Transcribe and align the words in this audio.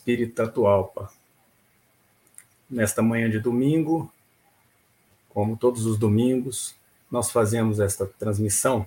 Espírita 0.00 0.44
Atualpa. 0.44 1.10
Nesta 2.70 3.02
manhã 3.02 3.28
de 3.28 3.38
domingo, 3.38 4.10
como 5.28 5.58
todos 5.58 5.84
os 5.84 5.98
domingos, 5.98 6.74
nós 7.10 7.30
fazemos 7.30 7.78
esta 7.78 8.06
transmissão 8.06 8.86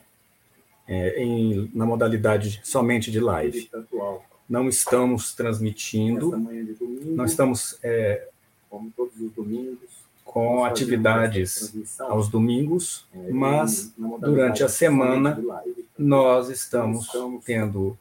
é, 0.87 1.21
em, 1.21 1.69
na 1.73 1.85
modalidade 1.85 2.61
somente 2.63 3.11
de 3.11 3.19
live. 3.19 3.69
Não 4.49 4.67
estamos 4.67 5.35
transmitindo, 5.35 6.31
domingo, 6.31 7.15
não 7.15 7.25
estamos, 7.25 7.77
é, 7.83 8.27
como 8.67 8.91
todos 8.91 9.13
os 9.19 9.31
domingos, 9.33 9.89
com 10.25 10.65
atividades 10.65 11.75
aos 11.99 12.27
domingos, 12.27 13.05
é, 13.13 13.29
mas 13.31 13.93
durante 14.19 14.63
a 14.63 14.69
semana 14.69 15.39
nós 15.95 16.49
estamos 16.49 17.07
tendo 17.45 17.95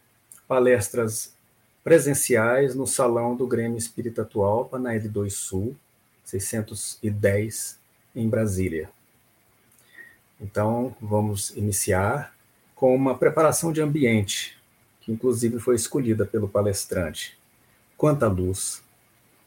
palestras 0.48 1.34
presenciais 1.82 2.74
no 2.74 2.86
salão 2.86 3.34
do 3.34 3.46
Grêmio 3.46 3.78
Espírita 3.78 4.22
Atualpa, 4.22 4.78
na 4.78 4.94
L2 4.94 5.30
Sul, 5.30 5.76
610, 6.24 7.78
em 8.14 8.28
Brasília. 8.28 8.88
Então, 10.40 10.94
vamos 11.00 11.50
iniciar 11.50 12.34
com 12.74 12.94
uma 12.94 13.16
preparação 13.16 13.72
de 13.72 13.80
ambiente, 13.80 14.58
que 15.00 15.12
inclusive 15.12 15.58
foi 15.58 15.76
escolhida 15.76 16.24
pelo 16.24 16.48
palestrante. 16.48 17.38
Quanta 17.96 18.26
luz, 18.26 18.82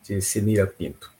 de 0.03 0.21
Sinira 0.21 0.67
Pinto. 0.67 1.14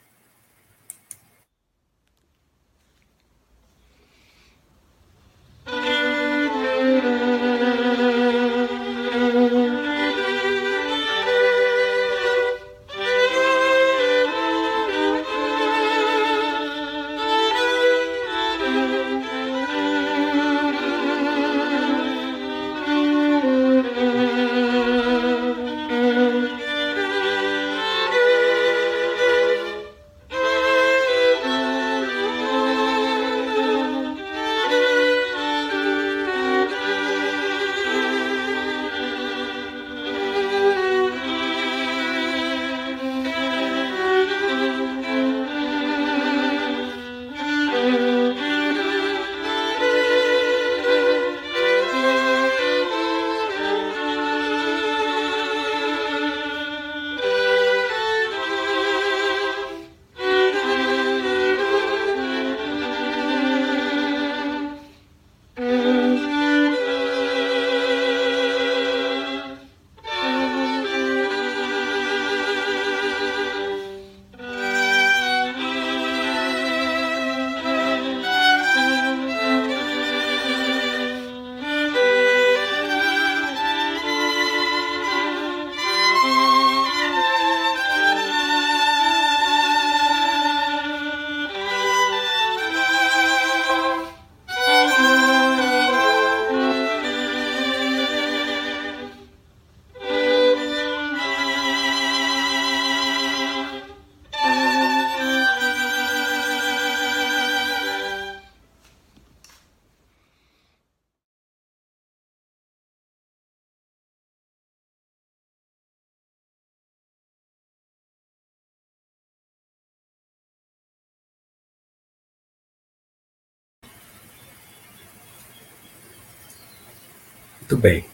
Muito 127.65 127.77
bem. 127.77 128.05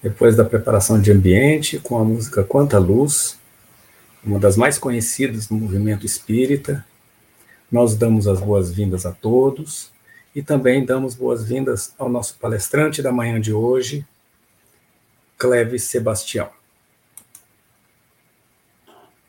Depois 0.00 0.36
da 0.36 0.44
preparação 0.44 1.00
de 1.00 1.10
ambiente, 1.10 1.80
com 1.80 1.98
a 1.98 2.04
música 2.04 2.44
Quanta 2.44 2.78
Luz, 2.78 3.36
uma 4.22 4.38
das 4.38 4.56
mais 4.56 4.78
conhecidas 4.78 5.48
do 5.48 5.56
movimento 5.56 6.06
espírita, 6.06 6.86
nós 7.72 7.96
damos 7.96 8.28
as 8.28 8.40
boas-vindas 8.40 9.04
a 9.04 9.10
todos 9.10 9.90
e 10.32 10.44
também 10.44 10.84
damos 10.84 11.16
boas-vindas 11.16 11.92
ao 11.98 12.08
nosso 12.08 12.38
palestrante 12.38 13.02
da 13.02 13.10
manhã 13.10 13.40
de 13.40 13.52
hoje, 13.52 14.06
Cleves 15.36 15.82
Sebastião. 15.82 16.50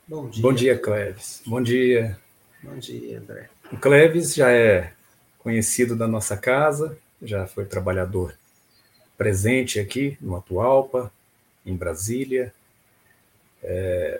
Bom 0.07 0.29
dia. 0.29 0.41
Bom 0.43 0.53
dia, 0.53 0.77
Cleves. 0.77 1.41
Bom 1.47 1.63
dia. 1.63 2.19
Bom 2.61 2.77
dia, 2.77 3.17
André. 3.17 3.49
O 3.71 3.77
Cleves 3.77 4.35
já 4.35 4.51
é 4.51 4.93
conhecido 5.39 5.95
da 5.95 6.07
nossa 6.07 6.37
casa, 6.37 6.95
já 7.19 7.47
foi 7.47 7.65
trabalhador 7.65 8.39
presente 9.21 9.79
aqui 9.79 10.17
no 10.19 10.35
Atualpa, 10.35 11.13
em 11.63 11.75
Brasília, 11.75 12.51
é, 13.61 14.19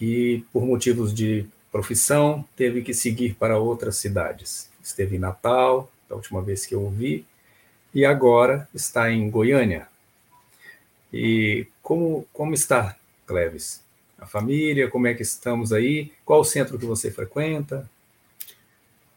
e 0.00 0.44
por 0.52 0.64
motivos 0.64 1.12
de 1.12 1.44
profissão 1.72 2.44
teve 2.54 2.80
que 2.82 2.94
seguir 2.94 3.34
para 3.34 3.58
outras 3.58 3.96
cidades. 3.96 4.70
Esteve 4.80 5.16
em 5.16 5.18
Natal, 5.18 5.90
da 6.08 6.14
última 6.14 6.40
vez 6.40 6.64
que 6.64 6.76
eu 6.76 6.82
ouvi, 6.82 7.26
e 7.92 8.04
agora 8.04 8.68
está 8.72 9.10
em 9.10 9.28
Goiânia. 9.28 9.88
E 11.12 11.66
como, 11.82 12.24
como 12.32 12.54
está, 12.54 12.96
Cleves? 13.26 13.82
A 14.16 14.26
família, 14.26 14.88
como 14.88 15.08
é 15.08 15.14
que 15.14 15.22
estamos 15.22 15.72
aí? 15.72 16.12
Qual 16.24 16.42
o 16.42 16.44
centro 16.44 16.78
que 16.78 16.86
você 16.86 17.10
frequenta? 17.10 17.90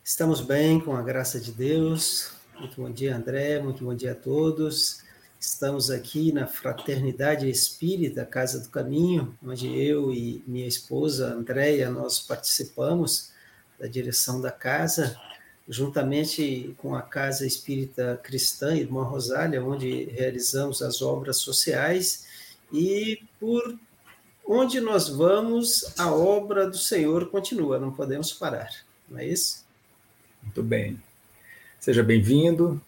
Estamos 0.03 0.41
bem, 0.41 0.79
com 0.79 0.95
a 0.95 1.03
graça 1.03 1.39
de 1.39 1.51
Deus. 1.51 2.33
Muito 2.59 2.81
bom 2.81 2.89
dia, 2.89 3.15
André. 3.15 3.61
Muito 3.61 3.85
bom 3.85 3.93
dia 3.93 4.13
a 4.13 4.15
todos. 4.15 5.07
Estamos 5.39 5.89
aqui 5.89 6.33
na 6.33 6.45
Fraternidade 6.45 7.49
Espírita, 7.49 8.25
Casa 8.25 8.59
do 8.59 8.67
Caminho, 8.67 9.33
onde 9.41 9.73
eu 9.73 10.11
e 10.11 10.43
minha 10.45 10.67
esposa 10.67 11.33
Andréia 11.33 11.89
nós 11.89 12.19
participamos 12.19 13.31
da 13.79 13.87
direção 13.87 14.41
da 14.41 14.51
casa, 14.51 15.17
juntamente 15.65 16.75
com 16.77 16.93
a 16.93 17.01
Casa 17.01 17.47
Espírita 17.47 18.19
Cristã 18.21 18.75
Irmã 18.75 19.03
Rosália, 19.03 19.63
onde 19.63 20.03
realizamos 20.11 20.81
as 20.81 21.01
obras 21.01 21.37
sociais 21.37 22.27
e 22.73 23.23
por 23.39 23.79
onde 24.45 24.81
nós 24.81 25.07
vamos, 25.07 25.97
a 25.97 26.11
obra 26.11 26.69
do 26.69 26.77
Senhor 26.77 27.29
continua, 27.29 27.79
não 27.79 27.93
podemos 27.93 28.33
parar, 28.33 28.69
não 29.07 29.19
é 29.19 29.25
isso? 29.25 29.65
Muito 30.43 30.61
bem. 30.61 31.01
Seja 31.79 32.03
bem-vindo, 32.03 32.81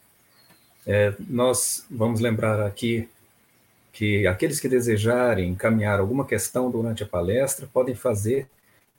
é, 0.85 1.13
nós 1.19 1.85
vamos 1.89 2.19
lembrar 2.19 2.65
aqui 2.65 3.09
que 3.91 4.25
aqueles 4.25 4.59
que 4.59 4.69
desejarem 4.69 5.49
encaminhar 5.49 5.99
alguma 5.99 6.25
questão 6.25 6.71
durante 6.71 7.03
a 7.03 7.07
palestra 7.07 7.67
podem 7.71 7.93
fazer 7.93 8.47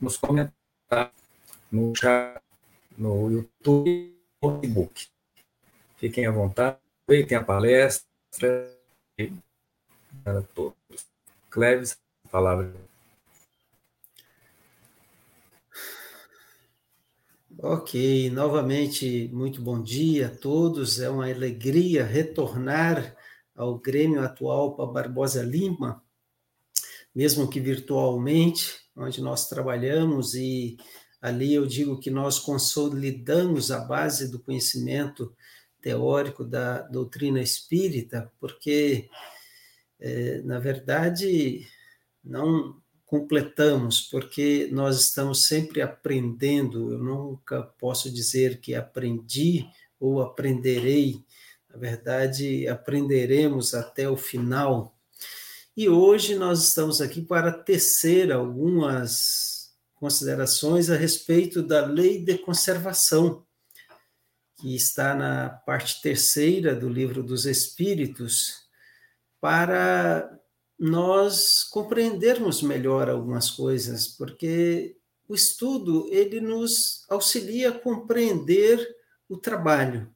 nos 0.01 0.17
comentários 0.17 0.53
no 1.71 1.93
chat, 1.97 2.41
no 2.97 3.31
YouTube 3.31 4.15
no 4.43 4.61
Facebook. 4.61 5.07
Fiquem 5.97 6.27
à 6.27 6.31
vontade, 6.31 6.77
aproveitem 7.03 7.39
a 7.39 7.45
palestra 7.45 8.77
para 10.25 10.43
todos. 10.55 10.77
Cleves, 11.49 11.97
palavra. 12.31 12.92
Ok, 17.65 18.29
novamente, 18.31 19.31
muito 19.33 19.63
bom 19.63 19.81
dia 19.81 20.27
a 20.27 20.37
todos. 20.37 20.99
É 20.99 21.09
uma 21.09 21.31
alegria 21.31 22.05
retornar 22.05 23.17
ao 23.55 23.79
Grêmio 23.79 24.21
atual 24.21 24.75
para 24.75 24.87
Barbosa 24.87 25.45
Lima, 25.45 26.03
mesmo 27.15 27.49
que 27.49 27.61
virtualmente, 27.61 28.81
onde 28.97 29.23
nós 29.23 29.49
trabalhamos 29.49 30.35
e 30.35 30.77
ali 31.21 31.55
eu 31.55 31.65
digo 31.65 32.01
que 32.01 32.11
nós 32.11 32.41
consolidamos 32.41 33.71
a 33.71 33.79
base 33.79 34.29
do 34.29 34.41
conhecimento 34.41 35.33
teórico 35.81 36.45
da 36.45 36.83
doutrina 36.83 37.41
espírita, 37.41 38.29
porque, 38.41 39.09
é, 40.01 40.43
na 40.43 40.59
verdade, 40.59 41.65
não 42.25 42.82
completamos, 43.13 44.01
porque 44.01 44.71
nós 44.73 44.99
estamos 44.99 45.45
sempre 45.45 45.83
aprendendo. 45.83 46.95
Eu 46.95 46.99
nunca 46.99 47.63
posso 47.63 48.11
dizer 48.11 48.59
que 48.59 48.75
aprendi 48.75 49.69
ou 50.01 50.23
aprenderei. 50.23 51.23
Na 51.69 51.79
verdade, 51.79 52.67
aprenderemos 52.67 53.75
até 53.75 54.09
o 54.09 54.17
final. 54.17 54.97
E 55.77 55.91
hoje 55.91 56.37
nós 56.37 56.67
estamos 56.67 57.03
aqui 57.03 57.21
para 57.21 57.53
tecer 57.53 58.33
algumas 58.33 59.75
considerações 59.95 60.89
a 60.89 60.97
respeito 60.97 61.63
da 61.63 61.85
lei 61.85 62.25
de 62.25 62.39
conservação, 62.39 63.45
que 64.59 64.75
está 64.75 65.15
na 65.15 65.51
parte 65.51 66.01
terceira 66.01 66.75
do 66.75 66.89
livro 66.89 67.23
dos 67.23 67.45
Espíritos, 67.45 68.63
para 69.39 70.42
nós 70.83 71.63
compreendermos 71.63 72.61
melhor 72.61 73.09
algumas 73.09 73.49
coisas, 73.49 74.09
porque 74.09 74.97
o 75.29 75.35
estudo 75.35 76.09
ele 76.11 76.41
nos 76.41 77.07
auxilia 77.09 77.69
a 77.69 77.79
compreender 77.79 78.85
o 79.29 79.37
trabalho. 79.37 80.13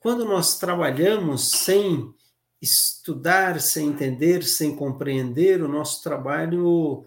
Quando 0.00 0.24
nós 0.24 0.58
trabalhamos 0.58 1.52
sem 1.52 2.12
estudar, 2.60 3.60
sem 3.60 3.86
entender, 3.86 4.42
sem 4.42 4.74
compreender, 4.74 5.62
o 5.62 5.68
nosso 5.68 6.02
trabalho 6.02 7.04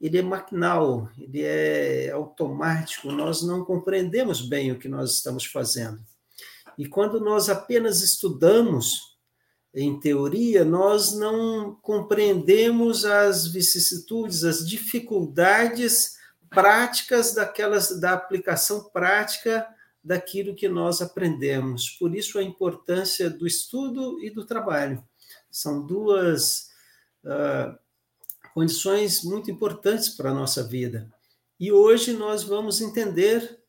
ele 0.00 0.18
é 0.18 0.22
maquinal, 0.22 1.08
ele 1.16 1.42
é 1.44 2.10
automático, 2.10 3.12
nós 3.12 3.40
não 3.40 3.64
compreendemos 3.64 4.40
bem 4.40 4.72
o 4.72 4.78
que 4.80 4.88
nós 4.88 5.12
estamos 5.12 5.44
fazendo. 5.44 6.04
E 6.76 6.88
quando 6.88 7.20
nós 7.20 7.48
apenas 7.48 8.02
estudamos, 8.02 9.09
em 9.74 9.98
teoria, 10.00 10.64
nós 10.64 11.12
não 11.12 11.74
compreendemos 11.80 13.04
as 13.04 13.46
vicissitudes, 13.46 14.44
as 14.44 14.66
dificuldades 14.66 16.18
práticas 16.48 17.34
daquelas 17.34 18.00
da 18.00 18.12
aplicação 18.12 18.90
prática 18.90 19.66
daquilo 20.02 20.56
que 20.56 20.68
nós 20.68 21.00
aprendemos. 21.00 21.90
Por 21.90 22.14
isso 22.16 22.38
a 22.38 22.42
importância 22.42 23.30
do 23.30 23.46
estudo 23.46 24.20
e 24.22 24.30
do 24.30 24.44
trabalho. 24.44 25.04
São 25.50 25.86
duas 25.86 26.70
uh, 27.24 27.78
condições 28.52 29.22
muito 29.22 29.50
importantes 29.50 30.08
para 30.08 30.30
a 30.30 30.34
nossa 30.34 30.64
vida. 30.64 31.08
E 31.58 31.70
hoje 31.70 32.12
nós 32.12 32.42
vamos 32.42 32.80
entender 32.80 33.59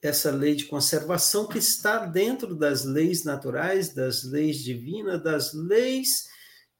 essa 0.00 0.30
lei 0.30 0.54
de 0.54 0.64
conservação 0.64 1.46
que 1.46 1.58
está 1.58 2.06
dentro 2.06 2.54
das 2.54 2.84
leis 2.84 3.24
naturais, 3.24 3.92
das 3.92 4.22
leis 4.22 4.58
divinas, 4.58 5.22
das 5.22 5.52
leis 5.52 6.28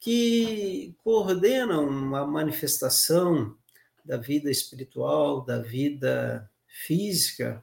que 0.01 0.95
coordenam 1.03 2.15
a 2.15 2.27
manifestação 2.27 3.57
da 4.05 4.17
vida 4.17 4.51
espiritual, 4.51 5.45
da 5.45 5.61
vida 5.61 6.49
física, 6.67 7.63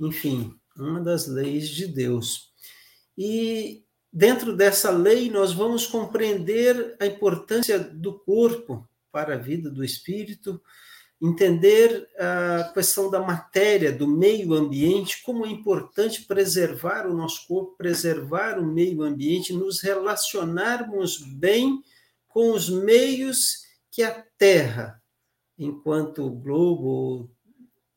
enfim, 0.00 0.58
uma 0.76 1.00
das 1.00 1.26
leis 1.26 1.68
de 1.68 1.86
Deus. 1.86 2.52
E 3.16 3.84
dentro 4.12 4.56
dessa 4.56 4.90
lei 4.90 5.30
nós 5.30 5.52
vamos 5.52 5.86
compreender 5.86 6.96
a 6.98 7.06
importância 7.06 7.78
do 7.78 8.18
corpo 8.18 8.88
para 9.12 9.34
a 9.34 9.38
vida 9.38 9.70
do 9.70 9.84
espírito, 9.84 10.60
entender 11.20 12.08
a 12.18 12.70
questão 12.74 13.10
da 13.10 13.20
matéria, 13.20 13.92
do 13.92 14.06
meio 14.06 14.52
ambiente, 14.54 15.22
como 15.22 15.46
é 15.46 15.48
importante 15.48 16.24
preservar 16.24 17.06
o 17.06 17.14
nosso 17.14 17.46
corpo, 17.46 17.76
preservar 17.76 18.58
o 18.58 18.66
meio 18.66 19.02
ambiente, 19.02 19.52
nos 19.52 19.80
relacionarmos 19.80 21.18
bem 21.18 21.82
com 22.28 22.52
os 22.52 22.68
meios 22.68 23.64
que 23.90 24.02
a 24.02 24.24
Terra, 24.36 25.00
enquanto 25.56 26.28
globo, 26.30 27.30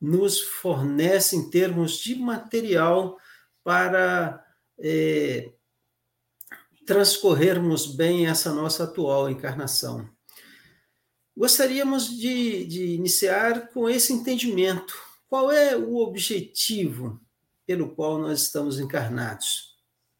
nos 0.00 0.40
fornece 0.40 1.36
em 1.36 1.50
termos 1.50 1.98
de 1.98 2.14
material 2.14 3.18
para 3.64 4.44
é, 4.78 5.52
transcorrermos 6.86 7.86
bem 7.94 8.28
essa 8.28 8.52
nossa 8.52 8.84
atual 8.84 9.28
encarnação. 9.28 10.08
Gostaríamos 11.38 12.10
de, 12.18 12.64
de 12.64 12.86
iniciar 12.86 13.68
com 13.68 13.88
esse 13.88 14.12
entendimento. 14.12 14.92
Qual 15.28 15.52
é 15.52 15.76
o 15.76 15.98
objetivo 15.98 17.20
pelo 17.64 17.90
qual 17.90 18.18
nós 18.18 18.42
estamos 18.42 18.80
encarnados? 18.80 19.76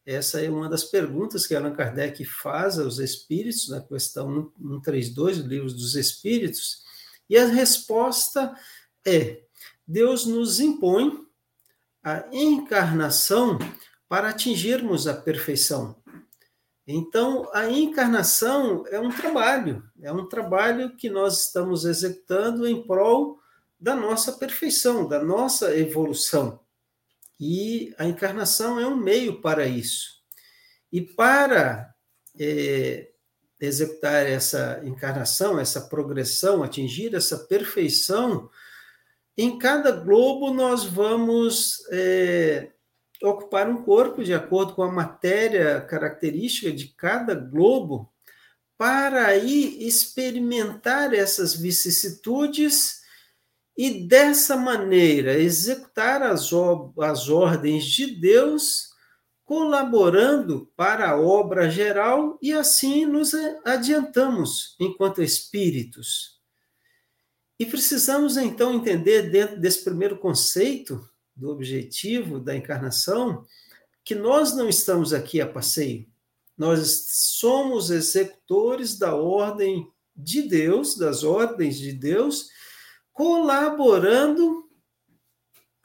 Essa 0.07 0.41
é 0.41 0.49
uma 0.49 0.69
das 0.69 0.85
perguntas 0.85 1.45
que 1.45 1.57
Allan 1.57 1.75
Kardec 1.75 2.25
faz 2.25 2.79
aos 2.79 3.01
espíritos, 3.01 3.69
na 3.69 3.81
questão 3.81 4.53
132 4.61 5.43
do 5.43 5.49
Livro 5.49 5.73
dos 5.73 5.97
Espíritos, 5.97 6.85
e 7.29 7.37
a 7.37 7.47
resposta 7.47 8.57
é: 9.05 9.43
Deus 9.85 10.25
nos 10.25 10.61
impõe 10.61 11.27
a 12.01 12.29
encarnação 12.31 13.59
para 14.09 14.29
atingirmos 14.29 15.09
a 15.09 15.15
perfeição. 15.15 16.01
Então, 16.90 17.47
a 17.52 17.68
encarnação 17.68 18.83
é 18.88 18.99
um 18.99 19.11
trabalho, 19.11 19.83
é 20.00 20.11
um 20.11 20.26
trabalho 20.26 20.97
que 20.97 21.11
nós 21.11 21.45
estamos 21.45 21.85
executando 21.85 22.66
em 22.66 22.83
prol 22.83 23.38
da 23.78 23.95
nossa 23.95 24.33
perfeição, 24.33 25.07
da 25.07 25.23
nossa 25.23 25.76
evolução. 25.76 26.61
E 27.38 27.95
a 27.99 28.07
encarnação 28.07 28.80
é 28.80 28.87
um 28.87 28.97
meio 28.97 29.42
para 29.42 29.66
isso. 29.66 30.23
E 30.90 31.02
para 31.02 31.95
é, 32.40 33.11
executar 33.61 34.25
essa 34.25 34.80
encarnação, 34.83 35.61
essa 35.61 35.83
progressão, 35.83 36.62
atingir 36.62 37.14
essa 37.14 37.37
perfeição, 37.37 38.49
em 39.37 39.59
cada 39.59 39.90
globo 39.92 40.54
nós 40.54 40.85
vamos 40.85 41.87
é, 41.90 42.73
ocupar 43.23 43.69
um 43.69 43.83
corpo 43.83 44.23
de 44.23 44.33
acordo 44.33 44.75
com 44.75 44.83
a 44.83 44.93
matéria 44.93 45.81
característica 45.81 46.73
de 46.73 46.89
cada 46.89 47.35
globo, 47.35 48.13
para 48.77 49.27
aí 49.27 49.87
experimentar 49.87 51.13
essas 51.13 51.55
vicissitudes 51.55 52.99
e 53.77 54.07
dessa 54.07 54.57
maneira 54.57 55.35
executar 55.35 56.23
as, 56.23 56.51
as 57.01 57.29
ordens 57.29 57.85
de 57.85 58.07
Deus, 58.21 58.89
colaborando 59.45 60.71
para 60.77 61.11
a 61.11 61.21
obra 61.21 61.71
geral 61.71 62.39
e 62.43 62.53
assim 62.53 63.07
nos 63.07 63.33
adiantamos 63.65 64.77
enquanto 64.79 65.23
espíritos. 65.23 66.39
E 67.59 67.67
precisamos 67.67 68.37
então 68.37 68.75
entender, 68.75 69.31
dentro 69.31 69.61
desse 69.61 69.83
primeiro 69.83 70.19
conceito, 70.19 71.01
do 71.38 71.50
objetivo 71.50 72.40
da 72.40 72.54
encarnação, 72.57 73.47
que 74.04 74.14
nós 74.14 74.54
não 74.54 74.68
estamos 74.68 75.12
aqui 75.12 75.40
a 75.40 75.47
passeio. 75.47 76.07
Nós 76.57 77.04
somos 77.38 77.90
executores 77.90 78.99
da 78.99 79.14
ordem 79.14 79.88
de 80.16 80.42
Deus, 80.42 80.97
das 80.97 81.23
ordens 81.23 81.78
de 81.78 81.92
Deus, 81.92 82.49
colaborando 83.12 84.68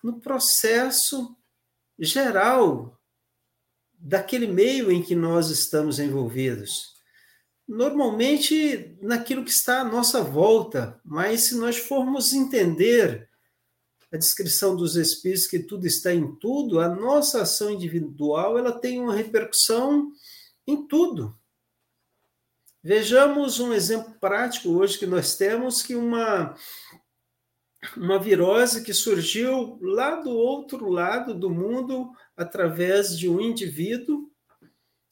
no 0.03 0.19
processo 0.19 1.37
geral 1.99 2.99
daquele 3.93 4.47
meio 4.47 4.91
em 4.91 5.03
que 5.03 5.15
nós 5.15 5.49
estamos 5.49 5.99
envolvidos. 5.99 6.93
Normalmente 7.67 8.97
naquilo 9.01 9.45
que 9.45 9.51
está 9.51 9.81
à 9.81 9.85
nossa 9.85 10.21
volta, 10.21 10.99
mas 11.05 11.41
se 11.41 11.55
nós 11.55 11.77
formos 11.77 12.33
entender 12.33 13.29
a 14.13 14.17
descrição 14.17 14.75
dos 14.75 14.95
espíritos 14.95 15.47
que 15.47 15.57
tudo 15.57 15.87
está 15.87 16.13
em 16.13 16.35
tudo, 16.35 16.79
a 16.79 16.87
nossa 16.87 17.41
ação 17.41 17.71
individual 17.71 18.59
ela 18.59 18.71
tem 18.71 19.01
uma 19.01 19.15
repercussão 19.15 20.11
em 20.67 20.87
tudo. 20.87 21.35
Vejamos 22.83 23.59
um 23.59 23.73
exemplo 23.73 24.13
prático 24.19 24.69
hoje 24.69 24.99
que 24.99 25.07
nós 25.07 25.35
temos 25.35 25.81
que 25.81 25.95
uma 25.95 26.55
uma 27.97 28.17
virose 28.17 28.83
que 28.83 28.93
surgiu 28.93 29.79
lá 29.81 30.15
do 30.15 30.29
outro 30.29 30.89
lado 30.89 31.33
do 31.33 31.49
mundo 31.49 32.11
através 32.37 33.17
de 33.17 33.27
um 33.27 33.41
indivíduo 33.41 34.31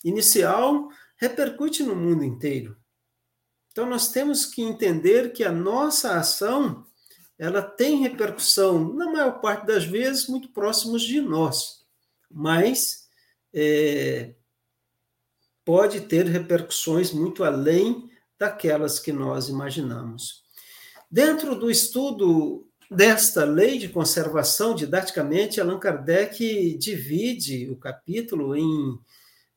inicial 0.05 0.89
repercute 1.17 1.81
no 1.83 1.95
mundo 1.95 2.23
inteiro. 2.23 2.77
Então 3.71 3.85
nós 3.87 4.11
temos 4.11 4.45
que 4.45 4.61
entender 4.61 5.33
que 5.33 5.43
a 5.43 5.51
nossa 5.51 6.17
ação 6.17 6.85
ela 7.41 7.63
tem 7.63 8.03
repercussão, 8.03 8.93
na 8.93 9.11
maior 9.11 9.41
parte 9.41 9.65
das 9.65 9.83
vezes, 9.83 10.27
muito 10.27 10.49
próximos 10.49 11.01
de 11.01 11.19
nós, 11.19 11.83
mas 12.29 13.07
é, 13.51 14.35
pode 15.65 16.01
ter 16.01 16.27
repercussões 16.27 17.11
muito 17.11 17.43
além 17.43 18.07
daquelas 18.37 18.99
que 18.99 19.11
nós 19.11 19.49
imaginamos. 19.49 20.43
Dentro 21.09 21.55
do 21.55 21.71
estudo 21.71 22.67
desta 22.91 23.43
lei 23.43 23.79
de 23.79 23.89
conservação, 23.89 24.75
didaticamente, 24.75 25.59
Allan 25.59 25.79
Kardec 25.79 26.77
divide 26.77 27.67
o 27.71 27.75
capítulo 27.75 28.55
em 28.55 28.99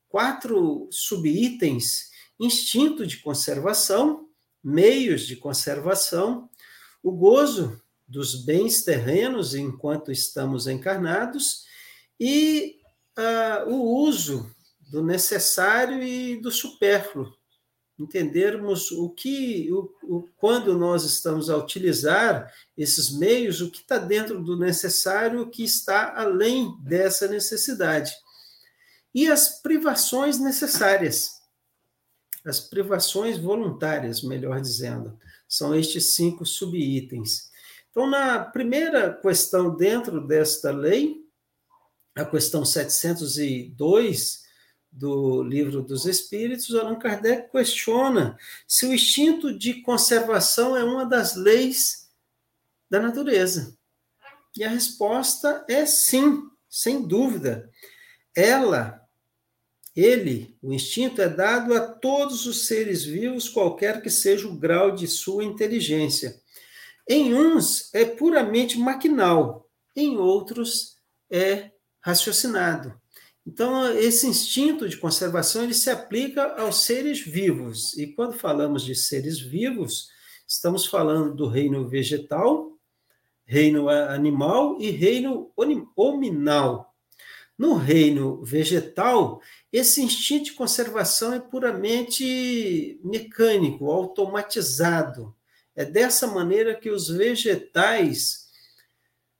quatro 0.09 0.87
subitens: 0.89 2.09
instinto 2.39 3.05
de 3.05 3.17
conservação, 3.17 4.27
meios 4.63 5.27
de 5.27 5.35
conservação, 5.35 6.49
o 7.05 7.11
gozo 7.11 7.79
dos 8.07 8.45
bens 8.45 8.83
terrenos 8.83 9.53
enquanto 9.53 10.11
estamos 10.11 10.65
encarnados 10.65 11.63
e 12.19 12.79
uh, 13.15 13.69
o 13.69 13.99
uso 14.07 14.49
do 14.89 15.03
necessário 15.03 16.01
e 16.01 16.41
do 16.41 16.49
supérfluo. 16.49 17.31
Entendermos 17.99 18.91
o 18.91 19.11
que, 19.11 19.71
o, 19.71 19.87
o, 20.03 20.27
quando 20.35 20.75
nós 20.75 21.03
estamos 21.03 21.47
a 21.47 21.55
utilizar 21.55 22.51
esses 22.75 23.15
meios, 23.15 23.61
o 23.61 23.69
que 23.69 23.81
está 23.81 23.99
dentro 23.99 24.43
do 24.43 24.57
necessário, 24.57 25.41
o 25.41 25.49
que 25.49 25.63
está 25.63 26.19
além 26.19 26.75
dessa 26.81 27.27
necessidade. 27.27 28.11
E 29.13 29.27
as 29.31 29.61
privações 29.61 30.39
necessárias, 30.39 31.39
as 32.43 32.59
privações 32.59 33.37
voluntárias, 33.37 34.23
melhor 34.23 34.59
dizendo. 34.59 35.17
São 35.47 35.75
estes 35.75 36.15
cinco 36.15 36.45
subitens. 36.45 37.51
Então, 37.91 38.09
na 38.09 38.43
primeira 38.43 39.13
questão 39.13 39.75
dentro 39.75 40.25
desta 40.25 40.71
lei, 40.71 41.23
a 42.15 42.25
questão 42.25 42.65
702 42.65 44.43
do 44.91 45.43
Livro 45.43 45.81
dos 45.81 46.05
Espíritos, 46.05 46.73
Allan 46.73 46.97
Kardec 46.97 47.51
questiona 47.51 48.37
se 48.65 48.85
o 48.85 48.93
instinto 48.93 49.57
de 49.57 49.81
conservação 49.81 50.75
é 50.75 50.83
uma 50.83 51.05
das 51.05 51.35
leis 51.35 52.09
da 52.89 52.99
natureza. 52.99 53.77
E 54.55 54.63
a 54.63 54.69
resposta 54.69 55.65
é 55.69 55.85
sim, 55.85 56.49
sem 56.69 57.05
dúvida. 57.05 57.69
Ela 58.33 59.04
ele, 59.95 60.57
o 60.61 60.73
instinto, 60.73 61.21
é 61.21 61.29
dado 61.29 61.73
a 61.73 61.79
todos 61.79 62.45
os 62.45 62.67
seres 62.67 63.03
vivos, 63.03 63.47
qualquer 63.47 64.01
que 64.01 64.09
seja 64.09 64.47
o 64.47 64.55
grau 64.55 64.91
de 64.91 65.07
sua 65.07 65.43
inteligência. 65.43 66.35
Em 67.07 67.33
uns 67.33 67.93
é 67.93 68.03
puramente 68.03 68.77
maquinal, 68.77 69.69
em 69.95 70.17
outros 70.17 70.97
é 71.29 71.71
raciocinado. 72.01 72.99
Então, 73.47 73.95
esse 73.95 74.25
instinto 74.25 74.89
de 74.89 74.97
conservação 74.97 75.63
ele 75.63 75.73
se 75.73 75.89
aplica 75.89 76.55
aos 76.59 76.83
seres 76.83 77.19
vivos. 77.19 77.95
E 77.95 78.07
quando 78.07 78.33
falamos 78.33 78.83
de 78.83 78.95
seres 78.95 79.39
vivos, 79.39 80.09
estamos 80.47 80.87
falando 80.87 81.35
do 81.35 81.47
reino 81.47 81.87
vegetal, 81.87 82.71
reino 83.45 83.87
animal 83.87 84.77
e 84.79 84.89
reino 84.89 85.51
hominal. 85.95 86.91
No 87.57 87.75
reino 87.75 88.43
vegetal, 88.43 89.39
esse 89.77 90.01
instinto 90.01 90.45
de 90.45 90.53
conservação 90.53 91.33
é 91.33 91.39
puramente 91.39 92.97
mecânico, 93.03 93.91
automatizado. 93.91 95.35
É 95.75 95.83
dessa 95.83 96.25
maneira 96.27 96.73
que 96.73 96.89
os 96.89 97.09
vegetais 97.09 98.45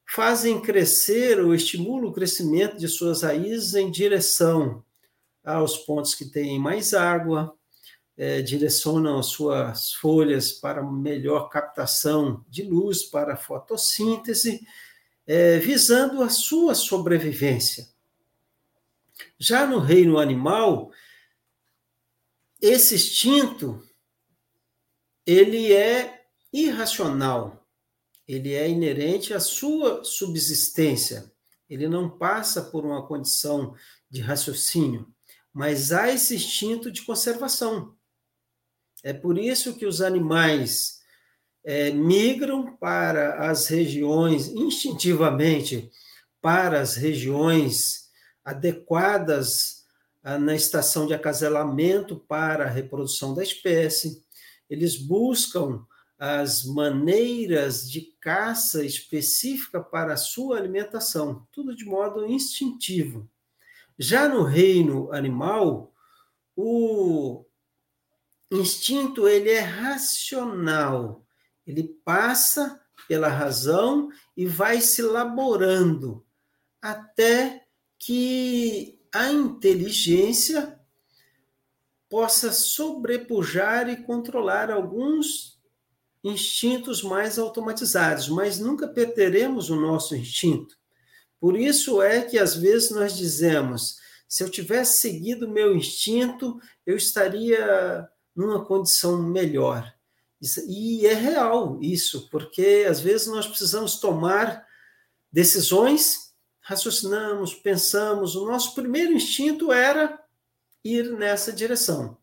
fazem 0.05 0.61
crescer 0.61 1.39
ou 1.39 1.55
estimulam 1.55 2.09
o 2.09 2.13
crescimento 2.13 2.75
de 2.75 2.89
suas 2.89 3.21
raízes 3.21 3.75
em 3.75 3.89
direção 3.89 4.83
aos 5.41 5.77
pontos 5.77 6.13
que 6.13 6.25
têm 6.25 6.59
mais 6.59 6.93
água, 6.93 7.55
é, 8.17 8.41
direcionam 8.41 9.17
as 9.17 9.27
suas 9.27 9.93
folhas 9.93 10.51
para 10.51 10.83
melhor 10.83 11.47
captação 11.47 12.43
de 12.49 12.63
luz, 12.63 13.03
para 13.03 13.37
fotossíntese, 13.37 14.67
é, 15.25 15.59
visando 15.59 16.21
a 16.21 16.27
sua 16.27 16.75
sobrevivência. 16.75 17.94
Já 19.39 19.65
no 19.65 19.79
reino 19.79 20.17
animal, 20.17 20.91
esse 22.61 22.95
instinto 22.95 23.81
ele 25.25 25.73
é 25.73 26.25
irracional, 26.53 27.67
ele 28.27 28.53
é 28.53 28.69
inerente 28.69 29.33
à 29.33 29.39
sua 29.39 30.03
subsistência. 30.03 31.31
Ele 31.69 31.87
não 31.87 32.09
passa 32.09 32.61
por 32.61 32.85
uma 32.85 33.05
condição 33.05 33.75
de 34.09 34.21
raciocínio, 34.21 35.11
mas 35.51 35.91
há 35.91 36.11
esse 36.11 36.35
instinto 36.35 36.91
de 36.91 37.01
conservação. 37.01 37.95
É 39.03 39.13
por 39.13 39.37
isso 39.37 39.75
que 39.75 39.85
os 39.85 40.01
animais 40.01 40.99
é, 41.63 41.91
migram 41.91 42.75
para 42.77 43.49
as 43.49 43.67
regiões, 43.67 44.47
instintivamente, 44.47 45.91
para 46.39 46.79
as 46.79 46.95
regiões 46.95 48.04
adequadas 48.45 49.83
ah, 50.23 50.37
na 50.37 50.55
estação 50.55 51.07
de 51.07 51.13
acasalamento 51.13 52.17
para 52.17 52.65
a 52.65 52.69
reprodução 52.69 53.33
da 53.33 53.41
espécie. 53.43 54.23
Eles 54.69 54.95
buscam 54.95 55.85
as 56.17 56.63
maneiras 56.63 57.89
de 57.89 58.01
caça 58.21 58.85
específica 58.85 59.81
para 59.81 60.13
a 60.13 60.17
sua 60.17 60.57
alimentação, 60.57 61.45
tudo 61.51 61.75
de 61.75 61.83
modo 61.83 62.25
instintivo. 62.25 63.29
Já 63.97 64.27
no 64.27 64.43
reino 64.43 65.11
animal, 65.11 65.93
o 66.55 67.45
instinto 68.51 69.27
ele 69.27 69.49
é 69.49 69.59
racional, 69.59 71.25
ele 71.65 71.83
passa 72.05 72.81
pela 73.07 73.27
razão 73.27 74.09
e 74.35 74.45
vai 74.45 74.81
se 74.81 75.01
elaborando 75.01 76.25
até 76.81 77.64
que 77.99 78.99
a 79.13 79.31
inteligência 79.31 80.79
possa 82.09 82.51
sobrepujar 82.51 83.89
e 83.89 84.03
controlar 84.03 84.69
alguns 84.69 85.59
instintos 86.23 87.03
mais 87.03 87.37
automatizados, 87.37 88.27
mas 88.29 88.59
nunca 88.59 88.87
perderemos 88.87 89.69
o 89.69 89.75
nosso 89.75 90.15
instinto. 90.15 90.75
Por 91.39 91.57
isso 91.57 92.01
é 92.01 92.21
que 92.21 92.39
às 92.39 92.55
vezes 92.55 92.91
nós 92.91 93.15
dizemos: 93.15 93.97
se 94.27 94.43
eu 94.43 94.49
tivesse 94.49 95.01
seguido 95.01 95.49
meu 95.49 95.75
instinto, 95.75 96.59
eu 96.85 96.97
estaria 96.97 98.07
numa 98.35 98.65
condição 98.65 99.21
melhor. 99.21 99.93
E 100.67 101.05
é 101.05 101.13
real 101.13 101.79
isso, 101.81 102.29
porque 102.29 102.85
às 102.87 102.99
vezes 102.99 103.27
nós 103.27 103.47
precisamos 103.47 103.99
tomar 103.99 104.65
decisões, 105.31 106.24
raciocinamos, 106.65 107.53
pensamos, 107.53 108.35
o 108.35 108.47
nosso 108.47 108.73
primeiro 108.73 109.13
instinto 109.13 109.71
era 109.71 110.19
ir 110.83 111.11
nessa 111.11 111.53
direção. 111.53 112.17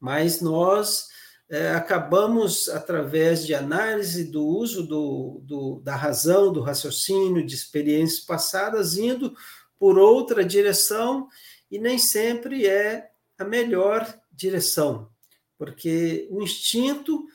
Mas 0.00 0.40
nós 0.40 1.08
é, 1.50 1.72
acabamos, 1.72 2.70
através 2.70 3.46
de 3.46 3.54
análise 3.54 4.24
do 4.24 4.42
uso 4.42 4.86
do, 4.86 5.42
do, 5.44 5.80
da 5.80 5.94
razão, 5.94 6.50
do 6.50 6.62
raciocínio, 6.62 7.44
de 7.44 7.54
experiências 7.54 8.20
passadas, 8.20 8.96
indo 8.96 9.36
por 9.78 9.98
outra 9.98 10.42
direção 10.42 11.28
e 11.70 11.78
nem 11.78 11.98
sempre 11.98 12.66
é 12.66 13.10
a 13.38 13.44
melhor 13.44 14.18
direção, 14.32 15.10
porque 15.58 16.26
o 16.30 16.42
instinto 16.42 17.26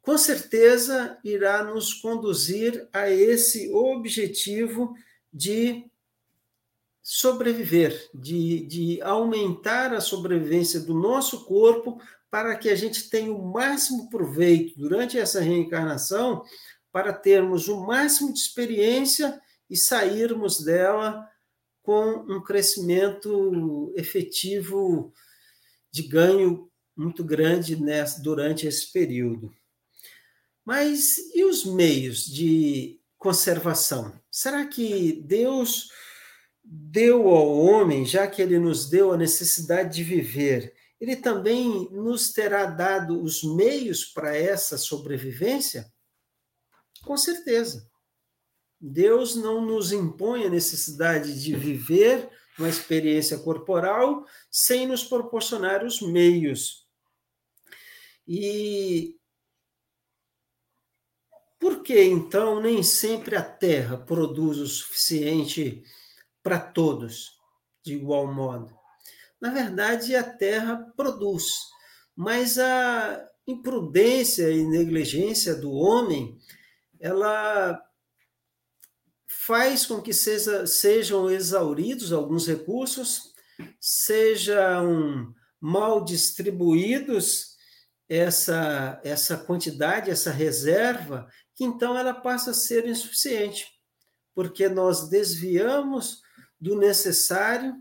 com 0.00 0.16
certeza 0.16 1.18
irá 1.22 1.62
nos 1.62 1.92
conduzir 1.92 2.88
a 2.94 3.10
esse 3.10 3.70
objetivo 3.74 4.94
de 5.34 5.90
sobreviver, 7.02 8.08
de, 8.14 8.64
de 8.66 9.02
aumentar 9.02 9.92
a 9.92 10.00
sobrevivência 10.00 10.78
do 10.78 10.94
nosso 10.94 11.44
corpo 11.44 12.00
para 12.30 12.56
que 12.56 12.70
a 12.70 12.76
gente 12.76 13.10
tenha 13.10 13.32
o 13.32 13.52
máximo 13.52 14.08
proveito 14.08 14.78
durante 14.78 15.18
essa 15.18 15.40
reencarnação, 15.40 16.44
para 16.90 17.12
termos 17.12 17.66
o 17.68 17.84
máximo 17.84 18.32
de 18.32 18.38
experiência 18.38 19.40
e 19.68 19.76
sairmos 19.76 20.64
dela 20.64 21.28
com 21.82 22.24
um 22.28 22.40
crescimento 22.40 23.92
efetivo 23.96 25.12
de 25.90 26.02
ganho 26.02 26.70
muito 26.96 27.22
grande 27.22 27.76
nessa, 27.76 28.22
durante 28.22 28.66
esse 28.66 28.90
período. 28.92 29.54
Mas 30.64 31.18
e 31.34 31.44
os 31.44 31.64
meios 31.64 32.24
de 32.24 33.00
conservação? 33.24 34.20
Será 34.30 34.66
que 34.66 35.22
Deus 35.22 35.88
deu 36.62 37.26
ao 37.30 37.56
homem, 37.56 38.04
já 38.04 38.26
que 38.26 38.42
ele 38.42 38.58
nos 38.58 38.90
deu 38.90 39.12
a 39.12 39.16
necessidade 39.16 39.94
de 39.94 40.04
viver, 40.04 40.74
ele 41.00 41.16
também 41.16 41.88
nos 41.90 42.34
terá 42.34 42.66
dado 42.66 43.22
os 43.22 43.42
meios 43.42 44.04
para 44.04 44.36
essa 44.36 44.76
sobrevivência? 44.76 45.90
Com 47.02 47.16
certeza. 47.16 47.88
Deus 48.78 49.34
não 49.34 49.64
nos 49.64 49.90
impõe 49.90 50.44
a 50.44 50.50
necessidade 50.50 51.42
de 51.42 51.56
viver 51.56 52.28
uma 52.58 52.68
experiência 52.68 53.38
corporal 53.38 54.26
sem 54.50 54.86
nos 54.86 55.02
proporcionar 55.02 55.82
os 55.82 56.02
meios. 56.02 56.86
E 58.28 59.16
por 61.58 61.82
que 61.82 62.02
então 62.02 62.60
nem 62.60 62.82
sempre 62.82 63.36
a 63.36 63.42
Terra 63.42 63.96
produz 63.96 64.58
o 64.58 64.66
suficiente 64.66 65.82
para 66.42 66.58
todos 66.58 67.38
de 67.84 67.94
igual 67.94 68.32
modo? 68.32 68.74
Na 69.40 69.50
verdade, 69.50 70.16
a 70.16 70.22
Terra 70.22 70.76
produz, 70.96 71.44
mas 72.16 72.58
a 72.58 73.28
imprudência 73.46 74.50
e 74.50 74.64
negligência 74.64 75.54
do 75.54 75.72
homem, 75.72 76.38
ela 76.98 77.80
faz 79.26 79.84
com 79.84 80.00
que 80.00 80.14
seja, 80.14 80.66
sejam 80.66 81.30
exauridos 81.30 82.12
alguns 82.12 82.46
recursos, 82.46 83.34
sejam 83.78 85.34
mal 85.60 86.02
distribuídos 86.04 87.54
essa, 88.08 89.00
essa 89.04 89.36
quantidade, 89.36 90.10
essa 90.10 90.30
reserva, 90.30 91.28
que 91.54 91.64
então 91.64 91.96
ela 91.96 92.12
passa 92.12 92.50
a 92.50 92.54
ser 92.54 92.86
insuficiente, 92.86 93.68
porque 94.34 94.68
nós 94.68 95.08
desviamos 95.08 96.22
do 96.60 96.76
necessário 96.76 97.74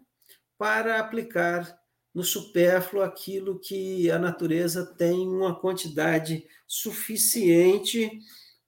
para 0.58 1.00
aplicar 1.00 1.78
no 2.14 2.24
supérfluo 2.24 3.02
aquilo 3.02 3.60
que 3.60 4.12
a 4.12 4.20
natureza 4.20 4.86
tem 4.86 5.28
uma 5.28 5.60
quantidade 5.60 6.46
suficiente 6.68 8.20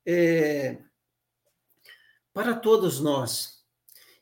é, 0.06 0.80
para 2.34 2.56
todos 2.56 3.00
nós. 3.00 3.64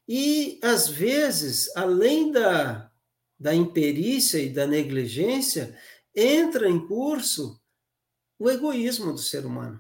E, 0.08 0.60
às 0.62 0.90
vezes, 0.90 1.74
além 1.76 2.32
da, 2.32 2.92
da 3.40 3.56
imperícia 3.56 4.38
e 4.40 4.50
da 4.50 4.68
negligência, 4.68 5.78
entra 6.14 6.70
em 6.70 6.86
curso 6.86 7.62
o 8.38 8.50
egoísmo 8.50 9.14
do 9.14 9.20
ser 9.20 9.46
humano, 9.46 9.80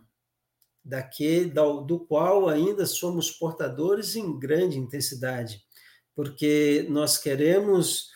daquele, 0.84 1.50
do 1.50 2.00
qual 2.08 2.50
ainda 2.50 2.86
somos 2.86 3.32
portadores 3.32 4.16
em 4.16 4.38
grande 4.38 4.78
intensidade, 4.78 5.64
porque 6.16 6.86
nós 6.90 7.18
queremos 7.18 8.10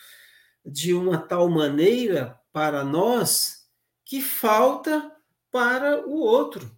de 0.66 0.94
uma 0.94 1.18
tal 1.18 1.50
maneira 1.50 2.40
para 2.52 2.84
nós 2.84 3.68
que 4.04 4.22
falta 4.22 5.12
para 5.52 6.06
o 6.06 6.14
outro, 6.20 6.78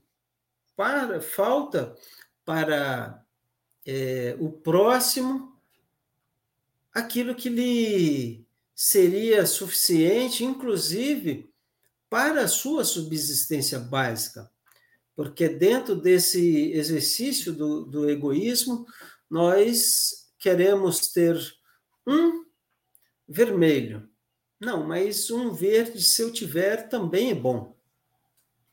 para 0.75 1.19
falta 1.19 1.95
para 2.45 3.25
é, 3.85 4.35
o 4.39 4.51
próximo 4.51 5.59
aquilo 6.93 7.35
que 7.35 7.49
lhe 7.49 8.47
seria 8.75 9.45
suficiente, 9.45 10.43
inclusive, 10.43 11.51
para 12.09 12.41
a 12.43 12.47
sua 12.47 12.83
subsistência 12.83 13.79
básica. 13.79 14.49
Porque 15.19 15.49
dentro 15.49 15.95
desse 15.97 16.71
exercício 16.71 17.51
do, 17.51 17.83
do 17.83 18.09
egoísmo, 18.09 18.85
nós 19.29 20.31
queremos 20.39 21.09
ter 21.11 21.37
um 22.07 22.45
vermelho. 23.27 24.09
Não, 24.57 24.81
mas 24.87 25.29
um 25.29 25.51
verde, 25.51 26.01
se 26.01 26.21
eu 26.21 26.31
tiver, 26.31 26.87
também 26.87 27.31
é 27.31 27.35
bom. 27.35 27.75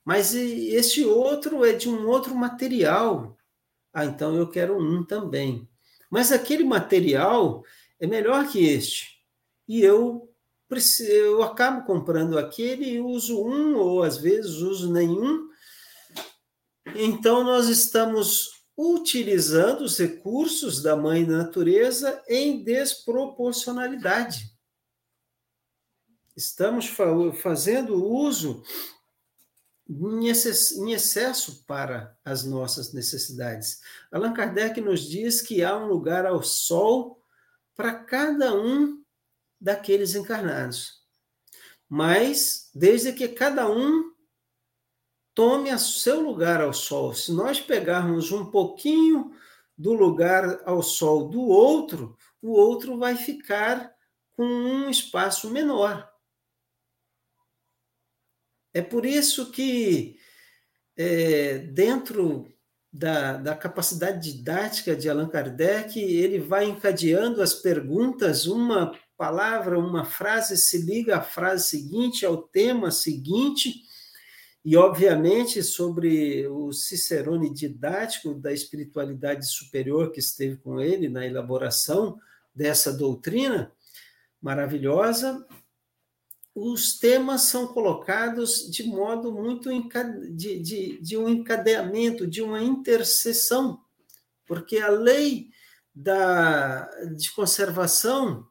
Mas 0.05 0.37
este 0.37 1.05
outro 1.05 1.65
é 1.65 1.73
de 1.73 1.89
um 1.89 2.07
outro 2.07 2.33
material. 2.33 3.37
Ah, 3.93 4.05
então 4.05 4.37
eu 4.37 4.49
quero 4.49 4.79
um 4.79 5.05
também. 5.05 5.69
Mas 6.09 6.31
aquele 6.31 6.63
material 6.63 7.65
é 7.99 8.07
melhor 8.07 8.49
que 8.49 8.65
este. 8.65 9.21
E 9.67 9.83
eu, 9.83 10.33
eu 11.09 11.43
acabo 11.43 11.85
comprando 11.85 12.39
aquele 12.39 12.89
e 12.89 13.01
uso 13.01 13.45
um, 13.45 13.75
ou 13.79 14.05
às 14.05 14.17
vezes 14.17 14.59
uso 14.59 14.93
nenhum. 14.93 15.56
Então 16.95 17.43
nós 17.43 17.69
estamos 17.69 18.57
utilizando 18.77 19.83
os 19.83 19.99
recursos 19.99 20.83
da 20.83 20.95
mãe 20.95 21.27
natureza 21.27 22.23
em 22.29 22.63
desproporcionalidade. 22.63 24.55
Estamos 26.37 26.87
fazendo 27.41 28.05
uso 28.05 28.63
em 29.89 30.93
excesso 30.93 31.65
para 31.65 32.19
as 32.25 32.45
nossas 32.45 32.93
necessidades. 32.93 33.81
Allan 34.11 34.35
Kardec 34.35 34.81
nos 34.81 35.09
diz 35.09 35.41
que 35.41 35.63
há 35.63 35.77
um 35.77 35.87
lugar 35.87 36.27
ao 36.27 36.43
sol 36.43 37.23
para 37.75 37.95
cada 37.95 38.55
um 38.55 39.03
daqueles 39.61 40.15
encarnados. 40.15 41.03
Mas, 41.89 42.69
desde 42.75 43.13
que 43.13 43.29
cada 43.29 43.71
um 43.71 44.13
tome 45.37 45.73
o 45.73 45.79
seu 45.79 46.23
lugar 46.23 46.63
ao 46.63 46.73
sol, 46.73 47.13
se 47.13 47.31
nós 47.31 47.61
pegarmos 47.61 48.33
um 48.33 48.47
pouquinho 48.47 49.33
do 49.77 49.93
lugar 49.93 50.63
ao 50.65 50.83
sol 50.83 51.29
do 51.29 51.43
outro, 51.43 52.17
o 52.41 52.53
outro 52.53 52.99
vai 52.99 53.17
ficar 53.17 53.95
com 54.35 54.47
um 54.47 54.89
espaço 54.89 55.51
menor. 55.51 56.11
É 58.73 58.81
por 58.81 59.05
isso 59.05 59.51
que, 59.51 60.19
é, 60.97 61.59
dentro 61.59 62.51
da, 62.91 63.37
da, 63.37 63.55
capacidade 63.55 64.33
didática 64.33 64.97
de 64.97 65.11
Allan 65.11 65.29
Kardec, 65.29 66.01
ele 66.01 66.39
vai 66.39 66.65
encadeando 66.65 67.43
as 67.43 67.53
perguntas 67.53 68.47
uma 68.47 68.99
palavra, 69.19 69.79
uma 69.79 70.07
frase 70.07 70.57
se 70.57 70.79
liga 70.79 71.19
à 71.19 71.21
frase 71.21 71.69
seguinte, 71.69 72.25
ao 72.25 72.39
tema 72.39 72.91
seguinte, 72.91 73.86
e, 74.67 74.77
obviamente, 74.77 75.63
sobre 75.63 76.45
o 76.49 76.73
Cicerone 76.73 77.55
didático 77.55 78.35
da 78.35 78.53
espiritualidade 78.53 79.47
superior 79.47 80.11
que 80.11 80.19
esteve 80.19 80.57
com 80.57 80.81
ele 80.81 81.09
na 81.09 81.25
elaboração 81.25 82.19
dessa 82.53 82.93
doutrina 82.93 83.73
maravilhosa, 84.43 85.47
os 86.53 86.99
temas 86.99 87.43
são 87.43 87.69
colocados 87.69 88.69
de 88.69 88.83
modo 88.83 89.33
muito 89.33 89.71
de, 90.33 90.59
de, 90.59 91.01
de 91.01 91.17
um 91.17 91.29
encadeamento, 91.29 92.27
de 92.27 92.43
uma 92.43 92.61
interseção, 92.61 93.81
porque 94.45 94.79
a 94.79 94.89
lei 94.89 95.49
da, 95.95 96.91
de 97.15 97.31
conservação 97.31 98.45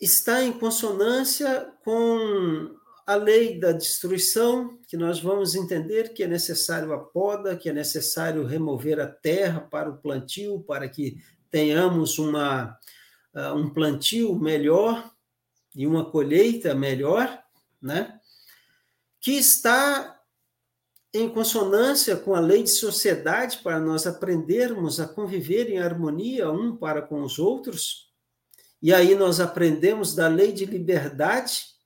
está 0.00 0.40
em 0.44 0.52
consonância 0.52 1.68
com 1.82 2.77
a 3.08 3.14
lei 3.14 3.58
da 3.58 3.72
destruição, 3.72 4.78
que 4.86 4.94
nós 4.94 5.18
vamos 5.18 5.54
entender 5.54 6.12
que 6.12 6.22
é 6.22 6.26
necessário 6.26 6.92
a 6.92 6.98
poda, 6.98 7.56
que 7.56 7.70
é 7.70 7.72
necessário 7.72 8.44
remover 8.44 9.00
a 9.00 9.06
terra 9.06 9.62
para 9.62 9.88
o 9.88 9.96
plantio, 9.96 10.60
para 10.60 10.86
que 10.90 11.16
tenhamos 11.50 12.18
uma, 12.18 12.78
uh, 13.34 13.54
um 13.54 13.70
plantio 13.70 14.38
melhor 14.38 15.10
e 15.74 15.86
uma 15.86 16.10
colheita 16.10 16.74
melhor, 16.74 17.42
né? 17.80 18.20
que 19.18 19.32
está 19.32 20.20
em 21.14 21.30
consonância 21.30 22.14
com 22.14 22.34
a 22.34 22.40
lei 22.40 22.62
de 22.62 22.70
sociedade 22.70 23.60
para 23.62 23.80
nós 23.80 24.06
aprendermos 24.06 25.00
a 25.00 25.08
conviver 25.08 25.70
em 25.70 25.78
harmonia 25.78 26.50
um 26.50 26.76
para 26.76 27.00
com 27.00 27.22
os 27.22 27.38
outros. 27.38 28.12
E 28.82 28.92
aí 28.92 29.14
nós 29.14 29.40
aprendemos 29.40 30.14
da 30.14 30.28
lei 30.28 30.52
de 30.52 30.66
liberdade, 30.66 31.77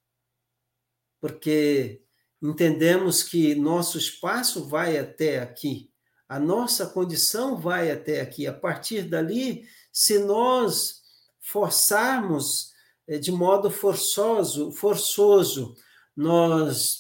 porque 1.22 2.02
entendemos 2.42 3.22
que 3.22 3.54
nosso 3.54 3.96
espaço 3.96 4.68
vai 4.68 4.98
até 4.98 5.38
aqui, 5.38 5.88
a 6.28 6.40
nossa 6.40 6.85
condição 6.85 7.61
vai 7.61 7.92
até 7.92 8.20
aqui. 8.20 8.44
A 8.44 8.52
partir 8.52 9.02
dali, 9.02 9.64
se 9.92 10.18
nós 10.18 11.00
forçarmos 11.38 12.72
é, 13.06 13.18
de 13.18 13.30
modo 13.30 13.70
forçoso, 13.70 14.72
forçoso, 14.72 15.76
nós 16.16 16.98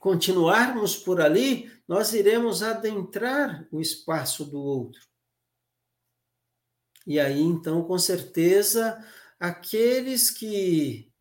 continuarmos 0.00 0.96
por 0.96 1.20
ali, 1.20 1.70
nós 1.86 2.12
iremos 2.14 2.64
adentrar 2.64 3.68
o 3.70 3.80
espaço 3.80 4.44
do 4.44 4.58
outro. 4.60 5.00
E 7.06 7.20
aí, 7.20 7.40
então, 7.40 7.84
com 7.84 7.96
certeza, 7.96 8.98
aqueles 9.38 10.30
que 10.30 11.12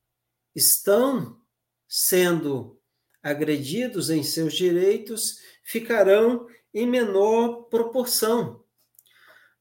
estão 0.56 1.40
sendo 1.88 2.80
agredidos 3.22 4.10
em 4.10 4.24
seus 4.24 4.54
direitos 4.54 5.40
ficarão 5.64 6.48
em 6.74 6.88
menor 6.88 7.64
proporção. 7.64 8.64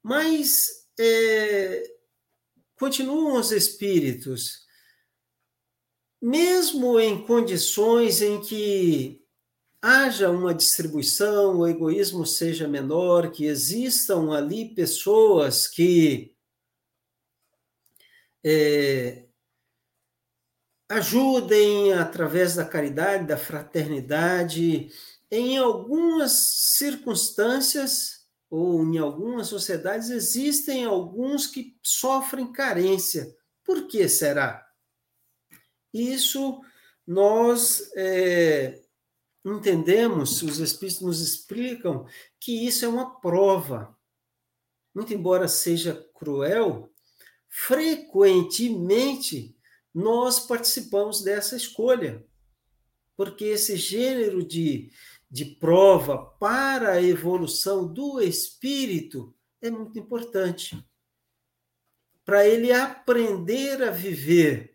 Mas 0.02 0.86
é, 0.98 1.82
continuam 2.78 3.38
os 3.38 3.52
espíritos, 3.52 4.66
mesmo 6.20 6.98
em 6.98 7.24
condições 7.26 8.22
em 8.22 8.40
que 8.40 9.22
haja 9.80 10.30
uma 10.30 10.54
distribuição, 10.54 11.58
o 11.58 11.66
egoísmo 11.66 12.26
seja 12.26 12.66
menor, 12.66 13.30
que 13.30 13.44
existam 13.44 14.32
ali 14.32 14.74
pessoas 14.74 15.66
que 15.66 16.34
é, 18.44 19.25
ajudem 20.88 21.92
através 21.92 22.54
da 22.54 22.64
caridade, 22.64 23.26
da 23.26 23.36
fraternidade, 23.36 24.90
em 25.30 25.58
algumas 25.58 26.32
circunstâncias 26.76 28.24
ou 28.48 28.84
em 28.84 28.96
algumas 28.98 29.48
sociedades 29.48 30.10
existem 30.10 30.84
alguns 30.84 31.48
que 31.48 31.76
sofrem 31.82 32.52
carência. 32.52 33.36
Por 33.64 33.88
que 33.88 34.08
será? 34.08 34.64
Isso 35.92 36.60
nós 37.04 37.90
é, 37.96 38.80
entendemos, 39.44 40.40
os 40.42 40.58
Espíritos 40.58 41.02
nos 41.02 41.20
explicam 41.20 42.06
que 42.38 42.64
isso 42.66 42.84
é 42.84 42.88
uma 42.88 43.18
prova. 43.20 43.96
Muito 44.94 45.12
embora 45.12 45.48
seja 45.48 46.08
cruel, 46.14 46.92
frequentemente 47.48 49.55
nós 49.96 50.40
participamos 50.40 51.22
dessa 51.22 51.56
escolha, 51.56 52.24
porque 53.16 53.44
esse 53.44 53.76
gênero 53.76 54.44
de 54.44 54.90
de 55.30 55.44
prova 55.44 56.18
para 56.38 56.92
a 56.92 57.02
evolução 57.02 57.92
do 57.92 58.20
espírito 58.20 59.34
é 59.60 59.70
muito 59.70 59.98
importante. 59.98 60.82
Para 62.24 62.46
ele 62.46 62.72
aprender 62.72 63.82
a 63.82 63.90
viver 63.90 64.74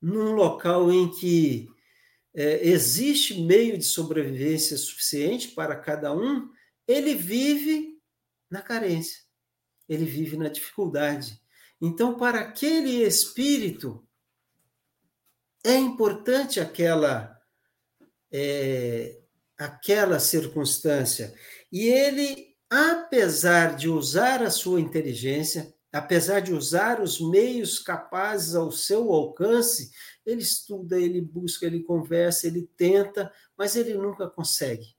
num 0.00 0.32
local 0.32 0.92
em 0.92 1.10
que 1.10 1.68
é, 2.34 2.66
existe 2.68 3.40
meio 3.42 3.76
de 3.78 3.84
sobrevivência 3.84 4.76
suficiente 4.76 5.48
para 5.48 5.76
cada 5.76 6.14
um, 6.14 6.50
ele 6.86 7.14
vive 7.14 8.00
na 8.48 8.62
carência, 8.62 9.22
ele 9.88 10.04
vive 10.04 10.36
na 10.36 10.48
dificuldade. 10.48 11.40
Então, 11.80 12.16
para 12.16 12.40
aquele 12.40 13.02
espírito, 13.02 14.06
é 15.64 15.76
importante 15.76 16.60
aquela 16.60 17.36
é, 18.32 19.18
aquela 19.58 20.18
circunstância. 20.18 21.34
E 21.72 21.88
ele, 21.88 22.54
apesar 22.70 23.76
de 23.76 23.88
usar 23.88 24.42
a 24.42 24.50
sua 24.50 24.80
inteligência, 24.80 25.74
apesar 25.92 26.40
de 26.40 26.52
usar 26.52 27.00
os 27.00 27.20
meios 27.20 27.78
capazes 27.78 28.54
ao 28.54 28.70
seu 28.70 29.12
alcance, 29.12 29.90
ele 30.24 30.42
estuda, 30.42 31.00
ele 31.00 31.20
busca, 31.20 31.66
ele 31.66 31.82
conversa, 31.82 32.46
ele 32.46 32.68
tenta, 32.76 33.32
mas 33.56 33.76
ele 33.76 33.94
nunca 33.94 34.28
consegue 34.28 34.94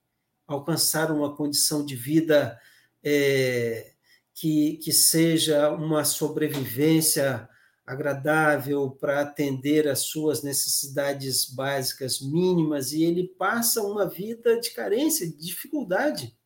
alcançar 0.48 1.12
uma 1.12 1.36
condição 1.36 1.86
de 1.86 1.96
vida 1.96 2.60
é, 3.04 3.94
que, 4.40 4.78
que 4.78 4.94
seja 4.94 5.72
uma 5.72 6.06
sobrevivência 6.06 7.50
agradável 7.84 8.92
para 8.92 9.22
atender 9.22 9.88
às 9.88 10.02
suas 10.02 10.44
necessidades 10.44 11.50
básicas 11.50 12.22
mínimas 12.22 12.92
e 12.92 13.04
ele 13.04 13.30
passa 13.30 13.82
uma 13.82 14.08
vida 14.08 14.60
de 14.60 14.70
carência, 14.72 15.26
de 15.26 15.38
dificuldade, 15.38 16.38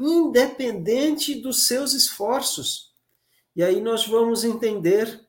independente 0.00 1.40
dos 1.40 1.68
seus 1.68 1.92
esforços. 1.92 2.92
E 3.54 3.62
aí 3.62 3.80
nós 3.80 4.04
vamos 4.04 4.42
entender 4.42 5.24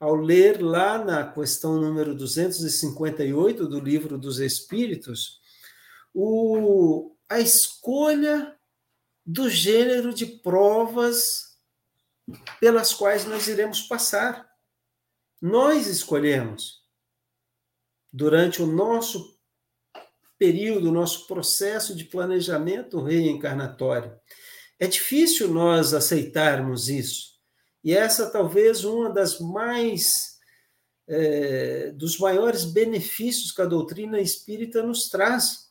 ao 0.00 0.14
ler 0.14 0.62
lá 0.62 1.04
na 1.04 1.30
questão 1.30 1.78
número 1.78 2.14
258 2.14 3.68
do 3.68 3.78
livro 3.80 4.16
dos 4.16 4.38
Espíritos, 4.38 5.40
o, 6.14 7.14
a 7.28 7.38
escolha 7.38 8.57
do 9.30 9.50
gênero 9.50 10.14
de 10.14 10.24
provas 10.24 11.58
pelas 12.58 12.94
quais 12.94 13.26
nós 13.26 13.46
iremos 13.46 13.82
passar. 13.82 14.48
Nós 15.38 15.86
escolhemos, 15.86 16.82
durante 18.10 18.62
o 18.62 18.66
nosso 18.66 19.38
período, 20.38 20.90
nosso 20.90 21.26
processo 21.26 21.94
de 21.94 22.06
planejamento 22.06 23.02
reencarnatório. 23.02 24.18
É 24.78 24.86
difícil 24.86 25.48
nós 25.48 25.92
aceitarmos 25.92 26.88
isso. 26.88 27.34
E 27.84 27.94
essa 27.94 28.30
talvez 28.30 28.82
uma 28.82 29.12
das 29.12 29.38
mais 29.40 30.38
é, 31.06 31.90
dos 31.90 32.18
maiores 32.18 32.64
benefícios 32.64 33.52
que 33.52 33.60
a 33.60 33.66
doutrina 33.66 34.20
espírita 34.22 34.82
nos 34.82 35.10
traz, 35.10 35.67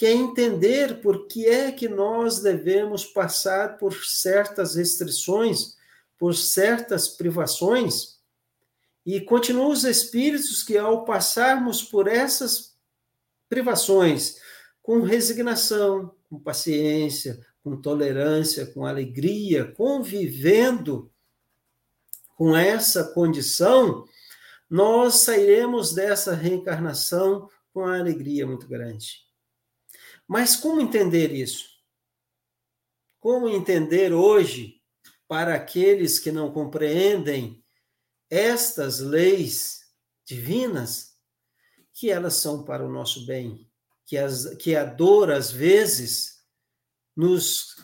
que 0.00 0.06
é 0.06 0.12
entender 0.12 1.02
por 1.02 1.26
que 1.26 1.44
é 1.44 1.70
que 1.70 1.86
nós 1.86 2.40
devemos 2.40 3.04
passar 3.04 3.76
por 3.76 3.92
certas 3.92 4.74
restrições, 4.74 5.76
por 6.18 6.34
certas 6.34 7.06
privações, 7.06 8.18
e 9.04 9.20
continuam 9.20 9.70
os 9.70 9.84
espíritos 9.84 10.62
que, 10.62 10.78
ao 10.78 11.04
passarmos 11.04 11.82
por 11.82 12.08
essas 12.08 12.74
privações, 13.46 14.36
com 14.80 15.02
resignação, 15.02 16.16
com 16.30 16.40
paciência, 16.40 17.38
com 17.62 17.78
tolerância, 17.78 18.64
com 18.64 18.86
alegria, 18.86 19.70
convivendo 19.70 21.12
com 22.38 22.56
essa 22.56 23.04
condição, 23.12 24.06
nós 24.70 25.16
sairemos 25.16 25.92
dessa 25.92 26.32
reencarnação 26.32 27.50
com 27.70 27.80
uma 27.80 27.98
alegria 27.98 28.46
muito 28.46 28.66
grande. 28.66 29.28
Mas 30.30 30.54
como 30.54 30.80
entender 30.80 31.32
isso? 31.32 31.68
Como 33.18 33.48
entender 33.48 34.12
hoje 34.12 34.80
para 35.26 35.56
aqueles 35.56 36.20
que 36.20 36.30
não 36.30 36.52
compreendem 36.52 37.64
estas 38.30 39.00
leis 39.00 39.80
divinas, 40.24 41.16
que 41.92 42.12
elas 42.12 42.34
são 42.34 42.62
para 42.62 42.86
o 42.86 42.92
nosso 42.92 43.26
bem, 43.26 43.68
que, 44.06 44.16
as, 44.16 44.54
que 44.54 44.76
a 44.76 44.84
dor, 44.84 45.32
às 45.32 45.50
vezes, 45.50 46.38
nos 47.16 47.74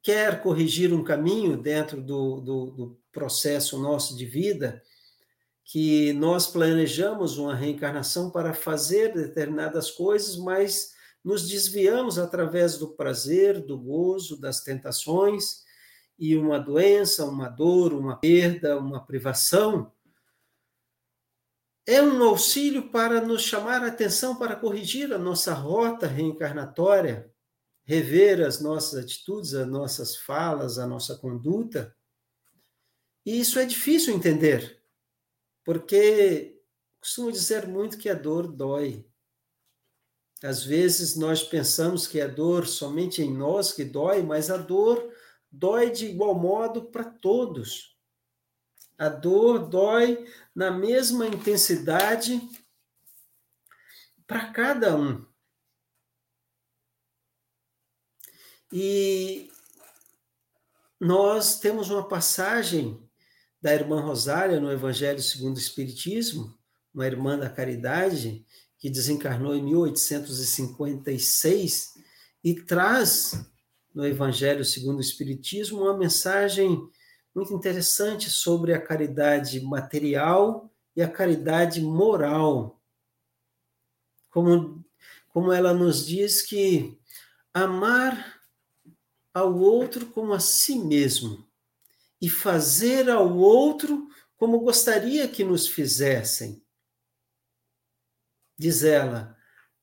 quer 0.00 0.40
corrigir 0.40 0.94
um 0.94 1.02
caminho 1.02 1.56
dentro 1.60 2.00
do, 2.00 2.40
do, 2.40 2.66
do 2.70 3.02
processo 3.10 3.76
nosso 3.76 4.16
de 4.16 4.24
vida, 4.24 4.80
que 5.64 6.12
nós 6.12 6.46
planejamos 6.46 7.38
uma 7.38 7.56
reencarnação 7.56 8.30
para 8.30 8.54
fazer 8.54 9.12
determinadas 9.12 9.90
coisas, 9.90 10.36
mas 10.36 10.96
nos 11.24 11.48
desviamos 11.48 12.18
através 12.18 12.78
do 12.78 12.88
prazer, 12.88 13.60
do 13.60 13.78
gozo, 13.78 14.40
das 14.40 14.62
tentações, 14.62 15.64
e 16.18 16.36
uma 16.36 16.58
doença, 16.58 17.24
uma 17.24 17.48
dor, 17.48 17.92
uma 17.92 18.16
perda, 18.16 18.78
uma 18.78 19.04
privação, 19.04 19.92
é 21.88 22.02
um 22.02 22.22
auxílio 22.22 22.90
para 22.90 23.18
nos 23.18 23.40
chamar 23.40 23.82
a 23.82 23.86
atenção 23.86 24.36
para 24.36 24.54
corrigir 24.54 25.10
a 25.10 25.16
nossa 25.16 25.54
rota 25.54 26.06
reencarnatória, 26.06 27.32
rever 27.82 28.46
as 28.46 28.60
nossas 28.60 29.02
atitudes, 29.02 29.54
as 29.54 29.66
nossas 29.66 30.14
falas, 30.14 30.78
a 30.78 30.86
nossa 30.86 31.16
conduta. 31.16 31.96
E 33.24 33.40
isso 33.40 33.58
é 33.58 33.64
difícil 33.64 34.14
entender, 34.14 34.82
porque 35.64 36.60
costumo 37.00 37.32
dizer 37.32 37.66
muito 37.66 37.96
que 37.96 38.10
a 38.10 38.14
dor 38.14 38.46
dói. 38.46 39.07
Às 40.42 40.64
vezes 40.64 41.16
nós 41.16 41.42
pensamos 41.42 42.06
que 42.06 42.20
a 42.20 42.28
dor 42.28 42.66
somente 42.66 43.22
em 43.22 43.36
nós 43.36 43.72
que 43.72 43.84
dói, 43.84 44.22
mas 44.22 44.50
a 44.50 44.56
dor 44.56 45.12
dói 45.50 45.90
de 45.90 46.06
igual 46.06 46.34
modo 46.34 46.84
para 46.84 47.04
todos. 47.04 47.96
A 48.96 49.08
dor 49.08 49.68
dói 49.68 50.26
na 50.54 50.70
mesma 50.70 51.26
intensidade 51.26 52.40
para 54.26 54.52
cada 54.52 54.96
um. 54.96 55.26
E 58.72 59.50
nós 61.00 61.58
temos 61.58 61.90
uma 61.90 62.06
passagem 62.06 63.02
da 63.60 63.74
irmã 63.74 64.00
Rosália 64.00 64.60
no 64.60 64.70
Evangelho 64.70 65.22
segundo 65.22 65.56
o 65.56 65.60
Espiritismo, 65.60 66.56
uma 66.92 67.06
irmã 67.06 67.38
da 67.38 67.48
caridade, 67.48 68.44
que 68.78 68.88
desencarnou 68.88 69.54
em 69.54 69.62
1856 69.62 71.98
e 72.44 72.54
traz 72.54 73.44
no 73.92 74.06
Evangelho 74.06 74.64
segundo 74.64 74.98
o 74.98 75.02
Espiritismo 75.02 75.82
uma 75.82 75.98
mensagem 75.98 76.80
muito 77.34 77.52
interessante 77.52 78.30
sobre 78.30 78.72
a 78.72 78.80
caridade 78.80 79.60
material 79.60 80.72
e 80.94 81.02
a 81.02 81.08
caridade 81.08 81.80
moral. 81.80 82.80
Como, 84.30 84.84
como 85.28 85.52
ela 85.52 85.74
nos 85.74 86.06
diz 86.06 86.42
que 86.42 86.96
amar 87.52 88.38
ao 89.34 89.58
outro 89.58 90.06
como 90.06 90.32
a 90.32 90.38
si 90.40 90.78
mesmo 90.78 91.44
e 92.20 92.28
fazer 92.28 93.10
ao 93.10 93.36
outro 93.36 94.08
como 94.36 94.60
gostaria 94.60 95.26
que 95.28 95.42
nos 95.42 95.66
fizessem 95.66 96.62
diz 98.58 98.82
ela, 98.82 99.36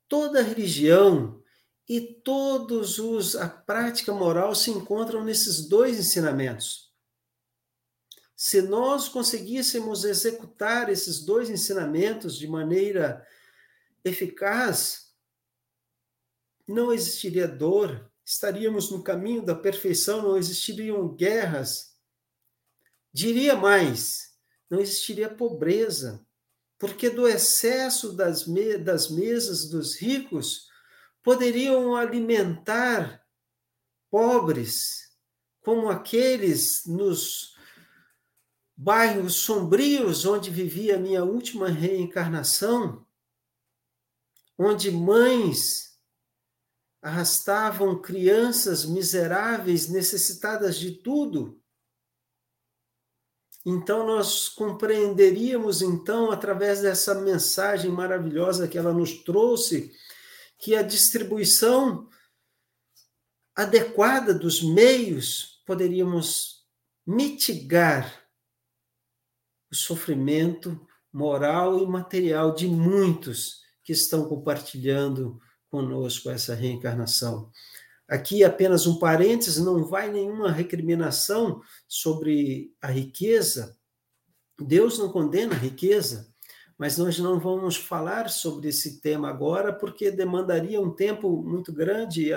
toda 0.08 0.42
religião 0.42 1.42
e 1.88 2.02
todos 2.02 3.00
os 3.00 3.36
a 3.36 3.48
prática 3.48 4.12
moral 4.12 4.54
se 4.54 4.72
encontram 4.72 5.24
nesses 5.24 5.68
dois 5.68 5.98
ensinamentos. 5.98 6.94
Se 8.36 8.62
nós 8.62 9.08
conseguíssemos 9.08 10.04
executar 10.04 10.90
esses 10.90 11.24
dois 11.24 11.50
ensinamentos 11.50 12.38
de 12.38 12.48
maneira 12.48 13.26
eficaz, 14.04 15.14
não 16.68 16.92
existiria 16.92 17.48
dor, 17.48 18.12
estaríamos 18.26 18.92
no 18.92 19.04
caminho 19.04 19.44
da 19.44 19.56
perfeição, 19.56 20.22
não 20.22 20.38
existiriam 20.38 21.08
guerras. 21.16 21.96
Diria 23.14 23.56
mais, 23.56 24.36
não 24.70 24.82
existiria 24.82 25.30
pobreza, 25.30 26.26
porque 26.78 27.10
do 27.10 27.28
excesso 27.28 28.14
das, 28.14 28.46
me 28.46 28.78
das 28.78 29.10
mesas 29.10 29.70
dos 29.70 29.96
ricos 29.96 30.68
poderiam 31.24 31.96
alimentar 31.96 33.24
pobres, 34.10 35.12
como 35.62 35.90
aqueles 35.90 36.86
nos 36.86 37.56
bairros 38.78 39.36
sombrios 39.36 40.26
onde 40.26 40.50
vivia 40.52 40.96
a 40.96 41.00
minha 41.00 41.24
última 41.24 41.70
reencarnação, 41.70 43.06
onde 44.58 44.92
mães 44.92 45.98
arrastavam 47.02 48.02
crianças 48.02 48.86
miseráveis 48.86 49.88
necessitadas 49.88 50.78
de 50.78 50.92
tudo 50.92 51.62
então 53.66 54.06
nós 54.06 54.48
compreenderíamos 54.48 55.82
então 55.82 56.32
através 56.32 56.82
dessa 56.82 57.16
mensagem 57.16 57.90
maravilhosa 57.90 58.68
que 58.68 58.78
ela 58.78 58.94
nos 58.94 59.24
trouxe 59.24 59.92
que 60.60 60.76
a 60.76 60.84
distribuição 60.84 62.08
adequada 63.56 64.34
dos 64.34 64.62
meios 64.62 65.62
poderíamos 65.66 66.64
mitigar 67.06 68.24
o 69.72 69.76
sofrimento 69.76 70.80
moral 71.12 71.82
e 71.82 71.88
material 71.88 72.54
de 72.54 72.68
muitos 72.68 73.62
que 73.84 73.94
estão 73.94 74.28
compartilhando 74.28 75.40
conosco 75.70 76.30
essa 76.30 76.54
reencarnação. 76.54 77.52
Aqui 78.08 78.44
apenas 78.44 78.86
um 78.86 79.00
parênteses, 79.00 79.58
não 79.58 79.84
vai 79.84 80.12
nenhuma 80.12 80.52
recriminação 80.52 81.62
sobre 81.88 82.72
a 82.82 82.88
riqueza. 82.88 83.78
Deus 84.60 85.00
não 85.00 85.12
condena 85.12 85.56
a 85.56 85.58
riqueza, 85.58 86.32
mas 86.78 86.98
nós 86.98 87.18
não 87.18 87.40
vamos 87.40 87.76
falar 87.76 88.30
sobre 88.30 88.70
esse 88.70 89.02
tema 89.02 89.30
agora, 89.30 89.74
porque 89.74 90.12
demandaria 90.12 90.80
um 90.80 90.94
tempo 90.94 91.42
muito 91.42 91.74
grande. 91.74 92.32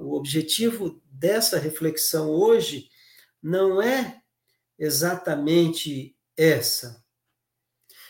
o 0.00 0.14
objetivo 0.16 1.00
dessa 1.10 1.58
reflexão 1.58 2.28
hoje 2.28 2.88
não 3.42 3.80
é 3.80 4.20
exatamente 4.78 6.16
essa. 6.36 7.02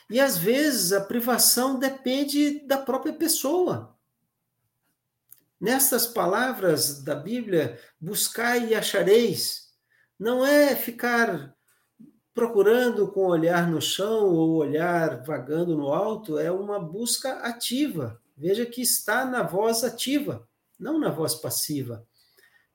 E 0.08 0.20
às 0.20 0.36
vezes 0.36 0.92
a 0.92 1.00
privação 1.00 1.78
depende 1.78 2.66
da 2.66 2.78
própria 2.78 3.12
pessoa. 3.12 3.91
Nestas 5.62 6.08
palavras 6.08 7.04
da 7.04 7.14
Bíblia, 7.14 7.78
buscai 8.00 8.70
e 8.70 8.74
achareis, 8.74 9.68
não 10.18 10.44
é 10.44 10.74
ficar 10.74 11.54
procurando 12.34 13.06
com 13.12 13.20
o 13.20 13.28
olhar 13.28 13.70
no 13.70 13.80
chão 13.80 14.26
ou 14.26 14.56
olhar 14.56 15.22
vagando 15.22 15.76
no 15.76 15.92
alto, 15.92 16.36
é 16.36 16.50
uma 16.50 16.80
busca 16.80 17.34
ativa. 17.44 18.20
Veja 18.36 18.66
que 18.66 18.82
está 18.82 19.24
na 19.24 19.44
voz 19.44 19.84
ativa, 19.84 20.48
não 20.76 20.98
na 20.98 21.10
voz 21.10 21.36
passiva. 21.36 22.04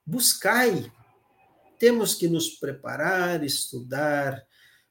Buscai. 0.05 0.89
Temos 1.77 2.15
que 2.15 2.29
nos 2.29 2.51
preparar, 2.51 3.43
estudar, 3.43 4.41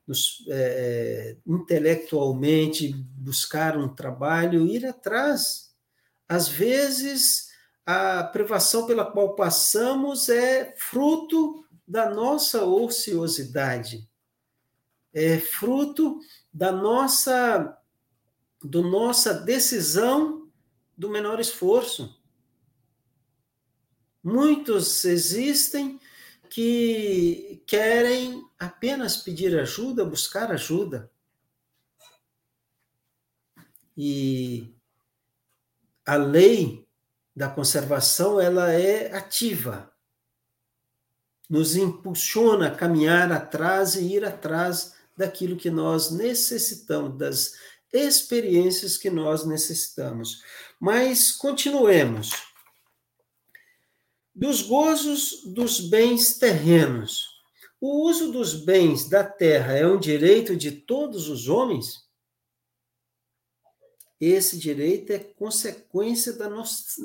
nos, 0.06 0.44
é, 0.50 1.38
intelectualmente 1.46 2.92
buscar 2.92 3.78
um 3.78 3.88
trabalho, 3.88 4.66
ir 4.66 4.84
atrás. 4.84 5.70
Às 6.28 6.46
vezes 6.46 7.45
a 7.86 8.24
privação 8.24 8.84
pela 8.84 9.08
qual 9.08 9.36
passamos 9.36 10.28
é 10.28 10.74
fruto 10.76 11.64
da 11.86 12.10
nossa 12.10 12.64
ociosidade, 12.64 14.10
é 15.14 15.38
fruto 15.38 16.18
da 16.52 16.72
nossa 16.72 17.80
do 18.60 18.82
nossa 18.82 19.32
decisão 19.32 20.50
do 20.96 21.08
menor 21.08 21.38
esforço. 21.38 22.20
Muitos 24.24 25.04
existem 25.04 26.00
que 26.50 27.62
querem 27.66 28.44
apenas 28.58 29.18
pedir 29.18 29.56
ajuda, 29.56 30.04
buscar 30.04 30.50
ajuda. 30.50 31.08
E 33.96 34.74
a 36.04 36.16
lei 36.16 36.85
da 37.36 37.50
conservação 37.50 38.40
ela 38.40 38.72
é 38.72 39.14
ativa, 39.14 39.92
nos 41.50 41.76
impulsiona 41.76 42.68
a 42.68 42.74
caminhar 42.74 43.30
atrás 43.30 43.94
e 43.94 44.14
ir 44.14 44.24
atrás 44.24 44.94
daquilo 45.14 45.56
que 45.56 45.70
nós 45.70 46.10
necessitamos, 46.10 47.18
das 47.18 47.52
experiências 47.92 48.96
que 48.96 49.10
nós 49.10 49.44
necessitamos. 49.44 50.42
Mas 50.80 51.30
continuemos. 51.30 52.30
Dos 54.34 54.62
gozos 54.62 55.42
dos 55.44 55.78
bens 55.78 56.38
terrenos. 56.38 57.36
o 57.78 58.08
uso 58.08 58.32
dos 58.32 58.54
bens 58.54 59.08
da 59.08 59.22
terra 59.22 59.74
é 59.74 59.86
um 59.86 59.98
direito 59.98 60.56
de 60.56 60.72
todos 60.72 61.28
os 61.28 61.48
homens? 61.48 62.05
Esse 64.20 64.58
direito 64.58 65.12
é 65.12 65.18
consequência 65.18 66.32
da, 66.32 66.48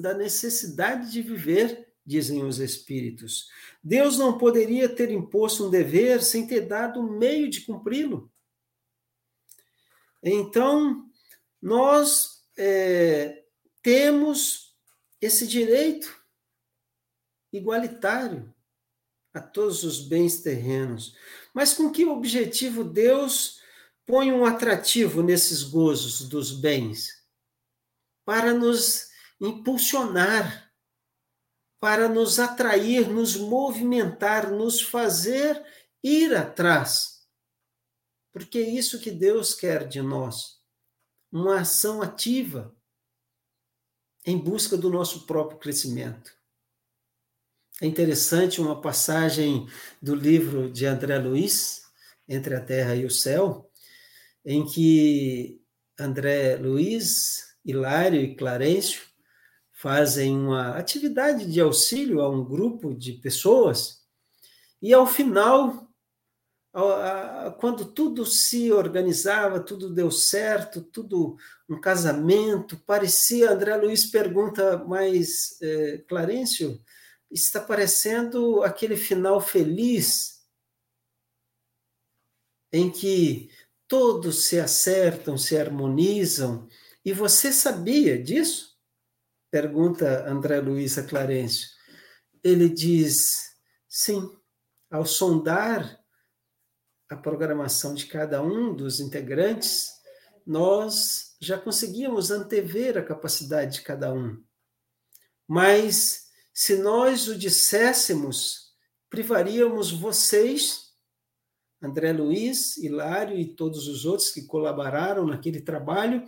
da 0.02 0.14
necessidade 0.14 1.12
de 1.12 1.22
viver, 1.22 1.94
dizem 2.06 2.44
os 2.44 2.60
espíritos. 2.60 3.50
Deus 3.84 4.18
não 4.18 4.38
poderia 4.38 4.88
ter 4.88 5.12
imposto 5.12 5.68
um 5.68 5.70
dever 5.70 6.22
sem 6.24 6.48
ter 6.48 6.62
dado 6.62 7.00
um 7.00 7.18
meio 7.18 7.50
de 7.50 7.62
cumpri-lo. 7.62 8.32
Então, 10.24 11.06
nós 11.62 12.44
é, 12.58 13.44
temos 13.82 14.76
esse 15.20 15.46
direito 15.48 16.20
igualitário 17.52 18.54
a 19.34 19.40
todos 19.40 19.84
os 19.84 20.08
bens 20.08 20.42
terrenos. 20.42 21.16
Mas 21.54 21.74
com 21.74 21.92
que 21.92 22.06
objetivo 22.06 22.84
Deus 22.84 23.61
põe 24.12 24.30
um 24.30 24.44
atrativo 24.44 25.24
nesses 25.24 25.64
gozos 25.64 26.28
dos 26.28 26.52
bens? 26.52 27.26
Para 28.26 28.54
nos 28.54 29.08
impulsionar, 29.40 30.70
para 31.80 32.10
nos 32.10 32.38
atrair, 32.38 33.08
nos 33.08 33.38
movimentar, 33.38 34.52
nos 34.52 34.82
fazer 34.82 35.66
ir 36.04 36.36
atrás. 36.36 37.26
Porque 38.34 38.58
é 38.58 38.70
isso 38.70 39.00
que 39.00 39.10
Deus 39.10 39.54
quer 39.54 39.88
de 39.88 40.02
nós. 40.02 40.60
Uma 41.32 41.62
ação 41.62 42.02
ativa 42.02 42.76
em 44.26 44.38
busca 44.38 44.76
do 44.76 44.90
nosso 44.90 45.26
próprio 45.26 45.58
crescimento. 45.58 46.34
É 47.82 47.88
interessante 47.88 48.60
uma 48.60 48.82
passagem 48.82 49.70
do 50.02 50.14
livro 50.14 50.70
de 50.70 50.86
André 50.86 51.18
Luiz, 51.18 51.90
Entre 52.28 52.54
a 52.54 52.62
Terra 52.62 52.94
e 52.94 53.06
o 53.06 53.10
Céu, 53.10 53.71
em 54.46 54.66
que 54.66 55.62
André 56.00 56.58
Luiz, 56.58 57.56
Hilário 57.64 58.22
e 58.22 58.36
Clarencio 58.36 59.02
fazem 59.72 60.36
uma 60.38 60.78
atividade 60.78 61.52
de 61.52 61.60
auxílio 61.60 62.22
a 62.22 62.30
um 62.30 62.44
grupo 62.44 62.94
de 62.94 63.14
pessoas, 63.14 64.02
e 64.82 64.94
ao 64.94 65.06
final, 65.06 65.88
quando 67.60 67.86
tudo 67.86 68.26
se 68.26 68.72
organizava, 68.72 69.60
tudo 69.60 69.94
deu 69.94 70.10
certo, 70.10 70.82
tudo 70.82 71.36
um 71.70 71.80
casamento, 71.80 72.78
parecia, 72.86 73.52
André 73.52 73.76
Luiz 73.76 74.06
pergunta, 74.06 74.78
mas 74.86 75.62
é, 75.62 76.00
Clarencio, 76.08 76.80
está 77.30 77.62
parecendo 77.62 78.64
aquele 78.64 78.98
final 78.98 79.40
feliz 79.40 80.42
em 82.74 82.90
que 82.90 83.52
todos 83.92 84.46
se 84.46 84.58
acertam, 84.58 85.38
se 85.38 85.58
harmonizam. 85.58 86.66
E 87.04 87.12
você 87.12 87.52
sabia 87.52 88.18
disso? 88.18 88.80
Pergunta 89.52 90.26
André 90.30 90.62
Luiz 90.62 90.98
a 90.98 91.04
Clarencio. 91.04 91.68
Ele 92.42 92.70
diz: 92.70 93.52
sim, 93.90 94.34
ao 94.90 95.06
sondar 95.06 96.00
a 97.10 97.18
programação 97.18 97.94
de 97.94 98.06
cada 98.06 98.42
um 98.42 98.74
dos 98.74 99.02
integrantes, 99.02 99.90
nós 100.48 101.36
já 101.42 101.58
conseguíamos 101.60 102.32
antever 102.32 102.98
a 102.98 103.04
capacidade 103.04 103.80
de 103.80 103.82
cada 103.82 104.14
um. 104.14 104.42
Mas 105.46 106.28
se 106.54 106.78
nós 106.78 107.28
o 107.28 107.38
disséssemos, 107.38 108.74
privaríamos 109.10 109.92
vocês, 109.92 110.91
André 111.82 112.14
Luiz, 112.14 112.78
Hilário 112.78 113.38
e 113.38 113.56
todos 113.56 113.88
os 113.88 114.06
outros 114.06 114.30
que 114.30 114.44
colaboraram 114.44 115.26
naquele 115.26 115.62
trabalho, 115.62 116.26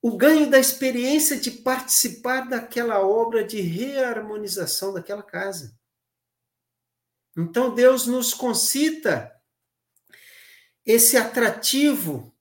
o 0.00 0.16
ganho 0.16 0.50
da 0.50 0.58
experiência 0.58 1.38
de 1.38 1.50
participar 1.50 2.48
daquela 2.48 3.00
obra 3.00 3.44
de 3.44 3.60
reharmonização 3.60 4.92
daquela 4.92 5.22
casa. 5.22 5.78
Então 7.36 7.74
Deus 7.74 8.06
nos 8.06 8.34
concita 8.34 9.32
esse 10.84 11.16
atrativo 11.16 12.36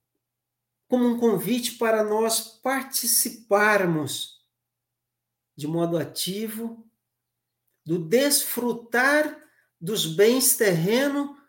como 0.88 1.08
um 1.08 1.18
convite 1.18 1.78
para 1.78 2.04
nós 2.04 2.42
participarmos 2.42 4.42
de 5.56 5.68
modo 5.68 5.98
ativo, 5.98 6.86
do 7.86 8.00
desfrutar 8.00 9.40
dos 9.80 10.06
bens 10.06 10.58
terrenos 10.58 11.41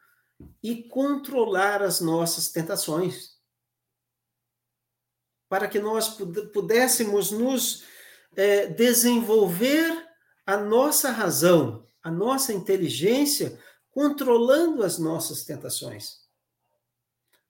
e 0.62 0.82
controlar 0.84 1.82
as 1.82 2.00
nossas 2.00 2.48
tentações. 2.48 3.36
Para 5.48 5.68
que 5.68 5.78
nós 5.78 6.16
pudéssemos 6.52 7.30
nos 7.30 7.84
é, 8.36 8.66
desenvolver 8.66 10.08
a 10.46 10.56
nossa 10.56 11.10
razão, 11.10 11.86
a 12.02 12.10
nossa 12.10 12.52
inteligência, 12.52 13.58
controlando 13.90 14.82
as 14.82 14.98
nossas 14.98 15.44
tentações. 15.44 16.22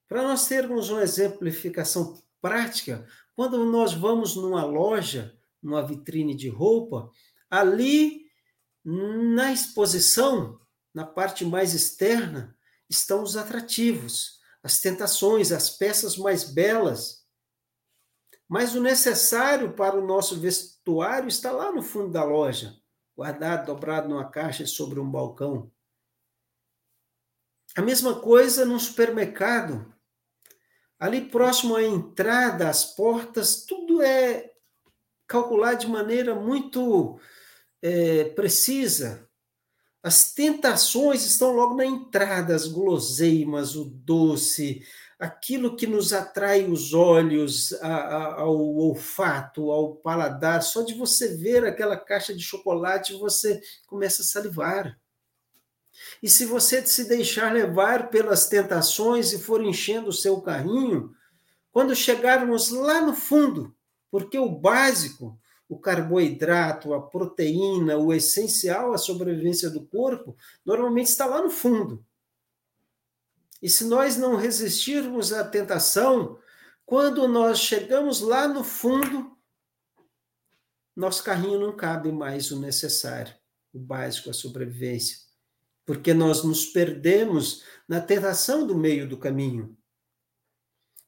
Para 0.08 0.22
nós 0.22 0.46
termos 0.46 0.90
uma 0.90 1.02
exemplificação 1.02 2.20
prática, 2.40 3.06
quando 3.34 3.64
nós 3.64 3.94
vamos 3.94 4.36
numa 4.36 4.64
loja 4.64 5.38
numa 5.62 5.86
vitrine 5.86 6.34
de 6.34 6.48
roupa, 6.48 7.08
ali 7.48 8.26
na 8.84 9.52
exposição, 9.52 10.58
na 10.92 11.06
parte 11.06 11.44
mais 11.44 11.72
externa, 11.72 12.56
estão 12.92 13.22
os 13.22 13.36
atrativos, 13.36 14.40
as 14.62 14.80
tentações, 14.80 15.50
as 15.50 15.70
peças 15.70 16.16
mais 16.16 16.44
belas. 16.44 17.26
Mas 18.48 18.74
o 18.74 18.82
necessário 18.82 19.72
para 19.72 19.98
o 19.98 20.06
nosso 20.06 20.38
vestuário 20.38 21.28
está 21.28 21.50
lá 21.50 21.72
no 21.72 21.82
fundo 21.82 22.12
da 22.12 22.22
loja, 22.22 22.76
guardado, 23.16 23.66
dobrado 23.66 24.08
numa 24.08 24.30
caixa 24.30 24.66
sobre 24.66 25.00
um 25.00 25.10
balcão. 25.10 25.72
A 27.74 27.80
mesma 27.80 28.20
coisa 28.20 28.64
no 28.64 28.78
supermercado. 28.78 29.92
Ali 30.98 31.22
próximo 31.22 31.74
à 31.74 31.82
entrada, 31.82 32.68
às 32.68 32.84
portas, 32.84 33.64
tudo 33.64 34.02
é 34.02 34.52
calcular 35.26 35.74
de 35.74 35.88
maneira 35.88 36.34
muito 36.34 37.18
é, 37.80 38.24
precisa. 38.24 39.28
As 40.02 40.32
tentações 40.32 41.24
estão 41.24 41.52
logo 41.52 41.76
na 41.76 41.86
entrada, 41.86 42.54
as 42.54 42.66
guloseimas, 42.66 43.76
o 43.76 43.84
doce, 43.84 44.84
aquilo 45.18 45.76
que 45.76 45.86
nos 45.86 46.12
atrai 46.12 46.64
os 46.64 46.92
olhos, 46.92 47.72
a, 47.74 47.94
a, 47.94 48.40
ao 48.40 48.56
olfato, 48.56 49.70
ao 49.70 49.94
paladar. 49.94 50.60
Só 50.62 50.82
de 50.82 50.94
você 50.94 51.36
ver 51.36 51.64
aquela 51.64 51.96
caixa 51.96 52.34
de 52.34 52.42
chocolate, 52.42 53.14
você 53.14 53.62
começa 53.86 54.22
a 54.22 54.24
salivar. 54.24 54.98
E 56.20 56.28
se 56.28 56.44
você 56.44 56.84
se 56.84 57.04
deixar 57.04 57.52
levar 57.52 58.10
pelas 58.10 58.48
tentações 58.48 59.32
e 59.32 59.38
for 59.38 59.62
enchendo 59.62 60.08
o 60.08 60.12
seu 60.12 60.40
carrinho, 60.40 61.14
quando 61.70 61.94
chegarmos 61.94 62.70
lá 62.70 63.00
no 63.00 63.14
fundo, 63.14 63.74
porque 64.10 64.38
o 64.38 64.48
básico, 64.48 65.38
o 65.68 65.78
carboidrato, 65.78 66.92
a 66.92 67.00
proteína, 67.00 67.96
o 67.96 68.12
essencial 68.12 68.92
à 68.92 68.98
sobrevivência 68.98 69.70
do 69.70 69.84
corpo, 69.86 70.36
normalmente 70.64 71.08
está 71.08 71.26
lá 71.26 71.40
no 71.40 71.50
fundo. 71.50 72.04
E 73.62 73.68
se 73.68 73.84
nós 73.84 74.16
não 74.16 74.36
resistirmos 74.36 75.32
à 75.32 75.44
tentação, 75.44 76.38
quando 76.84 77.26
nós 77.28 77.60
chegamos 77.60 78.20
lá 78.20 78.48
no 78.48 78.64
fundo, 78.64 79.36
nosso 80.94 81.22
carrinho 81.22 81.58
não 81.58 81.74
cabe 81.74 82.12
mais 82.12 82.50
o 82.50 82.60
necessário, 82.60 83.34
o 83.72 83.78
básico, 83.78 84.28
a 84.28 84.34
sobrevivência. 84.34 85.18
Porque 85.86 86.12
nós 86.12 86.44
nos 86.44 86.66
perdemos 86.66 87.64
na 87.88 88.00
tentação 88.00 88.66
do 88.66 88.76
meio 88.76 89.08
do 89.08 89.16
caminho. 89.16 89.76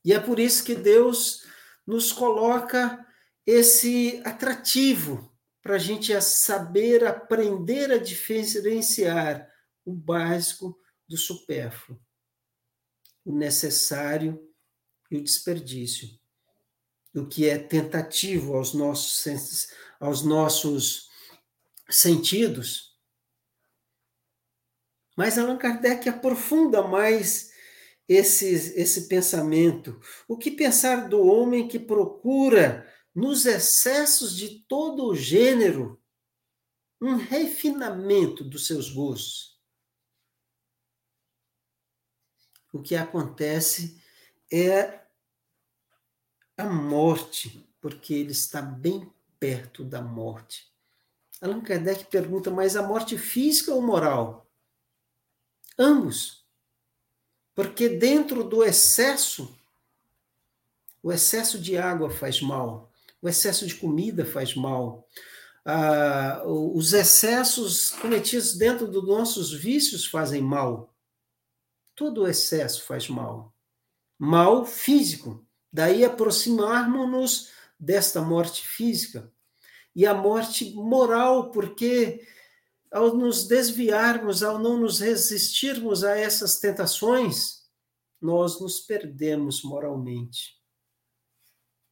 E 0.04 0.12
é 0.12 0.20
por 0.20 0.38
isso 0.38 0.64
que 0.64 0.74
Deus 0.74 1.44
nos 1.86 2.12
coloca 2.12 3.04
esse 3.46 4.22
atrativo 4.24 5.32
para 5.62 5.76
a 5.76 5.78
gente 5.78 6.18
saber 6.20 7.06
aprender 7.06 7.90
a 7.90 7.98
diferenciar 7.98 9.50
o 9.84 9.92
básico 9.92 10.78
do 11.08 11.16
supérfluo, 11.16 12.00
o 13.24 13.34
necessário 13.34 14.46
e 15.10 15.16
o 15.16 15.22
desperdício, 15.22 16.08
o 17.14 17.26
que 17.26 17.48
é 17.48 17.58
tentativo 17.58 18.56
aos 18.56 18.74
nossos, 18.74 19.68
aos 20.00 20.22
nossos 20.22 21.08
sentidos. 21.88 22.98
Mas 25.16 25.38
Allan 25.38 25.58
Kardec 25.58 26.08
aprofunda 26.08 26.82
mais 26.82 27.52
esse, 28.08 28.46
esse 28.78 29.08
pensamento. 29.08 30.00
O 30.26 30.36
que 30.36 30.50
pensar 30.50 31.08
do 31.08 31.22
homem 31.22 31.68
que 31.68 31.78
procura, 31.78 32.86
nos 33.14 33.46
excessos 33.46 34.36
de 34.36 34.60
todo 34.68 35.06
o 35.06 35.14
gênero, 35.14 36.00
um 37.00 37.16
refinamento 37.16 38.42
dos 38.42 38.66
seus 38.66 38.90
gostos? 38.90 39.54
o 42.74 42.82
que 42.82 42.96
acontece 42.96 44.02
é 44.50 45.00
a 46.56 46.64
morte, 46.64 47.64
porque 47.80 48.12
ele 48.12 48.32
está 48.32 48.60
bem 48.60 49.08
perto 49.38 49.84
da 49.84 50.02
morte. 50.02 50.68
Allan 51.40 51.60
Kardec 51.60 52.06
pergunta, 52.06 52.50
mas 52.50 52.74
a 52.74 52.82
morte 52.82 53.16
física 53.16 53.72
ou 53.72 53.80
moral? 53.80 54.50
Ambos. 55.78 56.44
Porque 57.54 57.88
dentro 57.88 58.42
do 58.42 58.64
excesso, 58.64 59.56
o 61.00 61.12
excesso 61.12 61.60
de 61.60 61.78
água 61.78 62.10
faz 62.10 62.40
mal, 62.42 62.92
o 63.24 63.28
excesso 63.28 63.66
de 63.66 63.74
comida 63.74 64.26
faz 64.26 64.54
mal, 64.54 65.08
ah, 65.64 66.42
os 66.44 66.92
excessos 66.92 67.88
cometidos 67.88 68.54
dentro 68.54 68.86
dos 68.86 69.02
nossos 69.02 69.50
vícios 69.50 70.04
fazem 70.04 70.42
mal. 70.42 70.94
Todo 71.96 72.28
excesso 72.28 72.84
faz 72.84 73.08
mal. 73.08 73.54
Mal 74.18 74.66
físico. 74.66 75.42
Daí 75.72 76.04
aproximarmos-nos 76.04 77.48
desta 77.80 78.20
morte 78.20 78.68
física. 78.68 79.32
E 79.96 80.06
a 80.06 80.12
morte 80.12 80.74
moral, 80.74 81.50
porque 81.50 82.28
ao 82.92 83.16
nos 83.16 83.48
desviarmos, 83.48 84.42
ao 84.42 84.58
não 84.58 84.76
nos 84.76 85.00
resistirmos 85.00 86.04
a 86.04 86.14
essas 86.14 86.58
tentações, 86.58 87.62
nós 88.20 88.60
nos 88.60 88.80
perdemos 88.80 89.62
moralmente. 89.62 90.62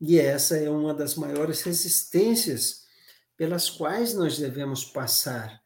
E 0.04 0.18
essa 0.18 0.56
é 0.56 0.68
uma 0.68 0.92
das 0.92 1.14
maiores 1.14 1.62
resistências 1.62 2.88
pelas 3.36 3.70
quais 3.70 4.14
nós 4.14 4.36
devemos 4.36 4.84
passar 4.84 5.62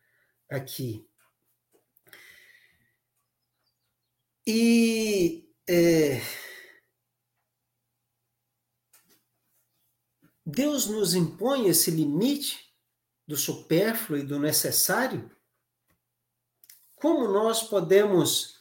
aqui. 0.50 1.08
E 4.46 5.50
é, 5.66 6.20
Deus 10.44 10.86
nos 10.86 11.14
impõe 11.14 11.68
esse 11.68 11.90
limite 11.90 12.70
do 13.26 13.38
supérfluo 13.38 14.18
e 14.18 14.22
do 14.22 14.38
necessário? 14.38 15.34
Como 16.94 17.26
nós 17.26 17.62
podemos 17.62 18.60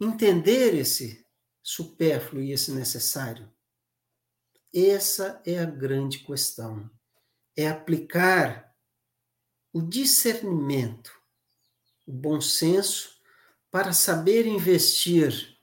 entender 0.00 0.72
esse 0.72 1.26
supérfluo 1.60 2.40
e 2.40 2.52
esse 2.52 2.70
necessário? 2.70 3.53
Essa 4.74 5.40
é 5.46 5.60
a 5.60 5.64
grande 5.64 6.18
questão. 6.18 6.90
É 7.56 7.68
aplicar 7.68 8.74
o 9.72 9.80
discernimento, 9.80 11.12
o 12.04 12.12
bom 12.12 12.40
senso, 12.40 13.20
para 13.70 13.92
saber 13.92 14.46
investir 14.46 15.56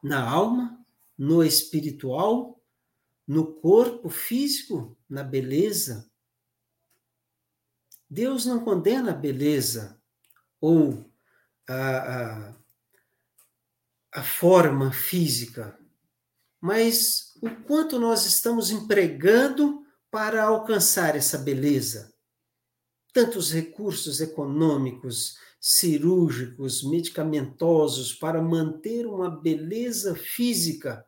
na 0.00 0.22
alma, 0.22 0.84
no 1.18 1.42
espiritual, 1.42 2.60
no 3.26 3.54
corpo 3.54 4.08
físico, 4.08 4.96
na 5.08 5.24
beleza, 5.24 6.10
Deus 8.08 8.44
não 8.44 8.62
condena 8.62 9.12
a 9.12 9.14
beleza 9.14 9.98
ou 10.60 11.10
a, 11.66 11.96
a, 11.96 12.54
a 14.12 14.22
forma 14.22 14.92
física, 14.92 15.78
mas 16.60 17.31
o 17.42 17.50
quanto 17.64 17.98
nós 17.98 18.24
estamos 18.24 18.70
empregando 18.70 19.84
para 20.08 20.44
alcançar 20.44 21.16
essa 21.16 21.36
beleza. 21.36 22.14
Tantos 23.12 23.52
recursos 23.52 24.20
econômicos, 24.20 25.36
cirúrgicos, 25.60 26.88
medicamentosos 26.88 28.14
para 28.14 28.40
manter 28.40 29.06
uma 29.08 29.28
beleza 29.28 30.14
física. 30.14 31.04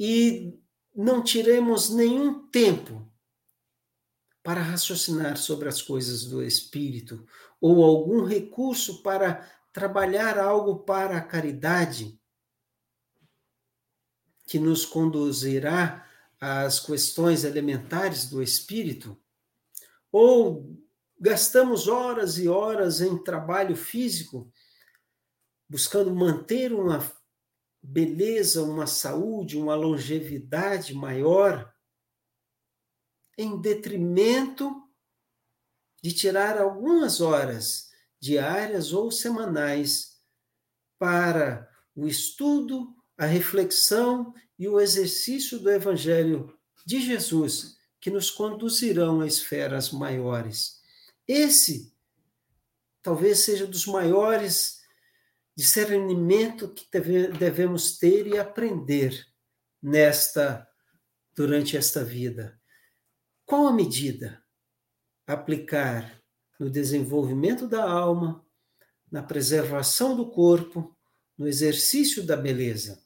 E 0.00 0.58
não 0.92 1.22
tiremos 1.22 1.90
nenhum 1.90 2.48
tempo 2.48 3.08
para 4.42 4.60
raciocinar 4.60 5.36
sobre 5.36 5.68
as 5.68 5.80
coisas 5.80 6.24
do 6.24 6.42
espírito, 6.42 7.24
ou 7.60 7.84
algum 7.84 8.24
recurso 8.24 9.00
para 9.00 9.48
trabalhar 9.72 10.38
algo 10.38 10.80
para 10.80 11.16
a 11.16 11.22
caridade, 11.22 12.20
que 14.46 14.58
nos 14.58 14.84
conduzirá 14.84 16.06
às 16.40 16.80
questões 16.80 17.44
elementares 17.44 18.28
do 18.28 18.42
espírito, 18.42 19.18
ou 20.12 20.78
gastamos 21.18 21.88
horas 21.88 22.38
e 22.38 22.48
horas 22.48 23.00
em 23.00 23.16
trabalho 23.22 23.76
físico, 23.76 24.52
buscando 25.68 26.14
manter 26.14 26.72
uma 26.72 27.00
beleza, 27.82 28.62
uma 28.62 28.86
saúde, 28.86 29.58
uma 29.58 29.74
longevidade 29.74 30.94
maior, 30.94 31.72
em 33.36 33.60
detrimento 33.60 34.82
de 36.02 36.12
tirar 36.12 36.58
algumas 36.58 37.20
horas 37.20 37.90
diárias 38.20 38.92
ou 38.92 39.10
semanais 39.10 40.20
para 40.98 41.68
o 41.94 42.06
estudo, 42.06 42.94
a 43.16 43.26
reflexão 43.26 44.34
e 44.58 44.68
o 44.68 44.80
exercício 44.80 45.58
do 45.58 45.70
Evangelho 45.70 46.56
de 46.86 47.00
Jesus, 47.00 47.76
que 48.00 48.10
nos 48.10 48.30
conduzirão 48.30 49.20
a 49.20 49.26
esferas 49.26 49.90
maiores. 49.90 50.80
Esse 51.26 51.92
talvez 53.02 53.40
seja 53.40 53.66
dos 53.66 53.86
maiores 53.86 54.82
discernimento 55.56 56.68
que 56.68 56.86
devemos 57.38 57.96
ter 57.98 58.26
e 58.26 58.38
aprender 58.38 59.26
nesta 59.80 60.68
durante 61.34 61.76
esta 61.76 62.04
vida. 62.04 62.58
Qual 63.44 63.66
a 63.66 63.72
medida? 63.72 64.42
Aplicar 65.26 66.22
no 66.58 66.70
desenvolvimento 66.70 67.66
da 67.68 67.88
alma, 67.88 68.44
na 69.10 69.22
preservação 69.22 70.16
do 70.16 70.30
corpo, 70.30 70.96
no 71.36 71.46
exercício 71.46 72.24
da 72.24 72.36
beleza. 72.36 73.03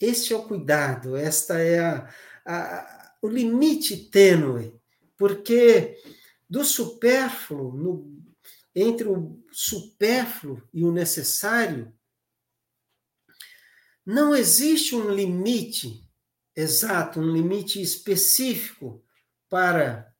Este 0.00 0.32
é 0.32 0.36
o 0.36 0.46
cuidado, 0.46 1.16
esta 1.16 1.58
é 1.58 1.78
a, 1.78 2.08
a, 2.44 3.16
o 3.22 3.28
limite 3.28 3.96
tênue, 4.10 4.78
porque 5.16 5.96
do 6.48 6.64
supérfluo, 6.64 7.72
no, 7.72 8.24
entre 8.74 9.08
o 9.08 9.42
supérfluo 9.50 10.62
e 10.72 10.84
o 10.84 10.92
necessário, 10.92 11.94
não 14.04 14.34
existe 14.34 14.94
um 14.94 15.10
limite 15.10 16.06
exato, 16.54 17.20
um 17.20 17.32
limite 17.32 17.80
específico 17.80 19.02
para 19.48 20.12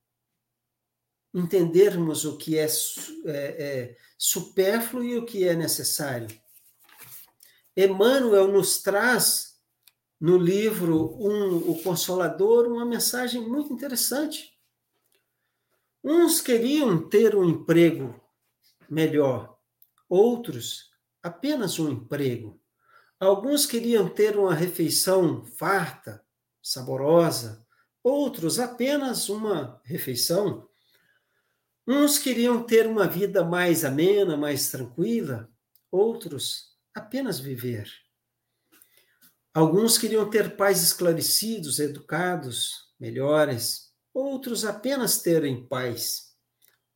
entendermos 1.35 2.25
o 2.25 2.39
que 2.39 2.57
é, 2.57 2.67
é, 2.67 3.29
é 3.29 3.97
supérfluo 4.17 5.05
e 5.05 5.19
o 5.19 5.27
que 5.27 5.47
é 5.47 5.55
necessário. 5.55 6.29
Emmanuel 7.77 8.49
nos 8.49 8.81
traz 8.81 9.54
no 10.25 10.39
livro 10.39 11.19
um, 11.21 11.71
O 11.71 11.83
Consolador 11.83 12.67
uma 12.67 12.87
mensagem 12.87 13.47
muito 13.47 13.75
interessante. 13.75 14.59
Uns 16.03 16.41
queriam 16.41 17.11
ter 17.11 17.37
um 17.37 17.45
emprego 17.45 18.19
melhor, 18.89 19.59
outros 20.09 20.91
apenas 21.23 21.79
um 21.79 21.91
emprego. 21.91 22.59
Alguns 23.21 23.67
queriam 23.67 24.09
ter 24.09 24.39
uma 24.39 24.55
refeição 24.55 25.45
farta, 25.45 26.25
saborosa, 26.63 27.63
outros 28.03 28.59
apenas 28.59 29.29
uma 29.29 29.79
refeição. 29.85 30.67
Uns 31.87 32.19
queriam 32.19 32.63
ter 32.63 32.87
uma 32.87 33.07
vida 33.07 33.45
mais 33.45 33.85
amena, 33.85 34.39
mais 34.39 34.71
tranquila, 34.71 35.53
outros 35.93 36.75
apenas 36.95 37.39
viver. 37.39 38.04
Alguns 39.55 39.97
queriam 39.97 40.29
ter 40.29 40.57
pais 40.57 40.83
esclarecidos, 40.83 41.79
educados, 41.79 42.93
melhores, 42.99 43.95
outros 44.13 44.65
apenas 44.65 45.23
terem 45.23 45.65
paz. 45.65 46.35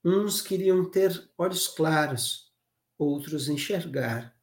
Uns 0.05 0.43
queriam 0.43 0.91
ter 0.91 1.31
olhos 1.39 1.69
claros, 1.69 2.53
outros 2.99 3.49
enxergar. 3.49 4.37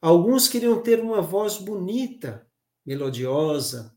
Alguns 0.00 0.48
queriam 0.48 0.82
ter 0.82 0.98
uma 1.00 1.20
voz 1.20 1.58
bonita, 1.58 2.50
melodiosa, 2.86 3.94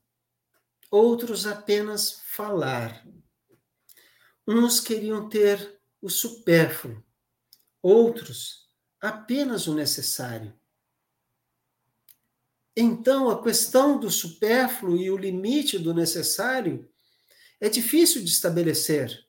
outros 0.89 1.47
apenas 1.47 2.19
falar. 2.25 3.07
Uns 4.45 4.81
queriam 4.81 5.29
ter 5.29 5.79
o 6.01 6.09
supérfluo, 6.09 7.01
outros 7.81 8.67
apenas 8.99 9.65
o 9.65 9.73
necessário. 9.73 10.53
Então, 12.75 13.29
a 13.29 13.43
questão 13.43 13.99
do 13.99 14.09
supérfluo 14.09 14.97
e 14.97 15.11
o 15.11 15.17
limite 15.17 15.77
do 15.77 15.93
necessário 15.93 16.89
é 17.59 17.69
difícil 17.69 18.23
de 18.23 18.29
estabelecer. 18.29 19.27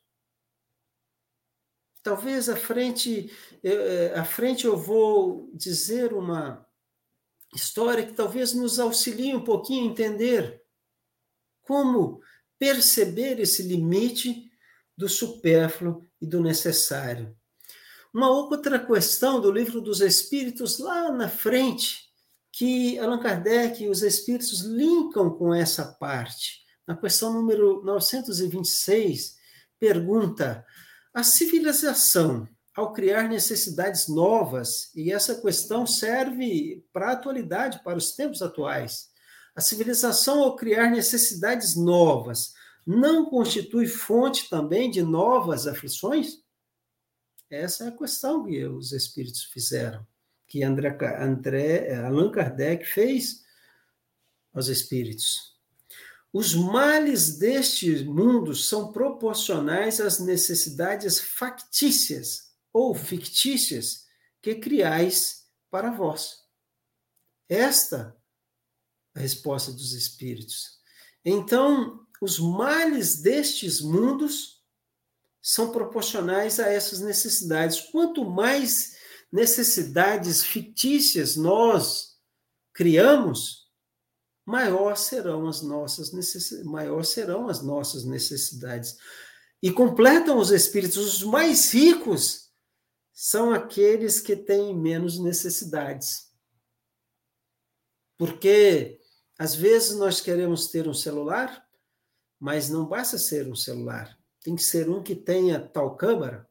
Talvez 2.02 2.48
à 2.48 2.56
frente, 2.56 3.30
eh, 3.62 4.12
à 4.16 4.24
frente 4.24 4.64
eu 4.64 4.76
vou 4.76 5.50
dizer 5.54 6.12
uma 6.12 6.66
história 7.54 8.06
que 8.06 8.14
talvez 8.14 8.54
nos 8.54 8.80
auxilie 8.80 9.34
um 9.34 9.44
pouquinho 9.44 9.84
a 9.84 9.92
entender 9.92 10.62
como 11.62 12.20
perceber 12.58 13.38
esse 13.40 13.62
limite 13.62 14.50
do 14.96 15.08
supérfluo 15.08 16.08
e 16.20 16.26
do 16.26 16.40
necessário. 16.40 17.36
Uma 18.12 18.30
outra 18.30 18.78
questão 18.78 19.40
do 19.40 19.50
livro 19.50 19.80
dos 19.80 20.00
Espíritos, 20.00 20.78
lá 20.78 21.10
na 21.10 21.28
frente, 21.28 22.11
que 22.52 22.98
Allan 22.98 23.18
Kardec 23.18 23.82
e 23.82 23.88
os 23.88 24.02
Espíritos 24.02 24.60
linkam 24.60 25.30
com 25.30 25.54
essa 25.54 25.84
parte. 25.84 26.60
Na 26.86 26.94
questão 26.96 27.32
número 27.32 27.82
926, 27.82 29.36
pergunta: 29.80 30.64
a 31.14 31.22
civilização, 31.22 32.46
ao 32.74 32.92
criar 32.92 33.28
necessidades 33.28 34.06
novas, 34.08 34.90
e 34.94 35.10
essa 35.10 35.40
questão 35.40 35.86
serve 35.86 36.84
para 36.92 37.08
a 37.08 37.12
atualidade, 37.12 37.82
para 37.82 37.96
os 37.96 38.12
tempos 38.12 38.42
atuais, 38.42 39.10
a 39.54 39.60
civilização, 39.60 40.42
ao 40.42 40.56
criar 40.56 40.90
necessidades 40.90 41.76
novas, 41.76 42.54
não 42.86 43.26
constitui 43.26 43.86
fonte 43.86 44.48
também 44.48 44.90
de 44.90 45.02
novas 45.02 45.66
aflições? 45.66 46.38
Essa 47.50 47.84
é 47.84 47.88
a 47.88 47.96
questão 47.96 48.44
que 48.44 48.64
os 48.64 48.92
espíritos 48.92 49.44
fizeram, 49.44 50.06
que 50.52 50.62
André, 50.62 50.94
André 51.18 51.94
Allan 51.94 52.30
Kardec 52.30 52.84
fez 52.84 53.42
aos 54.52 54.68
espíritos. 54.68 55.56
Os 56.30 56.54
males 56.54 57.38
deste 57.38 58.04
mundo 58.04 58.54
são 58.54 58.92
proporcionais 58.92 59.98
às 59.98 60.18
necessidades 60.18 61.18
factícias 61.18 62.52
ou 62.70 62.94
fictícias 62.94 64.04
que 64.42 64.54
criais 64.56 65.46
para 65.70 65.90
vós. 65.90 66.42
Esta 67.48 68.14
é 69.14 69.20
a 69.20 69.22
resposta 69.22 69.72
dos 69.72 69.94
espíritos. 69.94 70.78
Então, 71.24 72.06
os 72.20 72.38
males 72.38 73.22
destes 73.22 73.80
mundos 73.80 74.62
são 75.40 75.72
proporcionais 75.72 76.60
a 76.60 76.68
essas 76.68 77.00
necessidades. 77.00 77.80
Quanto 77.80 78.22
mais 78.22 79.00
necessidades 79.32 80.42
fictícias 80.42 81.36
nós 81.36 82.18
criamos, 82.72 83.70
maior 84.44 84.96
serão 84.96 85.48
as 85.48 85.62
nossas 85.62 86.12
necessidades, 86.12 86.70
maior 86.70 87.04
serão 87.04 87.48
as 87.48 87.62
nossas 87.62 88.04
necessidades. 88.04 88.96
E 89.62 89.72
completam 89.72 90.38
os 90.38 90.50
espíritos 90.50 90.96
os 90.96 91.22
mais 91.22 91.72
ricos 91.72 92.50
são 93.12 93.52
aqueles 93.52 94.20
que 94.20 94.36
têm 94.36 94.76
menos 94.76 95.18
necessidades. 95.18 96.30
Porque 98.18 99.00
às 99.38 99.54
vezes 99.54 99.96
nós 99.96 100.20
queremos 100.20 100.68
ter 100.68 100.86
um 100.86 100.94
celular, 100.94 101.66
mas 102.38 102.68
não 102.68 102.86
basta 102.86 103.16
ser 103.18 103.48
um 103.48 103.56
celular 103.56 104.16
tem 104.42 104.56
que 104.56 104.62
ser 104.62 104.90
um 104.90 105.02
que 105.02 105.14
tenha 105.14 105.60
tal 105.60 105.96
câmara, 105.96 106.48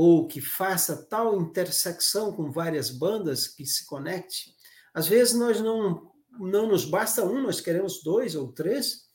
ou 0.00 0.28
que 0.28 0.40
faça 0.40 1.08
tal 1.08 1.40
intersecção 1.40 2.32
com 2.32 2.52
várias 2.52 2.88
bandas 2.88 3.48
que 3.48 3.66
se 3.66 3.84
conecte. 3.84 4.54
Às 4.94 5.08
vezes 5.08 5.34
nós 5.34 5.60
não, 5.60 6.14
não 6.38 6.68
nos 6.68 6.84
basta 6.84 7.24
um, 7.24 7.42
nós 7.42 7.60
queremos 7.60 8.00
dois 8.04 8.36
ou 8.36 8.52
três, 8.52 9.08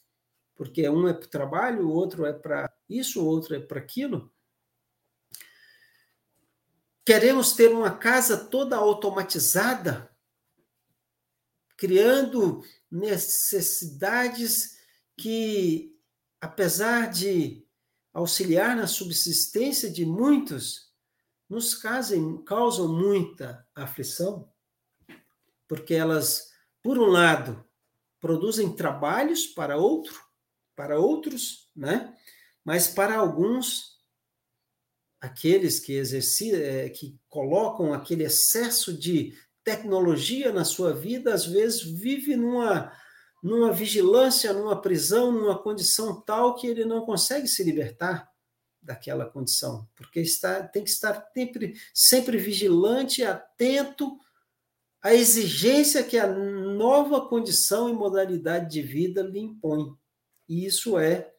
porque 0.53 0.89
um 0.89 1.07
é 1.07 1.13
para 1.13 1.25
o 1.25 1.29
trabalho, 1.29 1.87
o 1.87 1.93
outro 1.93 2.25
é 2.25 2.33
para 2.33 2.69
isso, 2.89 3.23
o 3.23 3.25
outro 3.25 3.55
é 3.55 3.61
para 3.61 3.79
aquilo. 3.79 4.29
Queremos 7.05 7.53
ter 7.53 7.71
uma 7.71 7.97
casa 7.97 8.35
toda 8.35 8.75
automatizada, 8.75 10.13
criando 11.77 12.61
necessidades 12.91 14.79
que, 15.15 15.97
apesar 16.41 17.09
de 17.09 17.62
auxiliar 18.13 18.75
na 18.75 18.85
subsistência 18.85 19.89
de 19.89 20.05
muitos, 20.05 20.91
nos 21.49 21.73
causam, 21.73 22.43
causam 22.43 22.87
muita 22.87 23.67
aflição, 23.75 24.49
porque 25.67 25.93
elas, 25.93 26.51
por 26.81 26.97
um 26.99 27.07
lado, 27.07 27.65
produzem 28.19 28.73
trabalhos 28.73 29.47
para 29.47 29.77
outro, 29.77 30.23
para 30.75 30.99
outros, 30.99 31.69
né? 31.75 32.15
Mas 32.63 32.87
para 32.87 33.17
alguns, 33.17 33.99
aqueles 35.19 35.79
que 35.79 35.93
exercitam, 35.93 36.59
é, 36.59 36.89
que 36.89 37.19
colocam 37.27 37.93
aquele 37.93 38.23
excesso 38.23 38.97
de 38.97 39.37
tecnologia 39.63 40.51
na 40.51 40.63
sua 40.63 40.93
vida, 40.93 41.33
às 41.33 41.45
vezes 41.45 41.81
vive 41.81 42.35
numa 42.35 42.91
numa 43.43 43.73
vigilância, 43.73 44.53
numa 44.53 44.81
prisão, 44.81 45.29
numa 45.29 45.59
condição 45.59 46.21
tal 46.21 46.55
que 46.55 46.65
ele 46.65 46.85
não 46.85 47.05
consegue 47.05 47.45
se 47.45 47.61
libertar 47.61 48.31
daquela 48.81 49.25
condição, 49.25 49.87
porque 49.95 50.21
está, 50.21 50.63
tem 50.63 50.83
que 50.83 50.89
estar 50.89 51.29
sempre, 51.33 51.73
sempre 51.93 52.37
vigilante, 52.37 53.23
atento 53.23 54.17
à 55.01 55.13
exigência 55.13 56.03
que 56.03 56.17
a 56.17 56.27
nova 56.27 57.27
condição 57.27 57.89
e 57.89 57.93
modalidade 57.93 58.69
de 58.71 58.81
vida 58.81 59.21
lhe 59.21 59.39
impõe. 59.39 59.93
E 60.47 60.65
isso 60.65 60.97
é 60.97 61.33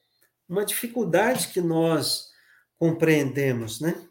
uma 0.46 0.64
dificuldade 0.64 1.48
que 1.48 1.60
nós 1.60 2.30
compreendemos, 2.78 3.80
né? 3.80 4.06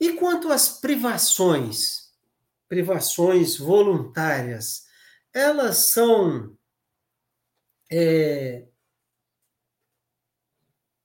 E 0.00 0.12
quanto 0.12 0.50
às 0.50 0.80
privações, 0.80 2.10
privações 2.68 3.56
voluntárias, 3.56 4.84
elas 5.32 5.90
são 5.90 6.55
é, 7.90 8.68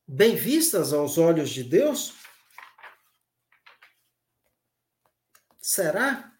bem 0.07 0.35
vistas 0.35 0.93
aos 0.93 1.17
olhos 1.17 1.49
de 1.49 1.63
Deus? 1.63 2.13
Será? 5.59 6.35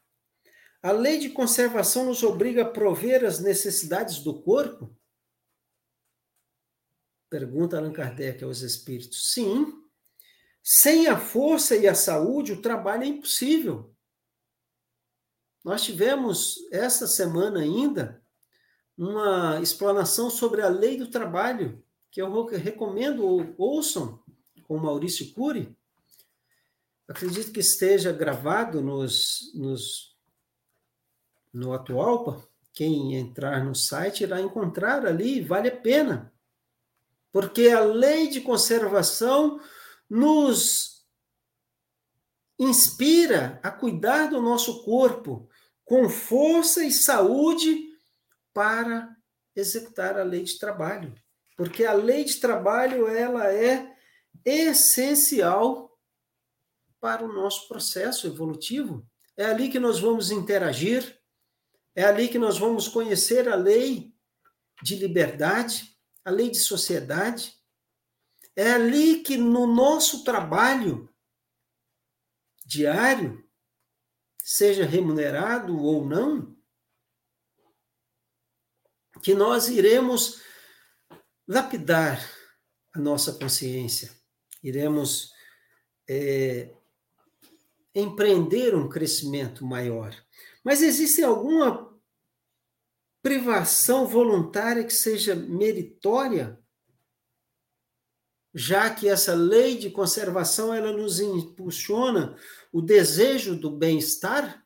A 0.82 0.92
lei 0.92 1.20
de 1.20 1.30
conservação 1.30 2.06
nos 2.06 2.24
obriga 2.24 2.64
a 2.64 2.70
prover 2.70 3.24
as 3.24 3.40
necessidades 3.40 4.20
do 4.20 4.42
corpo? 4.42 4.98
Pergunta 7.30 7.78
Allan 7.78 7.94
Kardec 7.94 8.44
aos 8.44 8.62
espíritos. 8.62 9.32
Sim. 9.32 9.80
Sem 10.64 11.08
a 11.08 11.18
força 11.18 11.76
e 11.76 11.88
a 11.88 11.96
saúde, 11.96 12.54
o 12.54 12.62
trabalho 12.62 13.04
é 13.04 13.08
impossível. 13.08 13.96
Nós 15.64 15.84
tivemos 15.84 16.56
essa 16.72 17.08
semana 17.08 17.62
ainda 17.62 18.21
uma 19.02 19.60
explanação 19.60 20.30
sobre 20.30 20.62
a 20.62 20.68
lei 20.68 20.96
do 20.96 21.08
trabalho, 21.08 21.84
que 22.12 22.22
eu 22.22 22.46
recomendo 22.46 23.26
ouçam 23.58 24.22
com 24.68 24.78
Maurício 24.78 25.34
Cury. 25.34 25.76
Acredito 27.08 27.52
que 27.52 27.62
esteja 27.62 28.12
gravado 28.12 28.80
nos, 28.80 29.52
nos, 29.56 30.16
no 31.52 31.74
Atualpa. 31.74 32.48
Quem 32.74 33.16
entrar 33.16 33.66
no 33.66 33.74
site 33.74 34.22
irá 34.22 34.40
encontrar 34.40 35.04
ali, 35.04 35.42
vale 35.42 35.70
a 35.70 35.76
pena. 35.76 36.32
Porque 37.32 37.70
a 37.70 37.82
lei 37.82 38.28
de 38.28 38.40
conservação 38.40 39.60
nos 40.08 41.04
inspira 42.60 43.60
a 43.64 43.72
cuidar 43.72 44.28
do 44.28 44.40
nosso 44.40 44.84
corpo 44.84 45.50
com 45.84 46.08
força 46.08 46.84
e 46.84 46.92
saúde 46.92 47.91
para 48.54 49.16
executar 49.56 50.20
a 50.20 50.24
lei 50.24 50.44
de 50.44 50.58
trabalho, 50.58 51.14
porque 51.58 51.86
a 51.86 51.94
lei 51.94 52.24
de 52.24 52.40
trabalho 52.40 53.08
ela 53.08 53.52
é 53.54 53.96
essencial 54.46 55.98
para 57.00 57.24
o 57.24 57.34
nosso 57.34 57.68
processo 57.68 58.28
evolutivo. 58.28 59.06
É 59.36 59.46
ali 59.46 59.70
que 59.70 59.80
nós 59.80 60.00
vamos 60.00 60.32
interagir, 60.32 61.20
é 61.96 62.04
ali 62.04 62.28
que 62.28 62.38
nós 62.38 62.58
vamos 62.58 62.88
conhecer 62.88 63.50
a 63.50 63.56
lei 63.56 64.14
de 64.82 64.96
liberdade, 64.96 65.98
a 66.24 66.30
lei 66.30 66.50
de 66.50 66.60
sociedade. 66.60 67.54
É 68.56 68.72
ali 68.72 69.22
que 69.22 69.38
no 69.38 69.66
nosso 69.68 70.24
trabalho 70.24 71.10
diário, 72.66 73.44
seja 74.44 74.86
remunerado 74.86 75.78
ou 75.78 76.06
não, 76.06 76.56
que 79.22 79.34
nós 79.34 79.68
iremos 79.68 80.42
lapidar 81.48 82.20
a 82.94 83.00
nossa 83.00 83.34
consciência, 83.34 84.12
iremos 84.64 85.32
é, 86.10 86.74
empreender 87.96 88.76
um 88.76 88.90
crescimento 88.90 89.66
maior. 89.66 90.16
Mas 90.64 90.82
existe 90.82 91.24
alguma 91.24 91.92
privação 93.22 94.08
voluntária 94.08 94.84
que 94.84 94.94
seja 94.94 95.36
meritória? 95.36 96.62
já 98.54 98.90
que 98.90 99.08
essa 99.08 99.34
lei 99.34 99.78
de 99.78 99.90
conservação 99.90 100.74
ela 100.74 100.92
nos 100.92 101.20
impulsiona 101.20 102.36
o 102.72 102.82
desejo 102.82 103.56
do 103.56 103.72
bem-estar, 103.72 104.66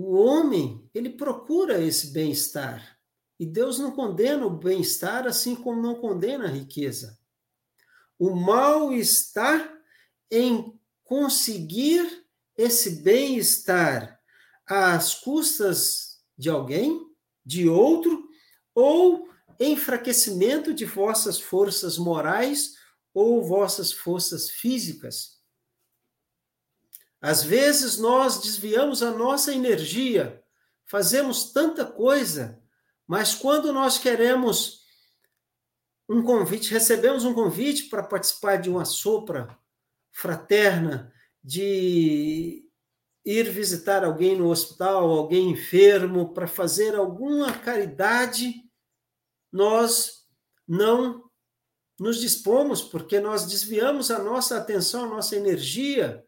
o 0.00 0.14
homem, 0.14 0.88
ele 0.94 1.10
procura 1.10 1.82
esse 1.82 2.08
bem-estar. 2.08 2.98
E 3.38 3.46
Deus 3.46 3.78
não 3.78 3.90
condena 3.90 4.46
o 4.46 4.50
bem-estar 4.50 5.26
assim 5.26 5.54
como 5.56 5.80
não 5.80 5.94
condena 5.94 6.44
a 6.44 6.50
riqueza. 6.50 7.18
O 8.18 8.34
mal 8.34 8.92
está 8.92 9.78
em 10.30 10.78
conseguir 11.02 12.26
esse 12.56 13.02
bem-estar 13.02 14.20
às 14.66 15.14
custas 15.14 16.20
de 16.36 16.48
alguém, 16.48 17.06
de 17.44 17.68
outro, 17.68 18.28
ou 18.74 19.28
enfraquecimento 19.58 20.72
de 20.72 20.84
vossas 20.84 21.40
forças 21.40 21.98
morais 21.98 22.74
ou 23.12 23.42
vossas 23.42 23.92
forças 23.92 24.50
físicas. 24.50 25.39
Às 27.20 27.42
vezes 27.42 27.98
nós 27.98 28.40
desviamos 28.40 29.02
a 29.02 29.10
nossa 29.10 29.52
energia, 29.52 30.42
fazemos 30.86 31.52
tanta 31.52 31.84
coisa, 31.84 32.62
mas 33.06 33.34
quando 33.34 33.72
nós 33.72 33.98
queremos 33.98 34.80
um 36.08 36.22
convite, 36.22 36.72
recebemos 36.72 37.24
um 37.24 37.34
convite 37.34 37.84
para 37.84 38.02
participar 38.02 38.56
de 38.56 38.70
uma 38.70 38.84
sopra 38.84 39.56
fraterna, 40.10 41.12
de 41.42 42.66
ir 43.24 43.50
visitar 43.50 44.04
alguém 44.04 44.36
no 44.36 44.48
hospital, 44.48 45.08
alguém 45.10 45.50
enfermo, 45.50 46.32
para 46.32 46.46
fazer 46.46 46.96
alguma 46.96 47.52
caridade, 47.52 48.54
nós 49.52 50.26
não 50.66 51.30
nos 51.98 52.18
dispomos, 52.18 52.80
porque 52.80 53.20
nós 53.20 53.46
desviamos 53.46 54.10
a 54.10 54.18
nossa 54.18 54.56
atenção, 54.56 55.04
a 55.04 55.08
nossa 55.08 55.36
energia 55.36 56.24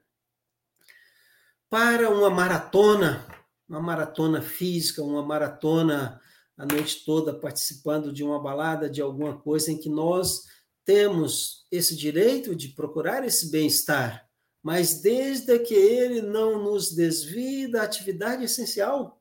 para 1.73 2.11
uma 2.11 2.29
maratona, 2.29 3.27
uma 3.67 3.81
maratona 3.81 4.43
física, 4.43 5.03
uma 5.03 5.25
maratona 5.25 6.21
a 6.55 6.67
noite 6.67 7.03
toda 7.03 7.33
participando 7.33 8.13
de 8.13 8.23
uma 8.23 8.39
balada, 8.39 8.91
de 8.91 9.01
alguma 9.01 9.41
coisa 9.41 9.73
em 9.73 9.79
que 9.79 9.89
nós 9.89 10.43
temos 10.85 11.67
esse 11.73 11.97
direito 11.97 12.55
de 12.55 12.69
procurar 12.69 13.25
esse 13.25 13.51
bem-estar, 13.51 14.29
mas 14.63 15.01
desde 15.01 15.59
que 15.61 15.73
ele 15.73 16.21
não 16.21 16.63
nos 16.63 16.93
desvie 16.93 17.67
da 17.67 17.85
atividade 17.85 18.45
essencial 18.45 19.19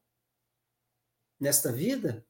nesta 1.39 1.71
vida, 1.71 2.27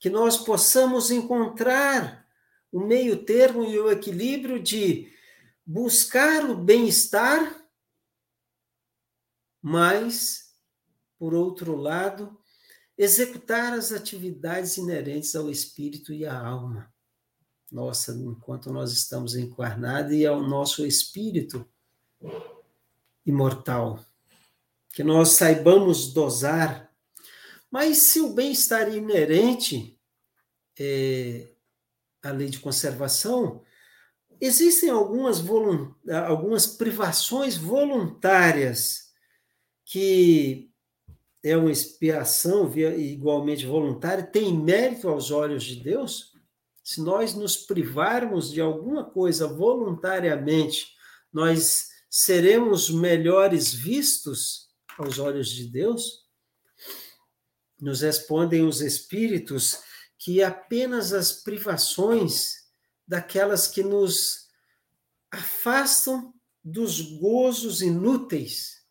que 0.00 0.10
nós 0.10 0.36
possamos 0.36 1.10
encontrar 1.10 2.26
o 2.70 2.78
meio 2.78 3.24
termo 3.24 3.64
e 3.64 3.78
o 3.78 3.90
equilíbrio 3.90 4.62
de 4.62 5.10
buscar 5.64 6.44
o 6.50 6.54
bem-estar 6.54 7.61
mas, 9.62 10.52
por 11.16 11.32
outro 11.34 11.76
lado, 11.76 12.36
executar 12.98 13.72
as 13.72 13.92
atividades 13.92 14.76
inerentes 14.76 15.36
ao 15.36 15.48
espírito 15.48 16.12
e 16.12 16.26
à 16.26 16.36
alma. 16.36 16.92
Nossa, 17.70 18.12
enquanto 18.12 18.72
nós 18.72 18.92
estamos 18.92 19.36
encarnados 19.36 20.12
e 20.12 20.26
ao 20.26 20.42
nosso 20.42 20.84
espírito 20.84 21.66
imortal. 23.24 24.04
Que 24.92 25.02
nós 25.02 25.30
saibamos 25.30 26.12
dosar. 26.12 26.92
Mas 27.70 27.98
se 27.98 28.20
o 28.20 28.34
bem-estar 28.34 28.94
inerente 28.94 29.98
é 30.78 31.48
a 32.22 32.30
lei 32.30 32.48
de 32.48 32.58
conservação, 32.58 33.62
existem 34.38 34.90
algumas, 34.90 35.42
algumas 36.26 36.66
privações 36.66 37.56
voluntárias 37.56 39.11
que 39.92 40.70
é 41.44 41.54
uma 41.54 41.70
expiação 41.70 42.72
igualmente 42.74 43.66
voluntária, 43.66 44.24
tem 44.24 44.56
mérito 44.56 45.06
aos 45.06 45.30
olhos 45.30 45.64
de 45.64 45.76
Deus? 45.76 46.32
Se 46.82 47.02
nós 47.02 47.34
nos 47.34 47.58
privarmos 47.58 48.50
de 48.50 48.58
alguma 48.58 49.04
coisa 49.04 49.46
voluntariamente, 49.46 50.94
nós 51.30 51.88
seremos 52.08 52.88
melhores 52.88 53.74
vistos 53.74 54.70
aos 54.96 55.18
olhos 55.18 55.50
de 55.50 55.66
Deus? 55.66 56.22
Nos 57.78 58.00
respondem 58.00 58.64
os 58.64 58.80
espíritos 58.80 59.82
que 60.18 60.42
apenas 60.42 61.12
as 61.12 61.32
privações 61.32 62.54
daquelas 63.06 63.68
que 63.68 63.82
nos 63.82 64.48
afastam 65.30 66.32
dos 66.64 66.98
gozos 67.18 67.82
inúteis 67.82 68.81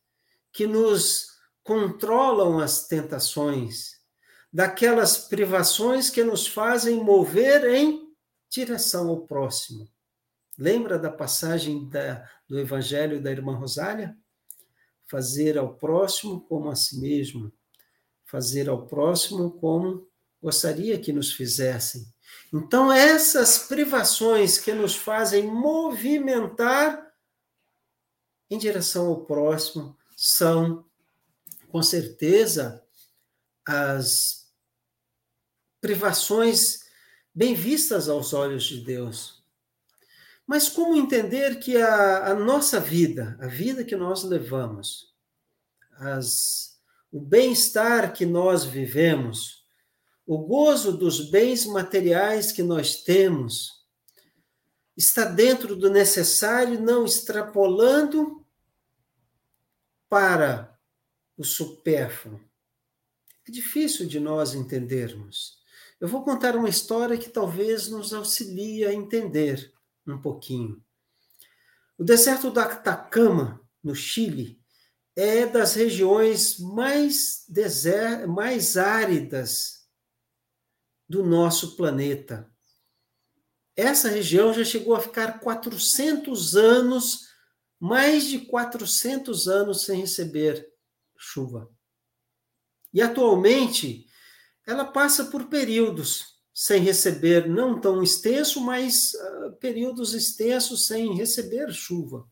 que 0.51 0.67
nos 0.67 1.31
controlam 1.63 2.59
as 2.59 2.87
tentações, 2.87 3.99
daquelas 4.51 5.17
privações 5.17 6.09
que 6.09 6.23
nos 6.23 6.47
fazem 6.47 7.03
mover 7.03 7.65
em 7.65 8.11
direção 8.49 9.09
ao 9.09 9.25
próximo. 9.25 9.87
Lembra 10.57 10.99
da 10.99 11.09
passagem 11.09 11.87
da, 11.87 12.29
do 12.47 12.59
Evangelho 12.59 13.21
da 13.21 13.31
irmã 13.31 13.55
Rosália? 13.55 14.17
Fazer 15.07 15.57
ao 15.57 15.75
próximo 15.75 16.41
como 16.41 16.69
a 16.69 16.75
si 16.75 16.99
mesmo, 16.99 17.51
fazer 18.25 18.69
ao 18.69 18.85
próximo 18.85 19.51
como 19.51 20.07
gostaria 20.41 20.99
que 20.99 21.13
nos 21.13 21.31
fizessem. 21.33 22.05
Então, 22.53 22.91
essas 22.91 23.59
privações 23.59 24.57
que 24.57 24.73
nos 24.73 24.95
fazem 24.95 25.47
movimentar 25.47 27.11
em 28.49 28.57
direção 28.57 29.07
ao 29.07 29.25
próximo, 29.25 29.97
são, 30.23 30.85
com 31.67 31.81
certeza, 31.81 32.85
as 33.67 34.45
privações 35.81 36.81
bem 37.33 37.55
vistas 37.55 38.07
aos 38.07 38.31
olhos 38.31 38.65
de 38.65 38.81
Deus. 38.81 39.43
Mas 40.45 40.69
como 40.69 40.95
entender 40.95 41.57
que 41.57 41.75
a, 41.75 42.27
a 42.27 42.35
nossa 42.35 42.79
vida, 42.79 43.35
a 43.41 43.47
vida 43.47 43.83
que 43.83 43.95
nós 43.95 44.23
levamos, 44.23 45.11
as, 45.93 46.79
o 47.11 47.19
bem-estar 47.19 48.13
que 48.13 48.25
nós 48.25 48.63
vivemos, 48.63 49.65
o 50.27 50.37
gozo 50.37 50.95
dos 50.95 51.31
bens 51.31 51.65
materiais 51.65 52.51
que 52.51 52.61
nós 52.61 52.97
temos, 52.97 53.81
está 54.95 55.25
dentro 55.25 55.75
do 55.75 55.89
necessário, 55.89 56.79
não 56.79 57.05
extrapolando 57.05 58.40
para 60.11 60.77
o 61.37 61.43
supérfluo. 61.45 62.37
É 63.47 63.51
difícil 63.51 64.05
de 64.05 64.19
nós 64.19 64.53
entendermos. 64.53 65.57
Eu 66.01 66.07
vou 66.09 66.21
contar 66.21 66.53
uma 66.57 66.67
história 66.67 67.17
que 67.17 67.29
talvez 67.29 67.87
nos 67.87 68.13
auxilie 68.13 68.85
a 68.85 68.93
entender 68.93 69.73
um 70.05 70.21
pouquinho. 70.21 70.83
O 71.97 72.03
deserto 72.03 72.51
do 72.51 72.59
Atacama, 72.59 73.65
no 73.81 73.95
Chile, 73.95 74.61
é 75.15 75.45
das 75.45 75.75
regiões 75.75 76.59
mais, 76.59 77.45
deser... 77.47 78.27
mais 78.27 78.75
áridas 78.75 79.87
do 81.07 81.23
nosso 81.23 81.77
planeta. 81.77 82.51
Essa 83.77 84.09
região 84.09 84.53
já 84.53 84.65
chegou 84.65 84.93
a 84.93 84.99
ficar 84.99 85.39
400 85.39 86.57
anos 86.57 87.30
mais 87.81 88.27
de 88.27 88.37
400 88.37 89.47
anos 89.47 89.85
sem 89.85 90.01
receber 90.01 90.71
chuva. 91.17 91.67
E 92.93 93.01
atualmente 93.01 94.05
ela 94.67 94.85
passa 94.85 95.25
por 95.25 95.47
períodos 95.47 96.39
sem 96.53 96.83
receber, 96.83 97.49
não 97.49 97.81
tão 97.81 98.03
extenso, 98.03 98.61
mas 98.61 99.15
uh, 99.15 99.53
períodos 99.53 100.13
extensos 100.13 100.85
sem 100.85 101.15
receber 101.15 101.71
chuva. 101.71 102.29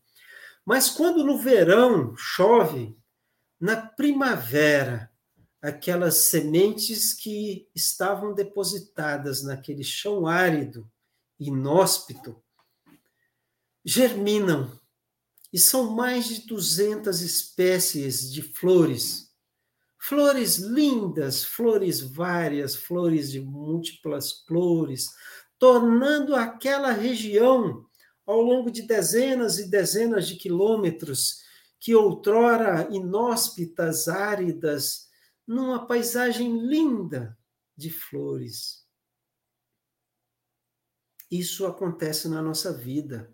Mas 0.64 0.88
quando 0.88 1.24
no 1.24 1.36
verão 1.36 2.14
chove, 2.16 2.96
na 3.58 3.76
primavera, 3.76 5.10
aquelas 5.60 6.28
sementes 6.28 7.12
que 7.12 7.68
estavam 7.74 8.32
depositadas 8.32 9.42
naquele 9.42 9.82
chão 9.82 10.28
árido, 10.28 10.88
inóspito, 11.40 12.40
germinam 13.84 14.79
e 15.52 15.58
são 15.58 15.90
mais 15.90 16.26
de 16.26 16.46
200 16.46 17.20
espécies 17.22 18.32
de 18.32 18.42
flores. 18.42 19.30
Flores 19.98 20.56
lindas, 20.56 21.44
flores 21.44 22.00
várias, 22.00 22.74
flores 22.74 23.30
de 23.30 23.40
múltiplas 23.40 24.32
cores, 24.32 25.10
tornando 25.58 26.34
aquela 26.34 26.92
região, 26.92 27.84
ao 28.24 28.40
longo 28.40 28.70
de 28.70 28.82
dezenas 28.82 29.58
e 29.58 29.68
dezenas 29.68 30.26
de 30.26 30.36
quilômetros, 30.36 31.42
que 31.78 31.94
outrora 31.94 32.88
inóspitas, 32.90 34.06
áridas, 34.06 35.08
numa 35.46 35.86
paisagem 35.86 36.64
linda 36.66 37.36
de 37.76 37.90
flores. 37.90 38.80
isso 41.30 41.64
acontece 41.64 42.28
na 42.28 42.42
nossa 42.42 42.72
vida. 42.72 43.32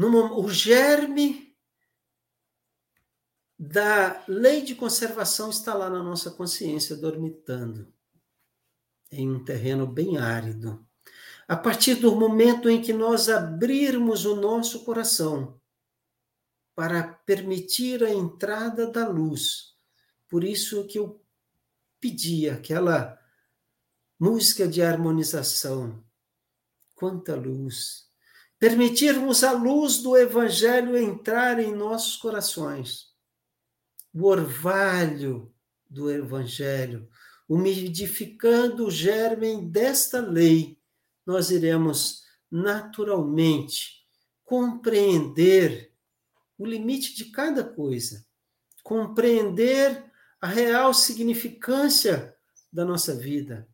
O 0.00 0.48
germe 0.48 1.56
da 3.58 4.24
lei 4.28 4.62
de 4.62 4.76
conservação 4.76 5.50
está 5.50 5.74
lá 5.74 5.90
na 5.90 6.00
nossa 6.00 6.30
consciência, 6.30 6.96
dormitando, 6.96 7.92
em 9.10 9.28
um 9.28 9.44
terreno 9.44 9.88
bem 9.88 10.16
árido. 10.16 10.86
A 11.48 11.56
partir 11.56 11.96
do 11.96 12.14
momento 12.14 12.70
em 12.70 12.80
que 12.80 12.92
nós 12.92 13.28
abrirmos 13.28 14.24
o 14.24 14.36
nosso 14.36 14.84
coração 14.84 15.60
para 16.76 17.02
permitir 17.02 18.04
a 18.04 18.10
entrada 18.10 18.88
da 18.88 19.08
luz, 19.08 19.74
por 20.28 20.44
isso 20.44 20.86
que 20.86 21.00
eu 21.00 21.20
pedi 21.98 22.48
aquela 22.48 23.18
música 24.16 24.68
de 24.68 24.80
harmonização. 24.80 26.04
Quanta 26.94 27.34
luz! 27.34 28.07
Permitirmos 28.58 29.44
a 29.44 29.52
luz 29.52 29.98
do 29.98 30.16
Evangelho 30.16 30.96
entrar 30.96 31.60
em 31.60 31.74
nossos 31.74 32.16
corações 32.16 33.08
o 34.12 34.24
orvalho 34.24 35.54
do 35.88 36.10
Evangelho, 36.10 37.08
umidificando 37.48 38.86
o 38.86 38.90
germe 38.90 39.64
desta 39.64 40.20
lei, 40.20 40.78
nós 41.24 41.50
iremos 41.50 42.24
naturalmente 42.50 44.04
compreender 44.44 45.92
o 46.56 46.66
limite 46.66 47.14
de 47.14 47.26
cada 47.26 47.62
coisa, 47.62 48.26
compreender 48.82 50.04
a 50.40 50.46
real 50.46 50.92
significância 50.92 52.34
da 52.72 52.84
nossa 52.84 53.14
vida. 53.14 53.68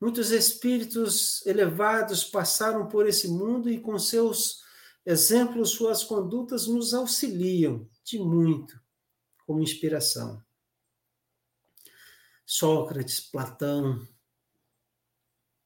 Muitos 0.00 0.30
espíritos 0.30 1.44
elevados 1.46 2.22
passaram 2.24 2.86
por 2.86 3.08
esse 3.08 3.28
mundo 3.28 3.70
e, 3.70 3.80
com 3.80 3.98
seus 3.98 4.62
exemplos, 5.04 5.70
suas 5.70 6.04
condutas, 6.04 6.66
nos 6.66 6.92
auxiliam 6.92 7.88
de 8.04 8.18
muito 8.18 8.78
como 9.46 9.62
inspiração. 9.62 10.42
Sócrates, 12.44 13.20
Platão, 13.20 14.06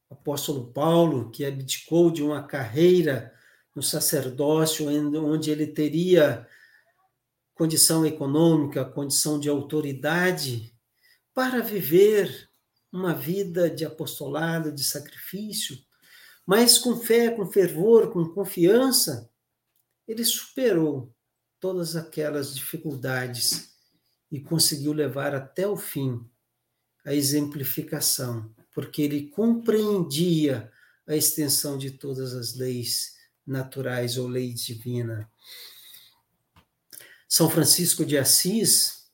apóstolo 0.08 0.72
Paulo, 0.72 1.30
que 1.30 1.44
abdicou 1.44 2.10
de 2.10 2.22
uma 2.22 2.42
carreira 2.42 3.34
no 3.74 3.82
sacerdócio, 3.82 4.88
onde 4.88 5.50
ele 5.50 5.66
teria 5.66 6.46
condição 7.54 8.04
econômica, 8.04 8.84
condição 8.84 9.38
de 9.38 9.48
autoridade, 9.48 10.74
para 11.32 11.60
viver 11.60 12.49
uma 12.92 13.14
vida 13.14 13.70
de 13.70 13.84
apostolado, 13.84 14.72
de 14.72 14.82
sacrifício, 14.82 15.78
mas 16.46 16.78
com 16.78 16.96
fé, 16.96 17.30
com 17.30 17.46
fervor, 17.46 18.10
com 18.12 18.28
confiança, 18.28 19.30
ele 20.06 20.24
superou 20.24 21.14
todas 21.60 21.94
aquelas 21.94 22.54
dificuldades 22.54 23.70
e 24.30 24.40
conseguiu 24.40 24.92
levar 24.92 25.34
até 25.34 25.66
o 25.66 25.76
fim 25.76 26.28
a 27.04 27.14
exemplificação, 27.14 28.52
porque 28.74 29.02
ele 29.02 29.28
compreendia 29.28 30.70
a 31.06 31.14
extensão 31.14 31.78
de 31.78 31.92
todas 31.92 32.34
as 32.34 32.54
leis 32.54 33.16
naturais 33.46 34.16
ou 34.16 34.26
lei 34.26 34.52
divina. 34.52 35.30
São 37.28 37.48
Francisco 37.48 38.04
de 38.04 38.18
Assis, 38.18 39.08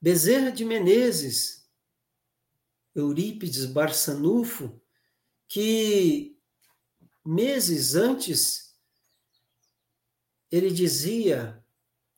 Bezerra 0.00 0.50
de 0.50 0.64
Menezes, 0.64 1.55
Eurípides 2.96 3.66
Barçanufo, 3.66 4.80
que 5.46 6.36
meses 7.24 7.94
antes 7.94 8.74
ele 10.50 10.70
dizia 10.70 11.62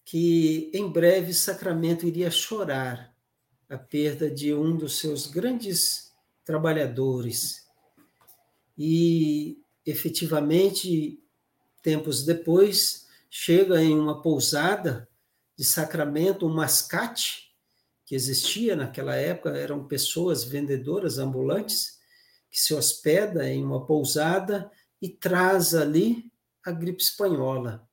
que 0.04 0.70
em 0.72 0.88
breve 0.88 1.34
Sacramento 1.34 2.06
iria 2.06 2.30
chorar 2.30 3.14
a 3.68 3.76
perda 3.76 4.30
de 4.30 4.54
um 4.54 4.76
dos 4.76 4.98
seus 4.98 5.26
grandes 5.26 6.14
trabalhadores. 6.44 7.66
E, 8.76 9.60
efetivamente, 9.84 11.20
tempos 11.82 12.24
depois, 12.24 13.08
chega 13.28 13.82
em 13.82 13.98
uma 13.98 14.22
pousada 14.22 15.08
de 15.56 15.64
Sacramento 15.64 16.46
um 16.46 16.54
mascate 16.54 17.47
que 18.08 18.14
existia 18.14 18.74
naquela 18.74 19.16
época, 19.16 19.50
eram 19.50 19.86
pessoas 19.86 20.42
vendedoras 20.42 21.18
ambulantes 21.18 21.98
que 22.50 22.58
se 22.58 22.72
hospeda 22.72 23.46
em 23.46 23.62
uma 23.62 23.84
pousada 23.84 24.70
e 25.00 25.10
traz 25.10 25.74
ali 25.74 26.32
a 26.64 26.72
gripe 26.72 27.02
espanhola. 27.02 27.86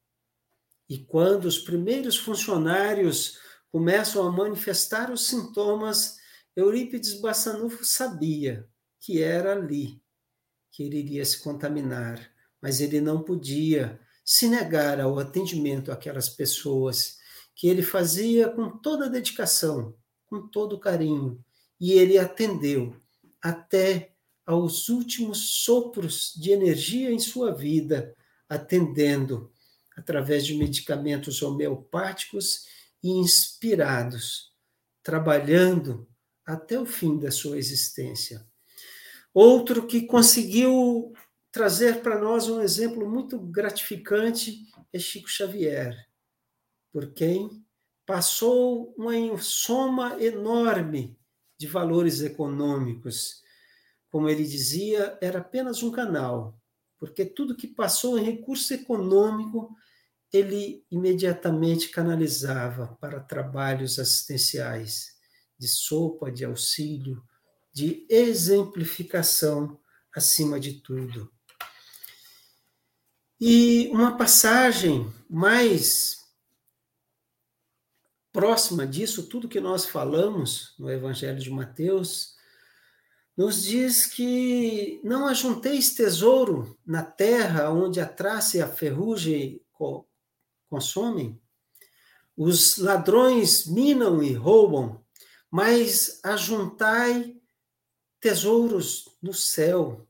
E 0.87 0.99
quando 0.99 1.43
os 1.43 1.59
primeiros 1.59 2.15
funcionários 2.15 3.37
começam 3.69 4.25
a 4.25 4.31
manifestar 4.31 5.11
os 5.11 5.27
sintomas, 5.27 6.15
Eurípides 6.55 7.19
Bassanufo 7.19 7.83
sabia 7.83 8.69
que 9.01 9.21
era 9.21 9.51
ali 9.51 10.01
que 10.71 10.83
ele 10.83 10.99
iria 10.99 11.25
se 11.25 11.43
contaminar, 11.43 12.25
mas 12.61 12.79
ele 12.79 13.01
não 13.01 13.21
podia 13.21 13.99
se 14.23 14.47
negar 14.47 15.01
ao 15.01 15.19
atendimento 15.19 15.91
àquelas 15.91 16.29
pessoas 16.29 17.17
que 17.53 17.67
ele 17.67 17.83
fazia 17.83 18.49
com 18.49 18.77
toda 18.77 19.09
dedicação, 19.09 19.93
com 20.35 20.47
todo 20.47 20.79
carinho, 20.79 21.43
e 21.79 21.93
ele 21.93 22.17
atendeu 22.17 22.95
até 23.41 24.13
aos 24.45 24.89
últimos 24.89 25.63
sopros 25.63 26.33
de 26.35 26.51
energia 26.51 27.11
em 27.11 27.19
sua 27.19 27.53
vida, 27.53 28.13
atendendo 28.49 29.51
através 29.95 30.45
de 30.45 30.55
medicamentos 30.55 31.41
homeopáticos 31.41 32.65
e 33.01 33.09
inspirados, 33.09 34.51
trabalhando 35.01 36.07
até 36.45 36.79
o 36.79 36.85
fim 36.85 37.17
da 37.17 37.31
sua 37.31 37.57
existência. 37.57 38.45
Outro 39.33 39.87
que 39.87 40.01
conseguiu 40.01 41.13
trazer 41.51 42.01
para 42.01 42.19
nós 42.19 42.49
um 42.49 42.61
exemplo 42.61 43.09
muito 43.09 43.39
gratificante 43.39 44.65
é 44.91 44.99
Chico 44.99 45.29
Xavier, 45.29 46.07
por 46.91 47.13
quem 47.13 47.64
passou 48.05 48.93
uma 48.97 49.13
soma 49.37 50.21
enorme 50.21 51.17
de 51.57 51.67
valores 51.67 52.21
econômicos. 52.21 53.41
Como 54.09 54.29
ele 54.29 54.43
dizia, 54.43 55.17
era 55.21 55.39
apenas 55.39 55.81
um 55.83 55.91
canal, 55.91 56.59
porque 56.97 57.25
tudo 57.25 57.55
que 57.55 57.67
passou 57.67 58.17
em 58.17 58.23
recurso 58.23 58.73
econômico 58.73 59.75
ele 60.31 60.85
imediatamente 60.91 61.89
canalizava 61.89 62.97
para 62.99 63.19
trabalhos 63.19 63.99
assistenciais, 63.99 65.15
de 65.57 65.67
sopa, 65.67 66.29
de 66.31 66.43
auxílio, 66.43 67.23
de 67.73 68.05
exemplificação 68.09 69.79
acima 70.13 70.59
de 70.59 70.81
tudo. 70.81 71.31
E 73.39 73.89
uma 73.93 74.17
passagem 74.17 75.11
mais 75.29 76.24
próxima 78.35 78.85
disso, 78.85 79.29
tudo 79.29 79.47
que 79.47 79.61
nós 79.61 79.85
falamos 79.85 80.73
no 80.77 80.91
Evangelho 80.91 81.39
de 81.39 81.49
Mateus, 81.49 82.35
nos 83.37 83.63
diz 83.63 84.05
que 84.05 84.99
não 85.05 85.25
ajunteis 85.25 85.93
tesouro 85.93 86.77
na 86.85 87.01
terra 87.01 87.71
onde 87.71 88.01
a 88.01 88.05
traça 88.05 88.57
e 88.57 88.61
a 88.61 88.67
ferrugem 88.67 89.61
consomem. 90.69 91.41
Os 92.35 92.77
ladrões 92.77 93.67
minam 93.67 94.21
e 94.21 94.33
roubam, 94.33 95.01
mas 95.49 96.19
ajuntai 96.21 97.37
tesouros 98.19 99.17
no 99.21 99.33
céu, 99.33 100.05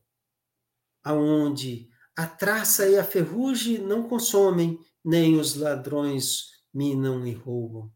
aonde 1.04 1.88
a 2.16 2.26
traça 2.26 2.88
e 2.88 2.98
a 2.98 3.04
ferrugem 3.04 3.78
não 3.78 4.08
consomem, 4.08 4.80
nem 5.04 5.38
os 5.38 5.54
ladrões 5.54 6.50
minam 6.74 7.24
e 7.24 7.32
roubam. 7.32 7.94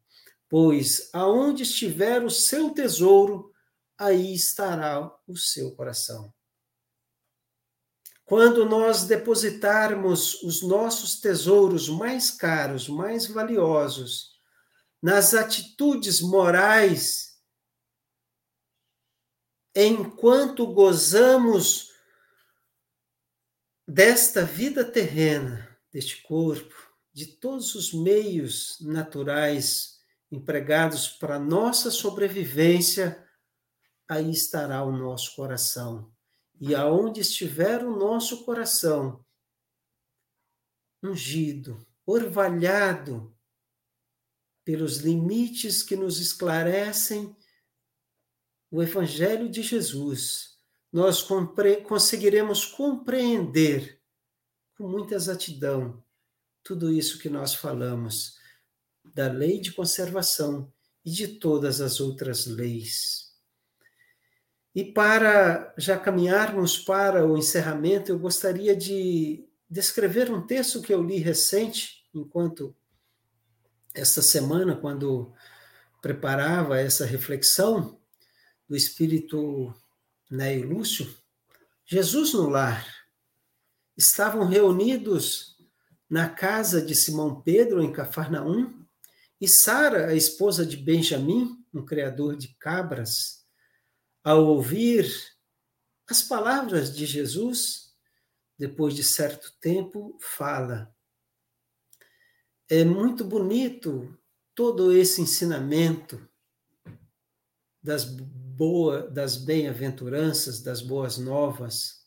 Pois 0.50 1.08
aonde 1.12 1.62
estiver 1.62 2.24
o 2.24 2.28
seu 2.28 2.70
tesouro, 2.70 3.54
aí 3.96 4.34
estará 4.34 5.16
o 5.24 5.36
seu 5.36 5.76
coração. 5.76 6.34
Quando 8.24 8.64
nós 8.64 9.04
depositarmos 9.04 10.42
os 10.42 10.60
nossos 10.60 11.20
tesouros 11.20 11.88
mais 11.88 12.32
caros, 12.32 12.88
mais 12.88 13.28
valiosos, 13.28 14.32
nas 15.00 15.34
atitudes 15.34 16.20
morais, 16.20 17.40
enquanto 19.72 20.66
gozamos 20.66 21.92
desta 23.86 24.44
vida 24.44 24.84
terrena, 24.84 25.78
deste 25.92 26.22
corpo, 26.22 26.74
de 27.12 27.26
todos 27.26 27.76
os 27.76 27.92
meios 27.92 28.78
naturais 28.80 29.99
empregados 30.30 31.08
para 31.08 31.38
nossa 31.38 31.90
sobrevivência, 31.90 33.26
aí 34.08 34.30
estará 34.30 34.84
o 34.84 34.92
nosso 34.92 35.34
coração. 35.34 36.12
E 36.60 36.74
aonde 36.74 37.20
estiver 37.20 37.84
o 37.84 37.96
nosso 37.96 38.44
coração 38.44 39.24
ungido, 41.02 41.84
orvalhado 42.04 43.34
pelos 44.64 44.98
limites 44.98 45.82
que 45.82 45.96
nos 45.96 46.20
esclarecem 46.20 47.34
o 48.70 48.82
Evangelho 48.82 49.48
de 49.48 49.62
Jesus, 49.62 50.58
nós 50.92 51.22
compre 51.22 51.82
conseguiremos 51.82 52.64
compreender 52.64 54.00
com 54.76 54.86
muita 54.86 55.14
exatidão 55.14 56.04
tudo 56.62 56.92
isso 56.92 57.18
que 57.18 57.28
nós 57.28 57.54
falamos 57.54 58.39
da 59.04 59.30
lei 59.30 59.60
de 59.60 59.72
conservação 59.72 60.72
e 61.04 61.10
de 61.10 61.28
todas 61.28 61.80
as 61.80 62.00
outras 62.00 62.46
leis. 62.46 63.30
E 64.74 64.84
para 64.84 65.74
já 65.76 65.98
caminharmos 65.98 66.78
para 66.78 67.26
o 67.26 67.36
encerramento, 67.36 68.12
eu 68.12 68.18
gostaria 68.18 68.76
de 68.76 69.44
descrever 69.68 70.30
um 70.30 70.46
texto 70.46 70.80
que 70.80 70.92
eu 70.92 71.02
li 71.02 71.18
recente, 71.18 72.04
enquanto 72.14 72.74
esta 73.94 74.22
semana, 74.22 74.76
quando 74.76 75.32
preparava 76.00 76.78
essa 76.78 77.04
reflexão 77.04 78.00
do 78.68 78.76
espírito 78.76 79.74
Neio 80.30 80.68
Lúcio, 80.68 81.12
Jesus 81.84 82.32
no 82.32 82.48
lar. 82.48 82.86
Estavam 83.96 84.46
reunidos 84.46 85.56
na 86.08 86.28
casa 86.28 86.80
de 86.80 86.94
Simão 86.94 87.40
Pedro, 87.40 87.82
em 87.82 87.92
Cafarnaum, 87.92 88.79
e 89.40 89.48
Sara, 89.48 90.08
a 90.08 90.14
esposa 90.14 90.66
de 90.66 90.76
Benjamim, 90.76 91.64
um 91.72 91.84
criador 91.84 92.36
de 92.36 92.48
cabras, 92.58 93.46
ao 94.22 94.44
ouvir 94.44 95.10
as 96.06 96.22
palavras 96.22 96.94
de 96.94 97.06
Jesus, 97.06 97.94
depois 98.58 98.94
de 98.94 99.02
certo 99.02 99.56
tempo, 99.60 100.18
fala: 100.20 100.94
É 102.68 102.84
muito 102.84 103.24
bonito 103.24 104.18
todo 104.54 104.92
esse 104.92 105.22
ensinamento 105.22 106.28
das 107.82 108.04
boa, 108.04 109.08
das 109.08 109.36
bem-aventuranças, 109.36 110.60
das 110.60 110.82
boas 110.82 111.16
novas. 111.16 112.04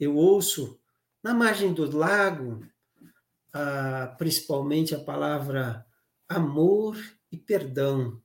Eu 0.00 0.16
ouço 0.16 0.80
na 1.22 1.34
margem 1.34 1.74
do 1.74 1.84
lago, 1.94 2.66
ah, 3.52 4.14
principalmente 4.16 4.94
a 4.94 5.04
palavra 5.04 5.86
amor 6.36 6.96
e 7.30 7.36
perdão, 7.36 8.20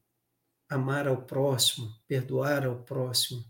amar 0.69 1.07
ao 1.07 1.23
próximo, 1.23 1.93
perdoar 2.07 2.65
ao 2.65 2.83
próximo. 2.83 3.43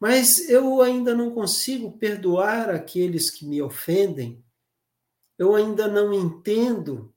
Mas 0.00 0.48
eu 0.48 0.82
ainda 0.82 1.14
não 1.14 1.32
consigo 1.32 1.98
perdoar 1.98 2.70
aqueles 2.70 3.30
que 3.30 3.46
me 3.46 3.60
ofendem, 3.62 4.44
eu 5.38 5.54
ainda 5.54 5.88
não 5.88 6.12
entendo 6.12 7.12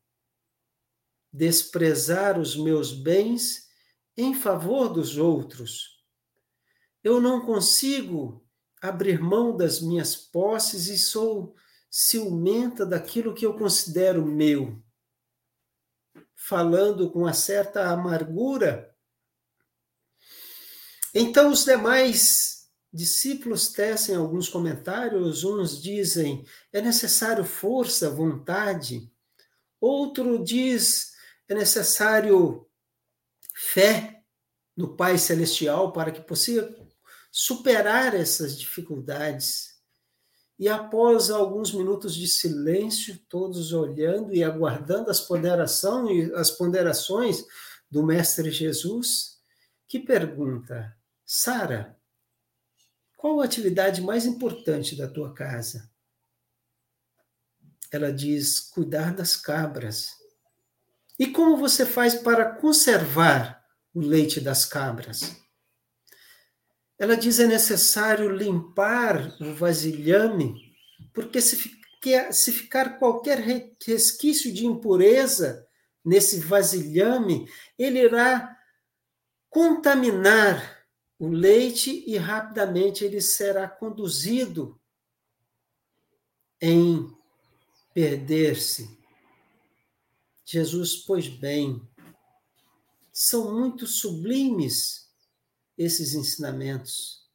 desprezar 1.32 2.40
os 2.40 2.56
meus 2.56 2.92
bens 2.92 3.68
em 4.16 4.34
favor 4.34 4.90
dos 4.90 5.18
outros. 5.18 6.04
Eu 7.04 7.22
não 7.22 7.46
consigo 7.46 8.44
abrir 8.82 9.22
mão 9.22 9.56
das 9.56 9.80
minhas 9.80 10.16
posses 10.16 10.88
e 10.88 10.98
sou 10.98 11.56
ciumenta 11.90 12.86
daquilo 12.86 13.34
que 13.34 13.46
eu 13.46 13.54
considero 13.56 14.26
meu 14.26 14.82
falando 16.38 17.10
com 17.10 17.20
uma 17.20 17.34
certa 17.34 17.90
amargura. 17.90 18.96
Então, 21.14 21.52
os 21.52 21.66
demais 21.66 22.70
discípulos 22.94 23.70
tecem 23.70 24.16
alguns 24.16 24.48
comentários, 24.48 25.44
uns 25.44 25.82
dizem 25.82 26.46
é 26.72 26.80
necessário 26.80 27.44
força, 27.44 28.10
vontade, 28.10 29.12
outro 29.82 30.44
diz 30.44 31.14
é 31.50 31.56
necessário 31.56 32.70
fé 33.54 34.24
no 34.76 34.96
Pai 34.96 35.18
Celestial 35.18 35.92
para 35.92 36.12
que 36.12 36.22
possa 36.22 36.76
superar 37.32 38.14
essas 38.14 38.58
dificuldades. 38.58 39.77
E 40.60 40.68
após 40.68 41.30
alguns 41.30 41.72
minutos 41.72 42.16
de 42.16 42.28
silêncio, 42.28 43.18
todos 43.30 43.74
olhando 43.74 44.34
e 44.34 44.44
aguardando 44.44 45.12
as 45.12 45.22
ponderações, 45.22 46.32
as 46.34 46.50
ponderações 46.50 47.46
do 47.92 48.04
Mestre 48.04 48.50
Jesus, 48.50 49.40
que 49.88 50.00
pergunta: 50.00 50.96
Sara, 51.26 51.96
qual 53.16 53.40
a 53.40 53.46
atividade 53.46 54.02
mais 54.02 54.26
importante 54.26 54.96
da 54.96 55.08
tua 55.08 55.34
casa? 55.34 55.90
Ela 57.92 58.12
diz: 58.12 58.60
cuidar 58.60 59.14
das 59.14 59.36
cabras. 59.36 60.10
E 61.20 61.28
como 61.28 61.58
você 61.58 61.86
faz 61.86 62.16
para 62.16 62.56
conservar 62.56 63.64
o 63.94 64.00
leite 64.00 64.40
das 64.40 64.66
cabras? 64.66 65.36
Ela 67.00 67.16
diz 67.16 67.40
é 67.40 67.46
necessário 67.46 68.30
limpar 68.30 69.36
o 69.40 69.54
vasilhame, 69.54 70.76
porque 71.14 71.40
se, 71.40 71.80
se 72.32 72.52
ficar 72.52 72.98
qualquer 72.98 73.40
resquício 73.86 74.52
de 74.52 74.66
impureza 74.66 75.68
nesse 76.04 76.40
vasilhame, 76.40 77.48
ele 77.78 78.00
irá 78.00 78.58
contaminar 79.50 80.86
o 81.20 81.28
leite 81.30 82.04
e 82.08 82.18
rapidamente 82.18 83.04
ele 83.04 83.22
será 83.22 83.68
conduzido 83.68 84.80
em 86.62 87.16
perder-se. 87.94 88.98
Jesus, 90.46 90.96
pois 90.96 91.28
bem, 91.28 91.82
são 93.12 93.54
muito 93.54 93.86
sublimes 93.86 95.07
esses 95.78 96.14
ensinamentos 96.14 97.28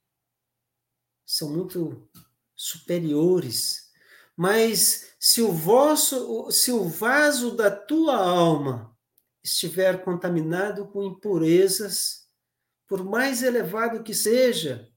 são 1.24 1.50
muito 1.50 2.08
superiores. 2.54 3.90
Mas 4.36 5.14
se 5.18 5.40
o 5.40 5.52
vosso, 5.52 6.50
se 6.50 6.72
o 6.72 6.88
vaso 6.88 7.54
da 7.54 7.70
tua 7.70 8.16
alma 8.16 8.96
estiver 9.42 10.04
contaminado 10.04 10.86
com 10.88 11.02
impurezas, 11.02 12.28
por 12.86 13.04
mais 13.04 13.42
elevado 13.42 14.02
que 14.02 14.14
seja, 14.14 14.90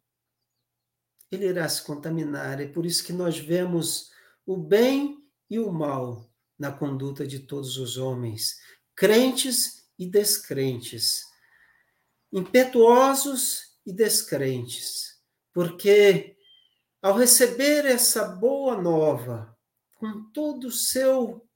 ele 1.32 1.48
irá 1.48 1.68
se 1.68 1.84
contaminar. 1.84 2.62
É 2.62 2.68
por 2.68 2.86
isso 2.86 3.04
que 3.04 3.14
nós 3.14 3.38
vemos 3.38 4.12
o 4.46 4.58
bem 4.58 5.24
e 5.50 5.60
o 5.60 5.72
mal 5.72 6.30
na 6.58 6.72
conduta 6.72 7.28
de 7.28 7.40
todos 7.40 7.78
os 7.78 7.98
homens, 7.98 8.58
crentes 8.96 9.90
e 10.00 10.06
descrentes 10.06 11.24
impetuosos 12.36 13.78
e 13.86 13.94
descrentes, 13.94 15.22
porque 15.54 16.36
ao 17.02 17.16
receber 17.18 17.86
essa 17.86 18.26
boa 18.26 18.76
nova, 18.76 19.58
com 19.96 20.30
todo 20.34 20.68
o 20.68 20.72
seu 20.72 21.48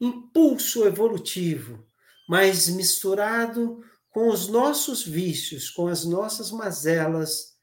impulso 0.00 0.84
evolutivo, 0.86 1.86
mas 2.28 2.68
misturado 2.68 3.80
com 4.10 4.28
os 4.28 4.48
nossos 4.48 5.04
vícios, 5.04 5.70
com 5.70 5.86
as 5.86 6.04
nossas 6.04 6.50
mazelas, 6.50 7.56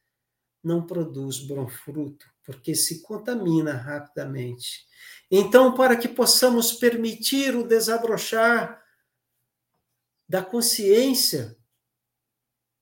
não 0.63 0.86
produz 0.86 1.39
bom 1.39 1.67
fruto, 1.67 2.26
porque 2.45 2.74
se 2.74 3.01
contamina 3.01 3.74
rapidamente. 3.74 4.86
Então, 5.30 5.74
para 5.74 5.97
que 5.97 6.07
possamos 6.07 6.72
permitir 6.72 7.53
o 7.53 7.67
desabrochar 7.67 8.82
da 10.30 10.41
consciência 10.41 11.57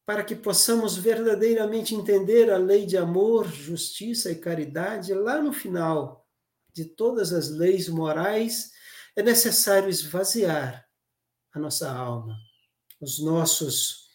para 0.09 0.23
que 0.23 0.33
possamos 0.33 0.97
verdadeiramente 0.97 1.93
entender 1.93 2.49
a 2.49 2.57
lei 2.57 2.83
de 2.83 2.97
amor, 2.97 3.47
justiça 3.47 4.31
e 4.31 4.35
caridade, 4.35 5.13
lá 5.13 5.39
no 5.39 5.53
final 5.53 6.27
de 6.73 6.83
todas 6.83 7.31
as 7.31 7.51
leis 7.51 7.87
morais, 7.87 8.71
é 9.15 9.21
necessário 9.21 9.87
esvaziar 9.87 10.83
a 11.53 11.59
nossa 11.59 11.91
alma, 11.91 12.35
os 12.99 13.19
nossos 13.19 14.09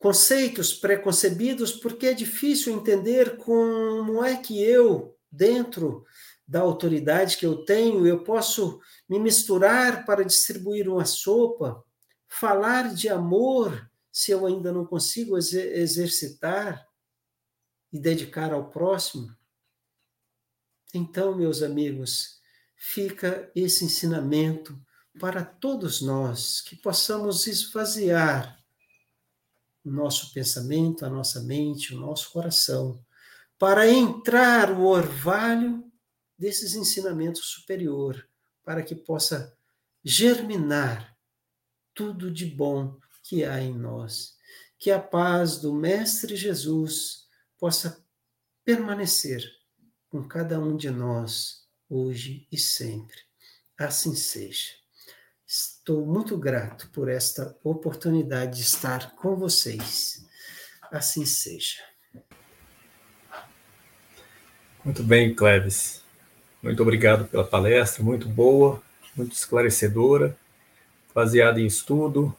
conceitos 0.00 0.74
preconcebidos, 0.74 1.70
porque 1.70 2.08
é 2.08 2.12
difícil 2.12 2.74
entender 2.74 3.36
como 3.36 4.24
é 4.24 4.36
que 4.36 4.60
eu, 4.60 5.16
dentro 5.30 6.04
da 6.44 6.58
autoridade 6.58 7.36
que 7.36 7.46
eu 7.46 7.64
tenho, 7.64 8.04
eu 8.04 8.24
posso 8.24 8.80
me 9.08 9.20
misturar 9.20 10.04
para 10.04 10.24
distribuir 10.24 10.88
uma 10.88 11.04
sopa, 11.04 11.84
falar 12.28 12.92
de 12.92 13.08
amor 13.08 13.91
se 14.12 14.30
eu 14.30 14.44
ainda 14.46 14.70
não 14.70 14.84
consigo 14.84 15.38
exercitar 15.38 16.86
e 17.90 17.98
dedicar 17.98 18.52
ao 18.52 18.70
próximo? 18.70 19.34
Então, 20.92 21.34
meus 21.34 21.62
amigos, 21.62 22.38
fica 22.76 23.50
esse 23.54 23.86
ensinamento 23.86 24.78
para 25.18 25.44
todos 25.44 26.02
nós, 26.02 26.60
que 26.60 26.76
possamos 26.76 27.46
esvaziar 27.46 28.62
o 29.84 29.90
nosso 29.90 30.32
pensamento, 30.32 31.04
a 31.04 31.10
nossa 31.10 31.42
mente, 31.42 31.94
o 31.94 31.98
nosso 31.98 32.30
coração, 32.30 33.04
para 33.58 33.88
entrar 33.88 34.70
o 34.70 34.84
orvalho 34.84 35.90
desses 36.38 36.74
ensinamentos 36.74 37.46
superior, 37.46 38.28
para 38.64 38.82
que 38.82 38.94
possa 38.94 39.56
germinar 40.04 41.16
tudo 41.94 42.30
de 42.30 42.46
bom 42.46 42.98
que 43.22 43.44
há 43.44 43.60
em 43.60 43.72
nós. 43.72 44.36
Que 44.78 44.90
a 44.90 44.98
paz 44.98 45.58
do 45.58 45.72
Mestre 45.72 46.36
Jesus 46.36 47.26
possa 47.58 48.04
permanecer 48.64 49.42
com 50.08 50.22
cada 50.26 50.58
um 50.60 50.76
de 50.76 50.90
nós, 50.90 51.62
hoje 51.88 52.46
e 52.50 52.58
sempre. 52.58 53.16
Assim 53.78 54.14
seja. 54.14 54.70
Estou 55.46 56.06
muito 56.06 56.36
grato 56.36 56.88
por 56.90 57.08
esta 57.08 57.56
oportunidade 57.62 58.56
de 58.58 58.62
estar 58.62 59.14
com 59.16 59.36
vocês. 59.36 60.26
Assim 60.90 61.24
seja. 61.24 61.82
Muito 64.84 65.02
bem, 65.02 65.34
Cleves. 65.34 66.02
Muito 66.62 66.82
obrigado 66.82 67.26
pela 67.26 67.44
palestra, 67.44 68.02
muito 68.02 68.28
boa, 68.28 68.82
muito 69.16 69.32
esclarecedora, 69.32 70.36
baseada 71.14 71.60
em 71.60 71.66
estudo. 71.66 72.36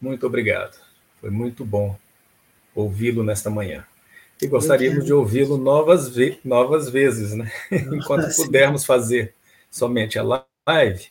Muito 0.00 0.26
obrigado. 0.26 0.78
Foi 1.20 1.30
muito 1.30 1.64
bom 1.64 1.96
ouvi-lo 2.74 3.24
nesta 3.24 3.50
manhã. 3.50 3.84
E 4.40 4.46
gostaríamos 4.46 5.04
de 5.04 5.12
ouvi-lo 5.12 5.58
novas, 5.58 6.08
ve 6.08 6.38
novas 6.44 6.88
vezes, 6.88 7.34
né? 7.34 7.50
Enquanto 7.70 8.34
pudermos 8.36 8.84
fazer 8.84 9.34
somente 9.70 10.18
a 10.18 10.22
live, 10.22 11.08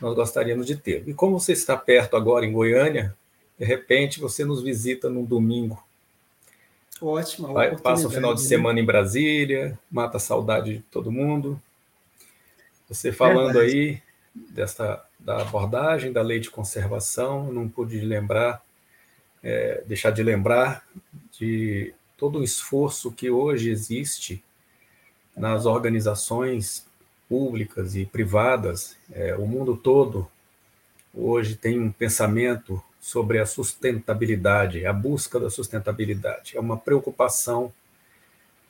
nós 0.00 0.14
gostaríamos 0.14 0.66
de 0.66 0.76
ter. 0.76 1.08
E 1.08 1.14
como 1.14 1.40
você 1.40 1.52
está 1.52 1.76
perto 1.76 2.16
agora 2.16 2.44
em 2.44 2.52
Goiânia, 2.52 3.16
de 3.58 3.64
repente 3.64 4.20
você 4.20 4.44
nos 4.44 4.62
visita 4.62 5.08
num 5.08 5.24
domingo. 5.24 5.82
Ótimo. 7.00 7.54
Vai, 7.54 7.76
passa 7.78 8.06
o 8.06 8.10
final 8.10 8.34
de 8.34 8.42
né? 8.42 8.48
semana 8.48 8.78
em 8.78 8.84
Brasília, 8.84 9.78
mata 9.90 10.18
a 10.18 10.20
saudade 10.20 10.78
de 10.78 10.82
todo 10.84 11.10
mundo. 11.10 11.60
Você 12.88 13.10
falando 13.10 13.58
aí 13.58 14.02
desta, 14.34 15.02
da 15.24 15.42
abordagem 15.42 16.12
da 16.12 16.22
lei 16.22 16.40
de 16.40 16.50
conservação, 16.50 17.52
não 17.52 17.68
pude 17.68 18.00
lembrar, 18.00 18.62
é, 19.42 19.82
deixar 19.86 20.10
de 20.10 20.22
lembrar 20.22 20.86
de 21.38 21.94
todo 22.16 22.40
o 22.40 22.44
esforço 22.44 23.12
que 23.12 23.30
hoje 23.30 23.70
existe 23.70 24.42
nas 25.36 25.66
organizações 25.66 26.86
públicas 27.28 27.94
e 27.94 28.04
privadas, 28.04 28.96
é, 29.12 29.34
o 29.36 29.46
mundo 29.46 29.76
todo 29.76 30.28
hoje 31.14 31.56
tem 31.56 31.78
um 31.80 31.90
pensamento 31.90 32.82
sobre 33.00 33.38
a 33.38 33.46
sustentabilidade, 33.46 34.84
a 34.84 34.92
busca 34.92 35.40
da 35.40 35.48
sustentabilidade. 35.48 36.56
É 36.56 36.60
uma 36.60 36.76
preocupação 36.76 37.72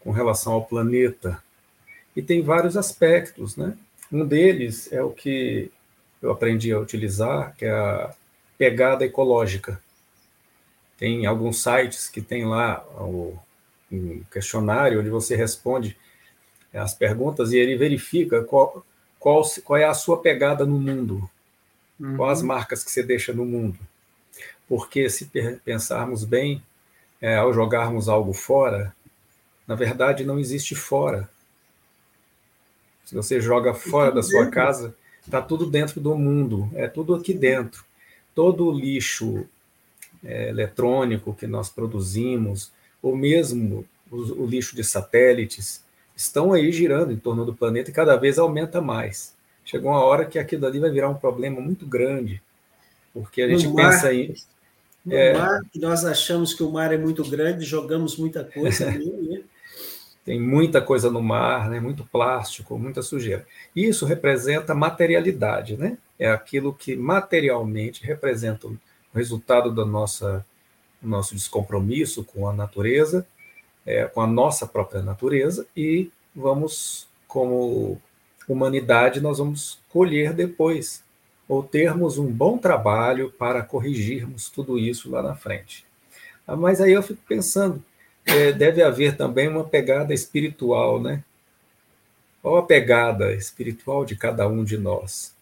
com 0.00 0.10
relação 0.10 0.52
ao 0.52 0.64
planeta. 0.64 1.42
E 2.14 2.22
tem 2.22 2.42
vários 2.42 2.76
aspectos, 2.76 3.56
né? 3.56 3.76
Um 4.10 4.24
deles 4.24 4.92
é 4.92 5.02
o 5.02 5.10
que 5.10 5.70
eu 6.22 6.30
aprendi 6.30 6.72
a 6.72 6.78
utilizar, 6.78 7.54
que 7.56 7.64
é 7.64 7.70
a 7.70 8.14
pegada 8.58 9.04
ecológica. 9.04 9.80
Tem 10.98 11.24
alguns 11.24 11.62
sites 11.62 12.08
que 12.08 12.20
tem 12.20 12.44
lá 12.44 12.84
o, 12.98 13.38
um 13.90 14.22
questionário 14.30 15.00
onde 15.00 15.08
você 15.08 15.34
responde 15.34 15.96
as 16.72 16.94
perguntas 16.94 17.52
e 17.52 17.58
ele 17.58 17.76
verifica 17.76 18.44
qual, 18.44 18.84
qual, 19.18 19.42
qual 19.64 19.76
é 19.78 19.84
a 19.84 19.94
sua 19.94 20.20
pegada 20.20 20.64
no 20.64 20.78
mundo, 20.78 21.28
uhum. 21.98 22.16
quais 22.16 22.38
as 22.38 22.44
marcas 22.44 22.84
que 22.84 22.90
você 22.90 23.02
deixa 23.02 23.32
no 23.32 23.44
mundo. 23.44 23.78
Porque 24.68 25.08
se 25.08 25.30
pensarmos 25.64 26.24
bem, 26.24 26.62
é, 27.20 27.36
ao 27.36 27.52
jogarmos 27.52 28.08
algo 28.08 28.32
fora, 28.32 28.94
na 29.66 29.74
verdade 29.74 30.24
não 30.24 30.38
existe 30.38 30.74
fora. 30.74 31.28
Se 33.04 33.14
você 33.14 33.40
joga 33.40 33.74
fora 33.74 34.12
da 34.12 34.22
sua 34.22 34.48
casa, 34.50 34.94
está 35.24 35.40
tudo 35.40 35.66
dentro 35.66 36.00
do 36.00 36.14
mundo, 36.16 36.70
é 36.74 36.88
tudo 36.88 37.14
aqui 37.14 37.32
dentro. 37.34 37.84
Todo 38.34 38.66
o 38.66 38.72
lixo 38.72 39.46
é, 40.24 40.48
eletrônico 40.48 41.34
que 41.34 41.46
nós 41.46 41.68
produzimos, 41.68 42.72
ou 43.02 43.16
mesmo 43.16 43.84
o, 44.10 44.42
o 44.42 44.46
lixo 44.46 44.76
de 44.76 44.84
satélites, 44.84 45.82
estão 46.16 46.52
aí 46.52 46.70
girando 46.70 47.12
em 47.12 47.16
torno 47.16 47.44
do 47.44 47.54
planeta 47.54 47.90
e 47.90 47.94
cada 47.94 48.16
vez 48.16 48.38
aumenta 48.38 48.80
mais. 48.80 49.34
Chegou 49.64 49.90
uma 49.90 50.04
hora 50.04 50.24
que 50.24 50.38
aquilo 50.38 50.66
ali 50.66 50.78
vai 50.78 50.90
virar 50.90 51.08
um 51.08 51.14
problema 51.14 51.60
muito 51.60 51.86
grande, 51.86 52.42
porque 53.14 53.42
a 53.42 53.48
gente 53.48 53.66
no 53.66 53.76
pensa 53.76 54.06
mar, 54.06 54.14
em. 54.14 54.34
No 55.04 55.14
é, 55.14 55.32
mar, 55.32 55.60
nós 55.76 56.04
achamos 56.04 56.52
que 56.52 56.62
o 56.62 56.70
mar 56.70 56.92
é 56.92 56.98
muito 56.98 57.24
grande, 57.24 57.64
jogamos 57.64 58.16
muita 58.16 58.44
coisa 58.44 58.88
ali, 58.88 59.06
né? 59.22 59.40
Tem 60.30 60.40
muita 60.40 60.80
coisa 60.80 61.10
no 61.10 61.20
mar, 61.20 61.68
né? 61.68 61.80
muito 61.80 62.04
plástico, 62.04 62.78
muita 62.78 63.02
sujeira. 63.02 63.44
Isso 63.74 64.06
representa 64.06 64.76
materialidade, 64.76 65.76
né? 65.76 65.98
É 66.16 66.30
aquilo 66.30 66.72
que 66.72 66.94
materialmente 66.94 68.06
representa 68.06 68.68
o 68.68 68.78
resultado 69.12 69.72
do 69.72 69.84
nossa, 69.84 70.46
nosso 71.02 71.34
descompromisso 71.34 72.22
com 72.22 72.48
a 72.48 72.52
natureza, 72.52 73.26
é, 73.84 74.04
com 74.04 74.20
a 74.20 74.26
nossa 74.28 74.68
própria 74.68 75.02
natureza, 75.02 75.66
e 75.76 76.12
vamos, 76.32 77.08
como 77.26 78.00
humanidade, 78.46 79.20
nós 79.20 79.38
vamos 79.38 79.80
colher 79.88 80.32
depois, 80.32 81.02
ou 81.48 81.60
termos 81.60 82.18
um 82.18 82.30
bom 82.30 82.56
trabalho 82.56 83.32
para 83.32 83.64
corrigirmos 83.64 84.48
tudo 84.48 84.78
isso 84.78 85.10
lá 85.10 85.24
na 85.24 85.34
frente. 85.34 85.84
Ah, 86.46 86.54
mas 86.54 86.80
aí 86.80 86.92
eu 86.92 87.02
fico 87.02 87.20
pensando, 87.26 87.82
é, 88.36 88.52
deve 88.52 88.82
haver 88.82 89.16
também 89.16 89.48
uma 89.48 89.64
pegada 89.64 90.14
espiritual, 90.14 91.00
né? 91.00 91.22
Qual 92.42 92.56
a 92.56 92.62
pegada 92.62 93.32
espiritual 93.32 94.04
de 94.04 94.16
cada 94.16 94.48
um 94.48 94.64
de 94.64 94.78
nós? 94.78 95.34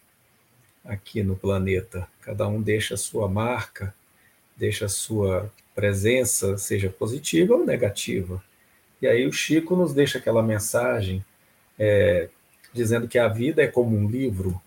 aqui 0.89 1.21
no 1.23 1.35
planeta. 1.35 2.07
Cada 2.21 2.47
um 2.47 2.61
deixa 2.61 2.95
a 2.95 2.97
sua 2.97 3.27
marca, 3.27 3.93
deixa 4.57 4.85
a 4.85 4.89
sua 4.89 5.51
presença, 5.75 6.57
seja 6.57 6.89
positiva 6.89 7.55
ou 7.55 7.65
negativa. 7.65 8.43
E 9.01 9.07
aí 9.07 9.25
o 9.25 9.31
Chico 9.31 9.75
nos 9.75 9.93
deixa 9.93 10.17
aquela 10.17 10.43
mensagem 10.43 11.23
é, 11.77 12.27
dizendo 12.73 13.07
que 13.07 13.17
a 13.17 13.27
vida 13.27 13.61
é 13.61 13.67
como 13.67 13.95
um 13.95 14.09
livro. 14.09 14.59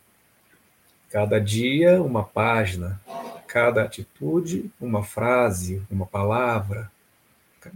Cada 1.11 1.39
dia 1.39 2.01
uma 2.03 2.25
página, 2.25 3.01
cada 3.47 3.83
atitude 3.83 4.71
uma 4.81 5.05
frase, 5.05 5.83
uma 5.91 6.07
palavra, 6.07 6.91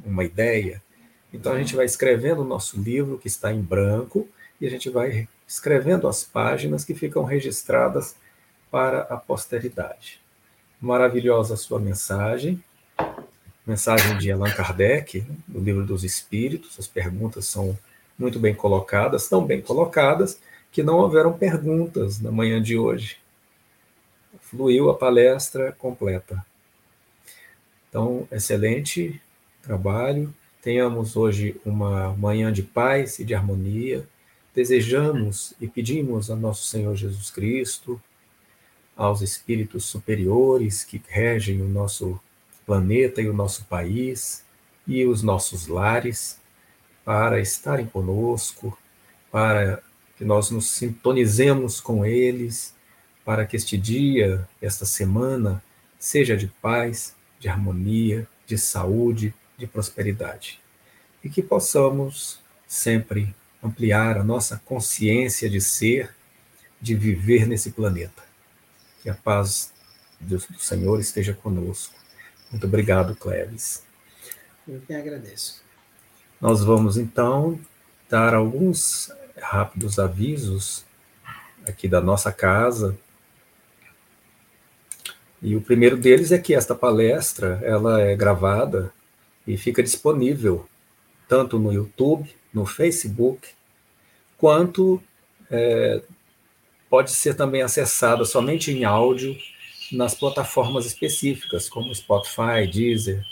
uma 0.05 0.24
ideia. 0.24 0.82
Então 1.32 1.53
a 1.53 1.59
gente 1.59 1.76
vai 1.76 1.84
escrevendo 1.84 2.43
o 2.43 2.45
nosso 2.45 2.80
livro 2.80 3.18
que 3.18 3.28
está 3.28 3.53
em 3.53 3.61
branco 3.61 4.28
e 4.61 4.66
a 4.66 4.70
gente 4.70 4.89
vai 4.89 5.28
escrevendo 5.47 6.09
as 6.09 6.24
páginas 6.24 6.84
que 6.84 6.95
ficam 6.95 7.24
registradas 7.24 8.16
para 8.70 9.01
a 9.03 9.16
posteridade. 9.16 10.20
Maravilhosa 10.80 11.55
a 11.55 11.57
sua 11.57 11.78
mensagem, 11.78 12.62
mensagem 13.66 14.18
de 14.18 14.30
Allan 14.30 14.51
Kardec, 14.51 15.24
do 15.47 15.61
Livro 15.61 15.84
dos 15.84 16.05
Espíritos. 16.05 16.78
As 16.78 16.87
perguntas 16.87 17.47
são 17.47 17.78
muito 18.18 18.39
bem 18.39 18.55
colocadas, 18.55 19.28
tão 19.28 19.45
bem 19.45 19.61
colocadas, 19.61 20.41
que 20.72 20.82
não 20.82 20.97
houveram 20.99 21.32
perguntas 21.32 22.20
na 22.20 22.30
manhã 22.30 22.61
de 22.61 22.76
hoje. 22.76 23.18
Fluiu 24.41 24.91
a 24.91 24.95
palestra 24.95 25.72
completa. 25.72 26.45
Então, 27.89 28.28
excelente 28.30 29.20
trabalho. 29.66 30.32
Tenhamos 30.62 31.16
hoje 31.16 31.60
uma 31.64 32.14
manhã 32.14 32.52
de 32.52 32.62
paz 32.62 33.18
e 33.18 33.24
de 33.24 33.34
harmonia. 33.34 34.08
Desejamos 34.54 35.52
e 35.60 35.66
pedimos 35.66 36.30
a 36.30 36.36
nosso 36.36 36.64
Senhor 36.64 36.94
Jesus 36.94 37.30
Cristo, 37.30 38.00
aos 38.96 39.20
espíritos 39.20 39.84
superiores 39.84 40.84
que 40.84 41.02
regem 41.08 41.60
o 41.60 41.68
nosso 41.68 42.18
planeta 42.64 43.20
e 43.20 43.28
o 43.28 43.34
nosso 43.34 43.64
país 43.66 44.44
e 44.86 45.04
os 45.04 45.22
nossos 45.22 45.66
lares, 45.66 46.38
para 47.04 47.40
estarem 47.40 47.86
conosco, 47.86 48.76
para 49.30 49.82
que 50.16 50.24
nós 50.24 50.50
nos 50.50 50.70
sintonizemos 50.70 51.80
com 51.80 52.04
eles, 52.04 52.74
para 53.24 53.44
que 53.44 53.56
este 53.56 53.76
dia, 53.76 54.48
esta 54.62 54.86
semana, 54.86 55.62
seja 55.98 56.36
de 56.36 56.46
paz, 56.62 57.14
de 57.38 57.48
harmonia, 57.48 58.26
de 58.46 58.56
saúde, 58.56 59.34
de 59.57 59.66
prosperidade. 59.66 60.61
E 61.22 61.28
que 61.28 61.42
possamos 61.42 62.40
sempre 62.66 63.34
ampliar 63.62 64.18
a 64.18 64.24
nossa 64.24 64.61
consciência 64.64 65.48
de 65.48 65.61
ser, 65.61 66.14
de 66.80 66.94
viver 66.94 67.46
nesse 67.46 67.70
planeta 67.70 68.26
que 69.07 69.11
a 69.11 69.14
paz 69.14 69.72
do, 70.18 70.40
Senhor 70.59 70.98
esteja 70.98 71.32
conosco. 71.32 71.94
Muito 72.50 72.66
obrigado, 72.66 73.14
Cleves. 73.14 73.84
Eu 74.66 74.80
que 74.80 74.92
agradeço. 74.92 75.62
Nós 76.40 76.64
vamos 76.64 76.96
então 76.96 77.57
dar 78.11 78.34
alguns 78.34 79.12
rápidos 79.40 80.00
avisos 80.00 80.84
aqui 81.68 81.86
da 81.86 82.00
nossa 82.00 82.32
casa. 82.32 82.98
E 85.40 85.54
o 85.54 85.61
primeiro 85.61 85.96
deles 85.96 86.32
é 86.32 86.38
que 86.38 86.52
esta 86.52 86.74
palestra 86.74 87.61
ela 87.62 88.00
é 88.00 88.16
gravada 88.16 88.92
e 89.47 89.57
fica 89.57 89.82
disponível 89.82 90.66
tanto 91.28 91.59
no 91.59 91.72
YouTube, 91.72 92.28
no 92.53 92.64
Facebook, 92.66 93.49
quanto 94.38 95.03
é, 95.51 96.03
pode 96.88 97.11
ser 97.11 97.34
também 97.34 97.62
acessada 97.62 98.24
somente 98.24 98.70
em 98.70 98.84
áudio 98.84 99.36
nas 99.92 100.14
plataformas 100.14 100.86
específicas, 100.86 101.68
como 101.68 101.94
Spotify, 101.94 102.66
Deezer, 102.70 103.24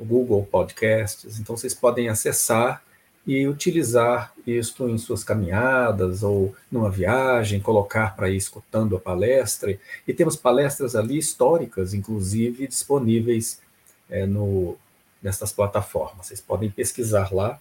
Google 0.00 0.46
Podcasts. 0.50 1.38
Então, 1.38 1.56
vocês 1.56 1.74
podem 1.74 2.08
acessar 2.08 2.82
e 3.26 3.46
utilizar 3.46 4.32
isto 4.46 4.88
em 4.88 4.96
suas 4.96 5.22
caminhadas 5.22 6.22
ou 6.22 6.54
numa 6.72 6.90
viagem, 6.90 7.60
colocar 7.60 8.16
para 8.16 8.30
ir 8.30 8.36
escutando 8.36 8.96
a 8.96 9.00
palestra. 9.00 9.78
E 10.06 10.14
temos 10.14 10.36
palestras 10.36 10.96
ali 10.96 11.18
históricas, 11.18 11.92
inclusive, 11.92 12.66
disponíveis 12.66 13.60
é, 14.08 14.24
no, 14.24 14.78
nessas 15.22 15.52
plataformas. 15.52 16.26
Vocês 16.26 16.40
podem 16.40 16.70
pesquisar 16.70 17.32
lá 17.32 17.60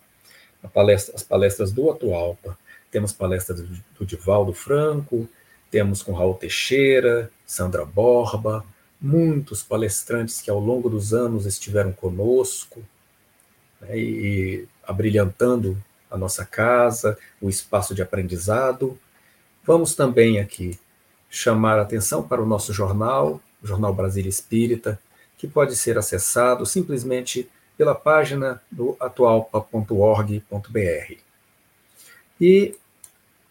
palestra, 0.68 1.16
as 1.16 1.24
palestras 1.24 1.72
do 1.72 1.90
Atualpa. 1.90 2.58
Temos 2.92 3.12
palestras 3.12 3.62
do, 3.62 3.84
do 4.00 4.06
Divaldo 4.06 4.54
Franco, 4.54 5.28
temos 5.70 6.02
com 6.02 6.14
Raul 6.14 6.34
Teixeira, 6.34 7.30
Sandra 7.46 7.86
Borba, 7.86 8.66
muitos 9.00 9.62
palestrantes 9.62 10.42
que 10.42 10.50
ao 10.50 10.60
longo 10.60 10.90
dos 10.90 11.14
anos 11.14 11.46
estiveram 11.46 11.92
conosco 11.92 12.82
né, 13.82 13.98
e 13.98 14.68
abrilhantando 14.84 15.82
a 16.10 16.18
nossa 16.18 16.46
casa, 16.46 17.18
o 17.42 17.50
espaço 17.50 17.94
de 17.94 18.02
aprendizado. 18.02 18.98
Vamos 19.64 19.94
também 19.94 20.40
aqui 20.40 20.80
chamar 21.30 21.78
a 21.78 21.82
atenção 21.82 22.26
para 22.26 22.42
o 22.42 22.46
nosso 22.46 22.74
jornal, 22.74 23.42
o 23.62 23.68
Jornal 23.68 23.94
Brasília 23.94 24.30
Espírita, 24.30 24.98
que 25.38 25.48
pode 25.48 25.76
ser 25.76 25.98
acessado 25.98 26.66
simplesmente 26.66 27.50
pela 27.78 27.94
página 27.94 28.62
do 28.72 28.98
atualpa.org.br. 29.00 31.14
E 32.42 32.76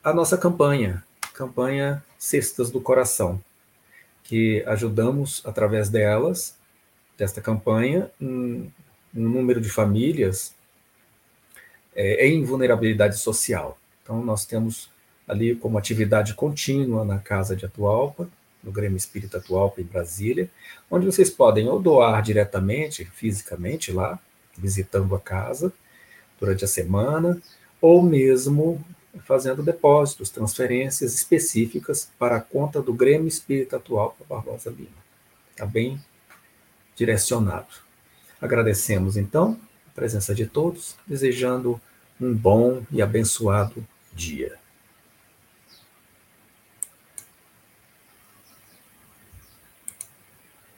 a 0.03 0.13
nossa 0.13 0.37
campanha, 0.37 1.05
campanha 1.33 2.03
Cestas 2.19 2.71
do 2.71 2.81
Coração, 2.81 3.41
que 4.25 4.65
ajudamos 4.67 5.43
através 5.45 5.89
delas, 5.89 6.57
desta 7.17 7.41
campanha, 7.41 8.11
um, 8.21 8.69
um 9.15 9.29
número 9.29 9.61
de 9.61 9.69
famílias 9.69 10.55
é, 11.95 12.27
em 12.27 12.45
vulnerabilidade 12.45 13.19
social. 13.19 13.79
Então, 14.03 14.25
nós 14.25 14.45
temos 14.45 14.91
ali 15.27 15.57
como 15.57 15.79
atividade 15.79 16.35
contínua 16.35 17.05
na 17.05 17.19
Casa 17.19 17.57
de 17.57 17.65
Atualpa, 17.65 18.29
no 18.67 18.73
Grêmio 18.73 18.97
Espírita 18.97 19.39
Atualpa 19.39 19.81
em 19.81 19.85
Brasília, 19.85 20.51
onde 20.91 21.07
vocês 21.07 21.31
podem 21.31 21.69
ou 21.69 21.81
doar 21.81 22.21
diretamente, 22.21 23.05
fisicamente 23.05 23.93
lá, 23.93 24.19
visitando 24.59 25.15
a 25.15 25.21
casa 25.21 25.73
durante 26.41 26.65
a 26.65 26.69
semana, 26.69 27.41
ou 27.81 28.03
mesmo 28.03 28.85
fazendo 29.25 29.63
depósitos, 29.63 30.29
transferências 30.29 31.15
específicas 31.15 32.11
para 32.19 32.37
a 32.37 32.41
conta 32.41 32.83
do 32.83 32.93
Grêmio 32.93 33.29
Espírita 33.29 33.77
Atual 33.77 34.17
para 34.19 34.37
Barbosa 34.37 34.69
Lima. 34.69 35.07
Está 35.53 35.65
bem 35.65 35.99
direcionado. 36.97 37.69
Agradecemos, 38.41 39.17
então, 39.17 39.59
a 39.87 39.95
presença 39.95 40.35
de 40.35 40.45
todos, 40.45 40.97
desejando 41.07 41.81
um 42.21 42.35
bom 42.35 42.83
e 42.91 43.01
abençoado 43.01 43.87
dia. 44.13 44.59